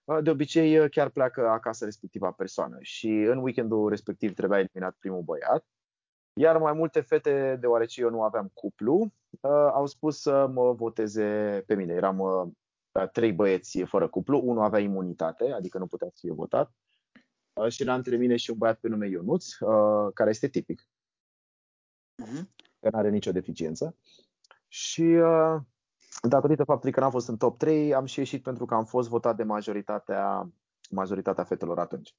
uh, 0.05 0.19
de 0.23 0.31
obicei 0.31 0.79
uh, 0.79 0.91
chiar 0.91 1.09
pleacă 1.09 1.49
acasă 1.49 1.85
respectiva 1.85 2.31
persoană 2.31 2.77
și 2.81 3.09
în 3.09 3.39
weekendul 3.39 3.89
respectiv 3.89 4.35
trebuia 4.35 4.59
eliminat 4.59 4.97
primul 4.99 5.23
băiat. 5.23 5.67
Iar 6.41 6.59
mai 6.59 6.73
multe 6.73 7.01
fete, 7.01 7.57
deoarece 7.61 8.01
eu 8.01 8.11
nu 8.11 8.23
aveam 8.23 8.51
cuplu, 8.55 9.13
uh, 9.41 9.51
au 9.73 9.87
spus 9.87 10.21
să 10.21 10.47
mă 10.47 10.73
voteze 10.73 11.63
pe 11.67 11.75
mine. 11.75 11.93
Eram 11.93 12.21
trei 13.13 13.33
băieți 13.33 13.83
fără 13.83 14.09
cuplu, 14.09 14.41
unul 14.45 14.63
avea 14.63 14.79
imunitate, 14.79 15.53
adică 15.53 15.79
nu 15.79 15.87
putea 15.87 16.09
să 16.09 16.17
fie 16.21 16.33
votat, 16.33 16.73
și 17.69 17.83
era 17.83 17.95
între 17.95 18.17
mine 18.17 18.37
și 18.37 18.51
un 18.51 18.59
băiat 18.59 18.79
pe 18.79 18.89
nume 18.89 19.09
Ionuț, 19.09 19.47
care 20.15 20.31
este 20.31 20.49
tipic, 20.49 20.89
uh-huh. 22.23 22.43
că 22.81 22.89
nu 22.91 22.99
are 22.99 23.11
nicio 23.11 23.33
deficiență. 23.33 23.97
Și 24.69 25.17
datorită 26.29 26.65
faptului 26.65 26.93
că 26.93 27.01
n-am 27.01 27.11
fost 27.11 27.29
în 27.29 27.37
top 27.37 27.59
3, 27.59 27.95
am 27.95 28.05
și 28.05 28.19
ieșit 28.19 28.43
pentru 28.43 28.65
că 28.65 28.75
am 28.75 28.85
fost 28.85 29.09
votat 29.09 29.37
de 29.37 29.43
majoritatea, 29.43 30.51
majoritatea 30.91 31.45
fetelor 31.45 31.79
atunci. 31.79 32.17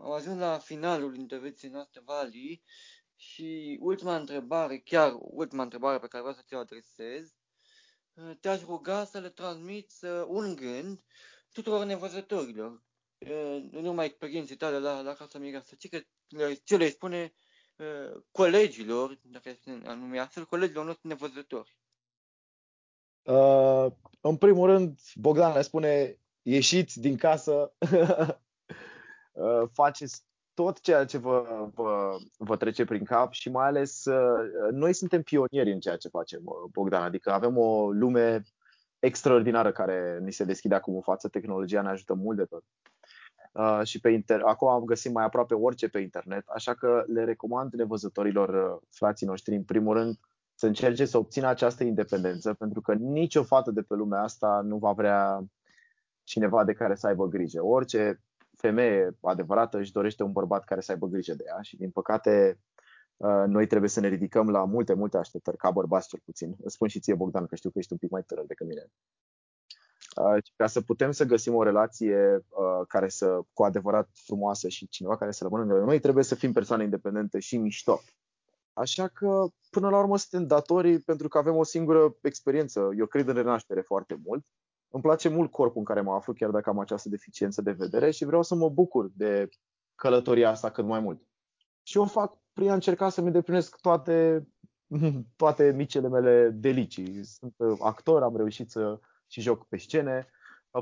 Am 0.00 0.12
ajuns 0.12 0.38
la 0.38 0.58
finalul 0.58 1.16
intervenției 1.16 1.70
noastre, 1.70 2.00
Vali, 2.04 2.62
și 3.16 3.78
ultima 3.80 4.16
întrebare, 4.16 4.78
chiar 4.78 5.16
ultima 5.18 5.62
întrebare 5.62 5.98
pe 5.98 6.06
care 6.06 6.22
vreau 6.22 6.36
să 6.38 6.44
ți-o 6.46 6.58
adresez, 6.58 7.34
te-aș 8.40 8.60
ruga 8.60 9.04
să 9.04 9.18
le 9.18 9.28
transmiți 9.28 10.04
un 10.26 10.56
gând 10.56 11.04
tuturor 11.52 11.84
nevăzătorilor, 11.84 12.82
nu 13.70 13.80
numai 13.80 14.06
experienței 14.06 14.56
tale 14.56 14.78
la, 14.78 15.00
la 15.00 15.12
Casa 15.12 15.38
Mireasă, 15.38 15.74
ci 15.74 15.88
că 15.88 16.00
ce 16.64 16.76
le 16.76 16.88
spune 16.88 17.34
colegilor, 18.30 19.18
dacă 19.22 19.48
este 19.48 19.82
anume 19.84 20.18
astfel, 20.18 20.44
colegilor 20.44 20.84
noștri 20.84 21.06
nevăzători. 21.06 21.76
Uh, 23.22 23.86
în 24.20 24.36
primul 24.36 24.66
rând, 24.66 24.98
Bogdan 25.14 25.52
le 25.52 25.62
spune, 25.62 26.18
ieșiți 26.42 27.00
din 27.00 27.16
casă, 27.16 27.74
uh, 29.32 29.68
faceți 29.78 30.24
tot 30.54 30.80
ceea 30.80 31.04
ce 31.04 31.18
vă, 31.18 31.68
vă, 31.74 32.16
vă 32.36 32.56
trece 32.56 32.84
prin 32.84 33.04
cap 33.04 33.32
și 33.32 33.50
mai 33.50 33.66
ales 33.66 34.04
uh, 34.04 34.70
noi 34.70 34.92
suntem 34.92 35.22
pionieri 35.22 35.72
în 35.72 35.80
ceea 35.80 35.96
ce 35.96 36.08
facem, 36.08 36.40
uh, 36.44 36.70
Bogdan, 36.72 37.02
adică 37.02 37.32
avem 37.32 37.58
o 37.58 37.90
lume 37.90 38.42
extraordinară 38.98 39.72
care 39.72 40.18
ni 40.22 40.32
se 40.32 40.44
deschide 40.44 40.74
acum 40.74 40.94
în 40.94 41.00
față, 41.00 41.28
tehnologia 41.28 41.82
ne 41.82 41.88
ajută 41.88 42.14
mult 42.14 42.36
de 42.36 42.44
tot. 42.44 42.64
Uh, 43.52 43.80
și 43.84 44.00
pe 44.00 44.10
inter- 44.10 44.42
acum 44.44 44.68
am 44.68 44.84
găsit 44.84 45.12
mai 45.12 45.24
aproape 45.24 45.54
orice 45.54 45.88
pe 45.88 45.98
internet, 45.98 46.44
așa 46.46 46.74
că 46.74 47.04
le 47.06 47.24
recomand 47.24 47.72
nevăzătorilor, 47.72 48.48
uh, 48.48 48.80
frații 48.90 49.26
noștri, 49.26 49.54
în 49.54 49.64
primul 49.64 49.94
rând, 49.94 50.18
să 50.54 50.66
încerce 50.66 51.04
să 51.04 51.18
obțină 51.18 51.46
această 51.46 51.84
independență, 51.84 52.54
pentru 52.54 52.80
că 52.80 52.94
nicio 52.94 53.42
fată 53.42 53.70
de 53.70 53.82
pe 53.82 53.94
lumea 53.94 54.22
asta 54.22 54.60
nu 54.64 54.76
va 54.76 54.92
vrea 54.92 55.44
cineva 56.24 56.64
de 56.64 56.72
care 56.72 56.94
să 56.94 57.06
aibă 57.06 57.26
grijă. 57.26 57.64
Orice 57.64 58.20
femeie 58.56 59.16
adevărată 59.20 59.78
își 59.78 59.92
dorește 59.92 60.22
un 60.22 60.32
bărbat 60.32 60.64
care 60.64 60.80
să 60.80 60.92
aibă 60.92 61.06
grijă 61.06 61.34
de 61.34 61.44
ea 61.46 61.60
și, 61.60 61.76
din 61.76 61.90
păcate, 61.90 62.60
uh, 63.16 63.44
noi 63.46 63.66
trebuie 63.66 63.90
să 63.90 64.00
ne 64.00 64.08
ridicăm 64.08 64.50
la 64.50 64.64
multe, 64.64 64.94
multe 64.94 65.16
așteptări, 65.16 65.56
ca 65.56 65.70
bărbați 65.70 66.08
cel 66.08 66.20
puțin. 66.24 66.56
Îți 66.62 66.74
spun 66.74 66.88
și 66.88 67.00
ție, 67.00 67.14
Bogdan, 67.14 67.46
că 67.46 67.54
știu 67.54 67.70
că 67.70 67.78
ești 67.78 67.92
un 67.92 67.98
pic 67.98 68.10
mai 68.10 68.22
tânăr 68.22 68.44
decât 68.46 68.66
mine. 68.66 68.86
Uh, 70.16 70.42
ca 70.56 70.66
să 70.66 70.80
putem 70.80 71.10
să 71.10 71.24
găsim 71.24 71.54
o 71.54 71.62
relație 71.62 72.34
uh, 72.34 72.86
care 72.88 73.08
să, 73.08 73.40
cu 73.52 73.62
adevărat 73.62 74.08
frumoasă 74.12 74.68
și 74.68 74.88
cineva 74.88 75.16
care 75.16 75.30
să 75.30 75.42
rămână 75.42 75.64
lângă 75.64 75.84
noi, 75.84 75.98
trebuie 75.98 76.24
să 76.24 76.34
fim 76.34 76.52
persoane 76.52 76.84
independente 76.84 77.38
și 77.38 77.56
mișto. 77.56 78.00
Așa 78.72 79.08
că, 79.08 79.46
până 79.70 79.88
la 79.88 79.98
urmă, 79.98 80.16
suntem 80.18 80.46
datorii 80.46 80.98
pentru 80.98 81.28
că 81.28 81.38
avem 81.38 81.56
o 81.56 81.64
singură 81.64 82.16
experiență. 82.22 82.90
Eu 82.96 83.06
cred 83.06 83.28
în 83.28 83.34
renaștere 83.34 83.80
foarte 83.80 84.20
mult 84.24 84.44
îmi 84.92 85.02
place 85.02 85.28
mult 85.28 85.50
corpul 85.50 85.78
în 85.78 85.84
care 85.84 86.00
mă 86.00 86.12
aflu, 86.12 86.32
chiar 86.32 86.50
dacă 86.50 86.70
am 86.70 86.78
această 86.78 87.08
deficiență 87.08 87.62
de 87.62 87.72
vedere 87.72 88.10
și 88.10 88.24
vreau 88.24 88.42
să 88.42 88.54
mă 88.54 88.68
bucur 88.68 89.10
de 89.14 89.48
călătoria 89.94 90.50
asta 90.50 90.70
cât 90.70 90.84
mai 90.84 91.00
mult. 91.00 91.22
Și 91.82 91.96
o 91.96 92.06
fac 92.06 92.38
prin 92.52 92.70
a 92.70 92.74
încerca 92.74 93.08
să-mi 93.08 93.26
îndeplinesc 93.26 93.80
toate, 93.80 94.46
toate 95.36 95.72
micile 95.76 96.08
mele 96.08 96.50
delicii. 96.50 97.24
Sunt 97.24 97.54
uh, 97.56 97.78
actor, 97.80 98.22
am 98.22 98.36
reușit 98.36 98.70
să 98.70 99.00
și 99.26 99.40
joc 99.40 99.68
pe 99.68 99.76
scene, 99.76 100.28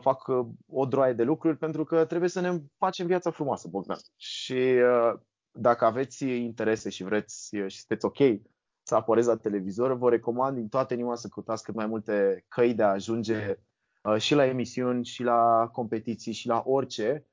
fac 0.00 0.26
uh, 0.26 0.46
o 0.66 0.86
droaie 0.86 1.12
de 1.12 1.22
lucruri 1.22 1.56
pentru 1.56 1.84
că 1.84 2.04
trebuie 2.04 2.28
să 2.28 2.40
ne 2.40 2.58
facem 2.76 3.06
viața 3.06 3.30
frumoasă, 3.30 3.68
Bogdan. 3.68 3.98
Și 4.16 4.52
uh, 4.52 5.20
dacă 5.50 5.84
aveți 5.84 6.24
interese 6.24 6.90
și 6.90 7.04
vreți 7.04 7.56
și 7.66 7.78
sunteți 7.78 8.04
ok 8.04 8.40
să 8.82 8.94
apărez 8.94 9.26
la 9.26 9.36
televizor, 9.36 9.92
vă 9.92 10.10
recomand 10.10 10.56
din 10.56 10.68
toată 10.68 10.94
inima 10.94 11.14
să 11.14 11.28
căutați 11.28 11.62
cât 11.62 11.74
mai 11.74 11.86
multe 11.86 12.44
căi 12.48 12.74
de 12.74 12.82
a 12.82 12.90
ajunge 12.90 13.56
Uh, 13.56 13.69
și 14.18 14.34
la 14.34 14.46
emisiuni, 14.46 15.04
și 15.04 15.22
la 15.22 15.68
competiții, 15.72 16.32
și 16.32 16.46
la 16.46 16.62
orice, 16.66 17.26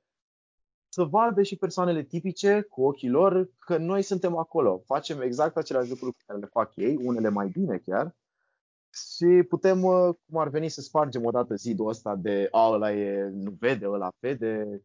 să 0.89 1.03
vadă 1.03 1.43
și 1.43 1.55
persoanele 1.55 2.03
tipice 2.03 2.61
cu 2.61 2.83
ochii 2.83 3.09
lor 3.09 3.49
că 3.59 3.77
noi 3.77 4.01
suntem 4.01 4.37
acolo. 4.37 4.81
Facem 4.85 5.21
exact 5.21 5.57
aceleași 5.57 5.89
lucruri 5.89 6.15
pe 6.15 6.23
care 6.25 6.39
le 6.39 6.45
fac 6.45 6.75
ei, 6.75 6.97
unele 7.01 7.29
mai 7.29 7.47
bine 7.47 7.77
chiar, 7.77 8.15
și 8.89 9.43
putem, 9.49 9.83
uh, 9.83 10.15
cum 10.25 10.37
ar 10.39 10.49
veni, 10.49 10.69
să 10.69 10.81
spargem 10.81 11.25
odată 11.25 11.55
zidul 11.55 11.87
ăsta 11.87 12.15
de 12.15 12.47
a, 12.51 12.69
ăla 12.69 12.91
e, 12.93 13.29
nu 13.33 13.51
vede, 13.59 13.87
ăla 13.87 14.09
vede, 14.19 14.81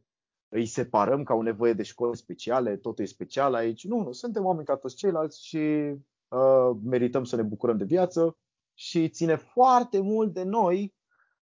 îi 0.48 0.66
separăm 0.66 1.22
ca 1.22 1.34
o 1.34 1.42
nevoie 1.42 1.72
de 1.72 1.82
școli 1.82 2.16
speciale, 2.16 2.76
totul 2.76 3.04
e 3.04 3.06
special 3.06 3.54
aici. 3.54 3.84
Nu, 3.84 4.02
nu, 4.02 4.12
suntem 4.12 4.44
oameni 4.44 4.66
ca 4.66 4.76
toți 4.76 4.96
ceilalți 4.96 5.46
și 5.46 5.56
uh, 6.28 6.70
merităm 6.84 7.24
să 7.24 7.36
ne 7.36 7.42
bucurăm 7.42 7.76
de 7.76 7.84
viață 7.84 8.36
și 8.74 9.08
ține 9.08 9.36
foarte 9.36 10.00
mult 10.00 10.32
de 10.32 10.42
noi 10.42 10.94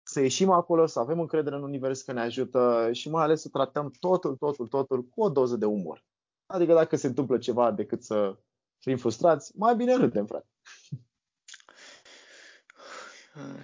să 0.10 0.20
ieșim 0.20 0.50
acolo, 0.50 0.86
să 0.86 1.00
avem 1.00 1.20
încredere 1.20 1.56
în 1.56 1.64
univers 1.64 2.02
că 2.02 2.12
ne 2.12 2.22
ajută 2.22 2.90
și 2.92 3.10
mai 3.10 3.24
ales 3.24 3.42
să 3.42 3.50
tratăm 3.50 3.92
totul, 4.00 4.36
totul, 4.36 4.68
totul 4.68 5.04
cu 5.04 5.22
o 5.22 5.30
doză 5.30 5.56
de 5.56 5.66
umor. 5.66 6.06
Adică 6.46 6.74
dacă 6.74 6.96
se 6.96 7.08
întâmplă 7.08 7.38
ceva 7.38 7.72
decât 7.72 8.04
să 8.04 8.38
fim 8.78 8.98
frustrați, 8.98 9.58
mai 9.58 9.76
bine 9.76 9.96
râdem, 9.96 10.26
frate. 10.26 10.48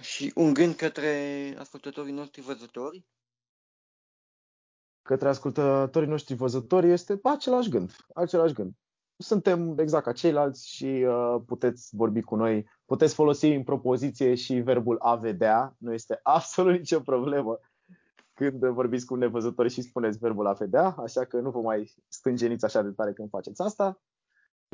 Și 0.00 0.32
un 0.34 0.54
gând 0.54 0.74
către 0.74 1.54
ascultătorii 1.58 2.12
noștri 2.12 2.40
văzători? 2.40 3.06
Către 5.02 5.28
ascultătorii 5.28 6.08
noștri 6.08 6.34
văzători 6.34 6.90
este 6.90 7.20
același 7.22 7.68
gând. 7.68 7.96
Același 8.14 8.54
gând 8.54 8.74
suntem 9.16 9.78
exact 9.78 10.04
ca 10.04 10.12
ceilalți 10.12 10.68
și 10.68 10.84
uh, 11.08 11.36
puteți 11.46 11.96
vorbi 11.96 12.20
cu 12.20 12.36
noi. 12.36 12.68
Puteți 12.84 13.14
folosi 13.14 13.46
în 13.46 13.62
propoziție 13.62 14.34
și 14.34 14.54
verbul 14.54 14.98
a 14.98 15.14
vedea, 15.14 15.74
nu 15.78 15.92
este 15.92 16.20
absolut 16.38 16.72
nicio 16.72 17.00
problemă 17.00 17.58
când 18.34 18.66
vorbiți 18.66 19.06
cu 19.06 19.14
un 19.14 19.18
nevăzător 19.18 19.68
și 19.68 19.82
spuneți 19.82 20.18
verbul 20.18 20.46
a 20.46 20.52
vedea, 20.52 20.94
așa 20.98 21.24
că 21.24 21.40
nu 21.40 21.50
vă 21.50 21.60
mai 21.60 21.94
stânjeniți 22.08 22.64
așa 22.64 22.82
de 22.82 22.90
tare 22.90 23.12
când 23.12 23.28
faceți 23.28 23.62
asta. 23.62 24.00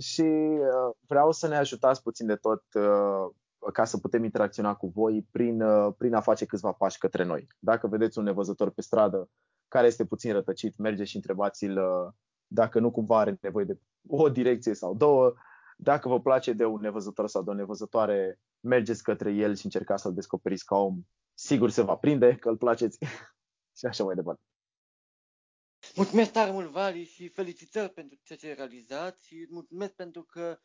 Și 0.00 0.22
uh, 0.22 0.94
vreau 1.06 1.32
să 1.32 1.48
ne 1.48 1.56
ajutați 1.56 2.02
puțin 2.02 2.26
de 2.26 2.36
tot 2.36 2.62
uh, 2.74 3.30
ca 3.72 3.84
să 3.84 3.98
putem 3.98 4.24
interacționa 4.24 4.74
cu 4.74 4.86
voi 4.86 5.28
prin, 5.30 5.62
uh, 5.62 5.94
prin 5.98 6.14
a 6.14 6.20
face 6.20 6.44
câțiva 6.44 6.72
pași 6.72 6.98
către 6.98 7.24
noi. 7.24 7.46
Dacă 7.58 7.86
vedeți 7.86 8.18
un 8.18 8.24
nevăzător 8.24 8.70
pe 8.70 8.82
stradă 8.82 9.28
care 9.68 9.86
este 9.86 10.04
puțin 10.04 10.32
rătăcit, 10.32 10.76
mergeți 10.76 11.10
și 11.10 11.16
întrebați-l 11.16 11.78
uh, 11.78 12.12
dacă 12.52 12.80
nu 12.80 12.90
cumva 12.90 13.18
are 13.18 13.38
nevoie 13.40 13.64
de 13.64 13.78
o 14.08 14.28
direcție 14.28 14.74
sau 14.74 14.94
două. 14.94 15.34
Dacă 15.76 16.08
vă 16.08 16.20
place 16.20 16.52
de 16.52 16.64
un 16.64 16.80
nevăzător 16.80 17.28
sau 17.28 17.42
de 17.42 17.50
o 17.50 17.54
nevăzătoare, 17.54 18.40
mergeți 18.60 19.02
către 19.02 19.32
el 19.32 19.54
și 19.54 19.64
încercați 19.64 20.02
să-l 20.02 20.14
descoperiți 20.14 20.64
ca 20.64 20.76
om 20.76 21.02
sigur 21.34 21.70
se 21.70 21.82
va 21.82 21.96
prinde, 21.96 22.34
că 22.34 22.48
îl 22.48 22.56
placeți 22.56 22.98
și 23.78 23.86
așa 23.86 24.04
mai 24.04 24.14
departe. 24.14 24.42
Mulțumesc 25.94 26.32
tare 26.32 26.50
mult, 26.50 26.70
Vali, 26.70 27.04
și 27.04 27.28
felicitări 27.28 27.92
pentru 27.92 28.18
ceea 28.22 28.38
ce 28.38 28.46
ai 28.46 28.54
realizat 28.54 29.20
și 29.20 29.46
mulțumesc 29.50 29.92
pentru 29.92 30.22
că 30.22 30.58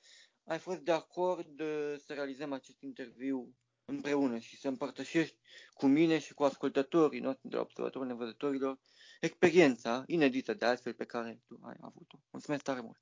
ai 0.43 0.59
fost 0.59 0.79
de 0.79 0.91
acord 0.91 1.59
uh, 1.59 1.95
să 1.97 2.13
realizăm 2.13 2.53
acest 2.53 2.81
interviu 2.81 3.55
împreună 3.85 4.37
și 4.37 4.59
să 4.59 4.67
împărtășești 4.67 5.37
cu 5.73 5.85
mine 5.85 6.19
și 6.19 6.33
cu 6.33 6.43
ascultătorii 6.43 7.19
noștri 7.19 7.49
de 7.49 7.55
la 7.55 7.61
Observatorul 7.61 8.07
Nevăzătorilor 8.07 8.79
experiența 9.19 10.03
inedită 10.07 10.53
de 10.53 10.65
altfel 10.65 10.93
pe 10.93 11.05
care 11.05 11.41
tu 11.45 11.59
ai 11.63 11.75
avut-o. 11.81 12.17
Mulțumesc 12.29 12.63
tare 12.63 12.79
mult! 12.81 12.99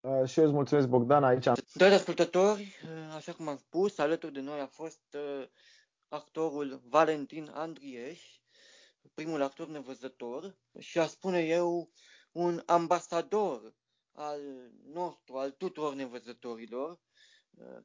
Uh, 0.00 0.28
și 0.28 0.38
eu 0.38 0.44
îți 0.44 0.54
mulțumesc, 0.54 0.88
Bogdan, 0.88 1.24
aici. 1.24 1.48
Dragi 1.74 1.94
ascultători, 1.94 2.60
uh, 2.60 3.14
așa 3.14 3.32
cum 3.32 3.48
am 3.48 3.56
spus, 3.56 3.98
alături 3.98 4.32
de 4.32 4.40
noi 4.40 4.60
a 4.60 4.66
fost 4.66 5.02
uh, 5.14 5.48
actorul 6.08 6.82
Valentin 6.84 7.50
Andrieș, 7.52 8.20
primul 9.14 9.42
actor 9.42 9.68
nevăzător 9.68 10.58
și 10.78 10.98
aș 10.98 11.08
spune 11.08 11.40
eu 11.40 11.90
un 12.32 12.62
ambasador 12.66 13.74
al 14.12 14.40
nostru, 14.92 15.36
al 15.36 15.50
tuturor 15.50 15.94
nevăzătorilor, 15.94 17.00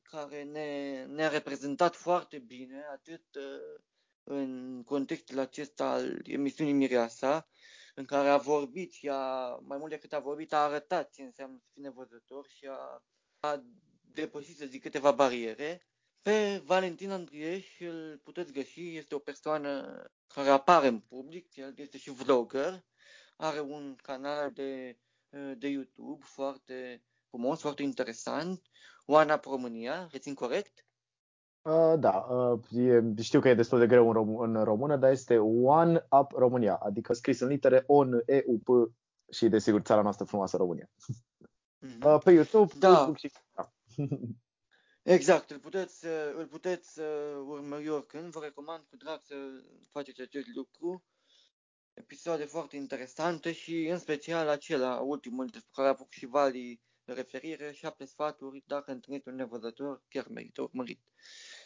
care 0.01 0.43
ne, 0.43 1.03
ne-a 1.05 1.28
reprezentat 1.28 1.95
foarte 1.95 2.39
bine, 2.39 2.84
atât 2.91 3.24
în 4.24 4.84
contextul 4.86 5.39
acesta 5.39 5.89
al 5.89 6.21
emisiunii 6.24 6.74
Mireasa, 6.74 7.47
în 7.95 8.05
care 8.05 8.28
a 8.28 8.38
vorbit 8.38 8.91
și 8.91 9.09
a, 9.09 9.55
mai 9.55 9.78
mult 9.78 9.89
decât 9.89 10.13
a 10.13 10.19
vorbit, 10.19 10.53
a 10.53 10.63
arătat 10.63 11.11
ce 11.11 11.21
înseamnă 11.21 11.57
să 11.57 11.69
fii 11.74 11.82
nevăzător 11.82 12.47
și 12.47 12.65
a, 12.65 13.03
a 13.39 13.63
depășit, 14.01 14.57
să 14.57 14.65
zic, 14.65 14.82
câteva 14.82 15.11
bariere. 15.11 15.88
Pe 16.21 16.61
Valentin 16.65 17.11
Andrieș 17.11 17.80
îl 17.80 18.19
puteți 18.24 18.51
găsi, 18.51 18.95
este 18.95 19.15
o 19.15 19.19
persoană 19.19 20.03
care 20.28 20.49
apare 20.49 20.88
în 20.88 20.99
public, 20.99 21.55
el 21.55 21.74
este 21.76 21.97
și 21.97 22.11
vlogger, 22.11 22.86
are 23.38 23.59
un 23.59 23.95
canal 23.95 24.51
de, 24.51 24.99
de 25.57 25.67
YouTube 25.67 26.26
foarte 26.26 27.03
frumos, 27.30 27.61
foarte 27.61 27.82
interesant, 27.82 28.61
One 29.05 29.34
Up 29.34 29.43
România, 29.43 30.07
rețin 30.11 30.34
corect? 30.34 30.86
Uh, 31.64 31.93
da, 31.99 32.11
uh, 32.11 32.59
e, 32.72 33.22
știu 33.22 33.39
că 33.39 33.49
e 33.49 33.53
destul 33.53 33.80
de 33.80 33.88
greu 33.88 34.09
în, 34.09 34.16
rom- 34.16 34.43
în 34.55 34.64
română, 34.64 34.97
dar 34.97 35.11
este 35.11 35.38
One 35.64 36.07
Up 36.20 36.32
România, 36.32 36.76
adică 36.76 37.14
scris 37.14 37.39
în 37.39 37.47
litere 37.47 37.84
ON, 37.88 38.24
E, 38.26 38.43
U, 38.45 38.57
P 38.57 38.93
și 39.32 39.47
desigur 39.47 39.82
țara 39.82 40.01
noastră 40.01 40.26
frumoasă 40.26 40.57
România. 40.57 40.89
Mm-hmm. 40.89 42.03
Uh, 42.05 42.18
pe 42.24 42.32
YouTube, 42.32 42.74
da. 42.80 42.93
Facebook 42.93 43.18
și... 43.18 43.32
Da. 43.53 43.74
Exact, 45.03 45.51
îl 45.51 45.59
puteți, 45.59 46.05
îl 46.38 46.47
puteți 46.47 46.99
urmări 47.47 47.89
oricând, 47.89 48.32
vă 48.32 48.39
recomand 48.43 48.84
cu 48.89 48.95
drag 48.97 49.20
să 49.24 49.36
faceți 49.91 50.22
acest 50.22 50.47
lucru. 50.55 51.03
Episoade 51.93 52.43
foarte 52.43 52.76
interesante 52.76 53.51
și 53.51 53.88
în 53.88 53.97
special 53.97 54.47
acela 54.47 54.99
ultimul 54.99 55.45
despre 55.45 55.72
care 55.74 55.88
a 55.88 55.93
făcut 55.93 56.11
și 56.11 56.26
Vali 56.26 56.82
referire, 57.05 57.72
șapte 57.72 58.05
sfaturi, 58.05 58.64
dacă 58.68 58.91
întâlniți 58.91 59.28
un 59.28 59.36
nevăzător, 59.36 60.03
chiar 60.07 60.28
merită 60.28 60.61
urmărit. 60.61 61.01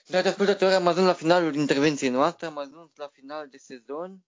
Dragi 0.10 0.28
ascultători, 0.28 0.74
am 0.74 0.88
ajuns 0.88 1.06
la 1.06 1.14
finalul 1.14 1.56
intervenției 1.56 2.10
noastre, 2.10 2.46
am 2.46 2.58
ajuns 2.58 2.96
la 2.96 3.08
final 3.08 3.48
de 3.50 3.58
sezon. 3.58 4.26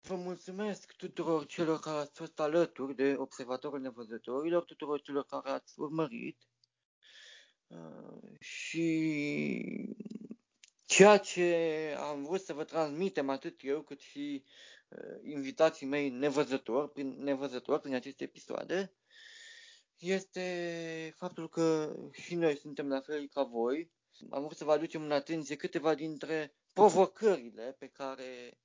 Vă 0.00 0.14
mulțumesc 0.14 0.92
tuturor 0.92 1.46
celor 1.46 1.78
care 1.78 1.96
ați 1.98 2.18
fost 2.18 2.40
alături 2.40 2.94
de 2.94 3.14
Observatorul 3.18 3.80
Nevăzătorilor, 3.80 4.64
tuturor 4.64 5.00
celor 5.00 5.24
care 5.24 5.50
ați 5.50 5.72
urmărit 5.80 6.38
uh, 7.66 8.38
și 8.40 9.96
ceea 10.86 11.16
ce 11.18 11.94
am 11.98 12.24
vrut 12.24 12.40
să 12.40 12.52
vă 12.52 12.64
transmitem 12.64 13.28
atât 13.28 13.58
eu 13.62 13.82
cât 13.82 14.00
și 14.00 14.44
uh, 14.88 15.20
invitații 15.22 15.86
mei 15.86 16.08
nevăzători 16.10 16.90
prin, 16.92 17.22
nevăzători 17.22 17.80
prin 17.80 17.94
aceste 17.94 18.24
episoade 18.24 18.92
este 19.96 21.14
faptul 21.16 21.48
că 21.48 21.96
și 22.12 22.34
noi 22.34 22.56
suntem 22.56 22.88
la 22.88 23.00
fel 23.00 23.28
ca 23.28 23.42
voi. 23.42 23.98
Am 24.30 24.42
vrut 24.42 24.56
să 24.56 24.64
vă 24.64 24.72
aducem 24.72 25.02
în 25.02 25.12
atenție 25.12 25.56
câteva 25.56 25.94
dintre 25.94 26.54
provocările 26.72 27.76
pe 27.78 27.86
care, 27.86 28.58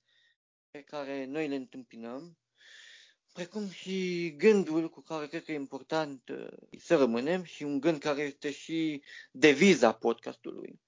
pe 0.72 0.82
care 0.82 1.26
noi 1.26 1.48
le 1.48 1.56
întâmpinăm, 1.56 2.38
precum 3.34 3.70
și 3.70 4.30
gândul 4.38 4.90
cu 4.90 5.02
care 5.02 5.28
cred 5.28 5.44
că 5.44 5.52
e 5.52 5.56
important 5.56 6.30
uh, 6.30 6.48
să 6.80 6.96
rămânem 6.96 7.44
și 7.44 7.64
un 7.64 7.80
gând 7.80 8.00
care 8.00 8.22
este 8.22 8.52
și 8.52 9.04
deviza 9.32 9.94
podcastului. 9.94 10.82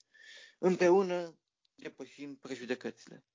Împreună 0.57 1.38
depășim 1.76 2.36
prejudecățile. 2.36 3.26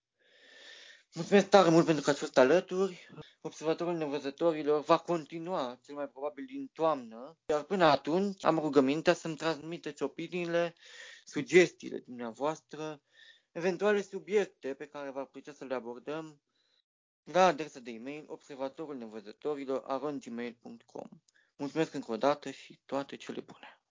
Mulțumesc 1.15 1.49
tare 1.49 1.69
mult 1.69 1.85
pentru 1.85 2.05
că 2.05 2.11
ați 2.11 2.19
fost 2.19 2.39
alături. 2.39 3.09
Observatorul 3.41 3.97
nevăzătorilor 3.97 4.85
va 4.85 4.99
continua, 4.99 5.79
cel 5.85 5.95
mai 5.95 6.09
probabil 6.09 6.45
din 6.45 6.71
toamnă, 6.73 7.39
iar 7.47 7.63
până 7.63 7.85
atunci 7.85 8.45
am 8.45 8.59
rugămintea 8.59 9.15
să-mi 9.15 9.37
transmiteți 9.37 10.03
opiniile, 10.03 10.75
sugestiile 11.25 11.99
dumneavoastră, 11.99 13.03
eventuale 13.53 14.03
subiecte 14.03 14.75
pe 14.75 14.87
care 14.87 15.11
v-ar 15.11 15.25
plăcea 15.27 15.53
să 15.53 15.65
le 15.65 15.75
abordăm 15.75 16.41
la 17.25 17.47
adresa 17.47 17.81
de 17.81 17.91
e-mail 17.91 18.25
observatorul 18.27 18.97
nevăzătorilor 18.97 19.83
Mulțumesc 21.57 21.95
încă 21.95 22.13
o 22.13 22.17
dată 22.17 22.51
și 22.51 22.81
toate 22.85 23.17
cele 23.17 23.41
bune! 23.41 23.82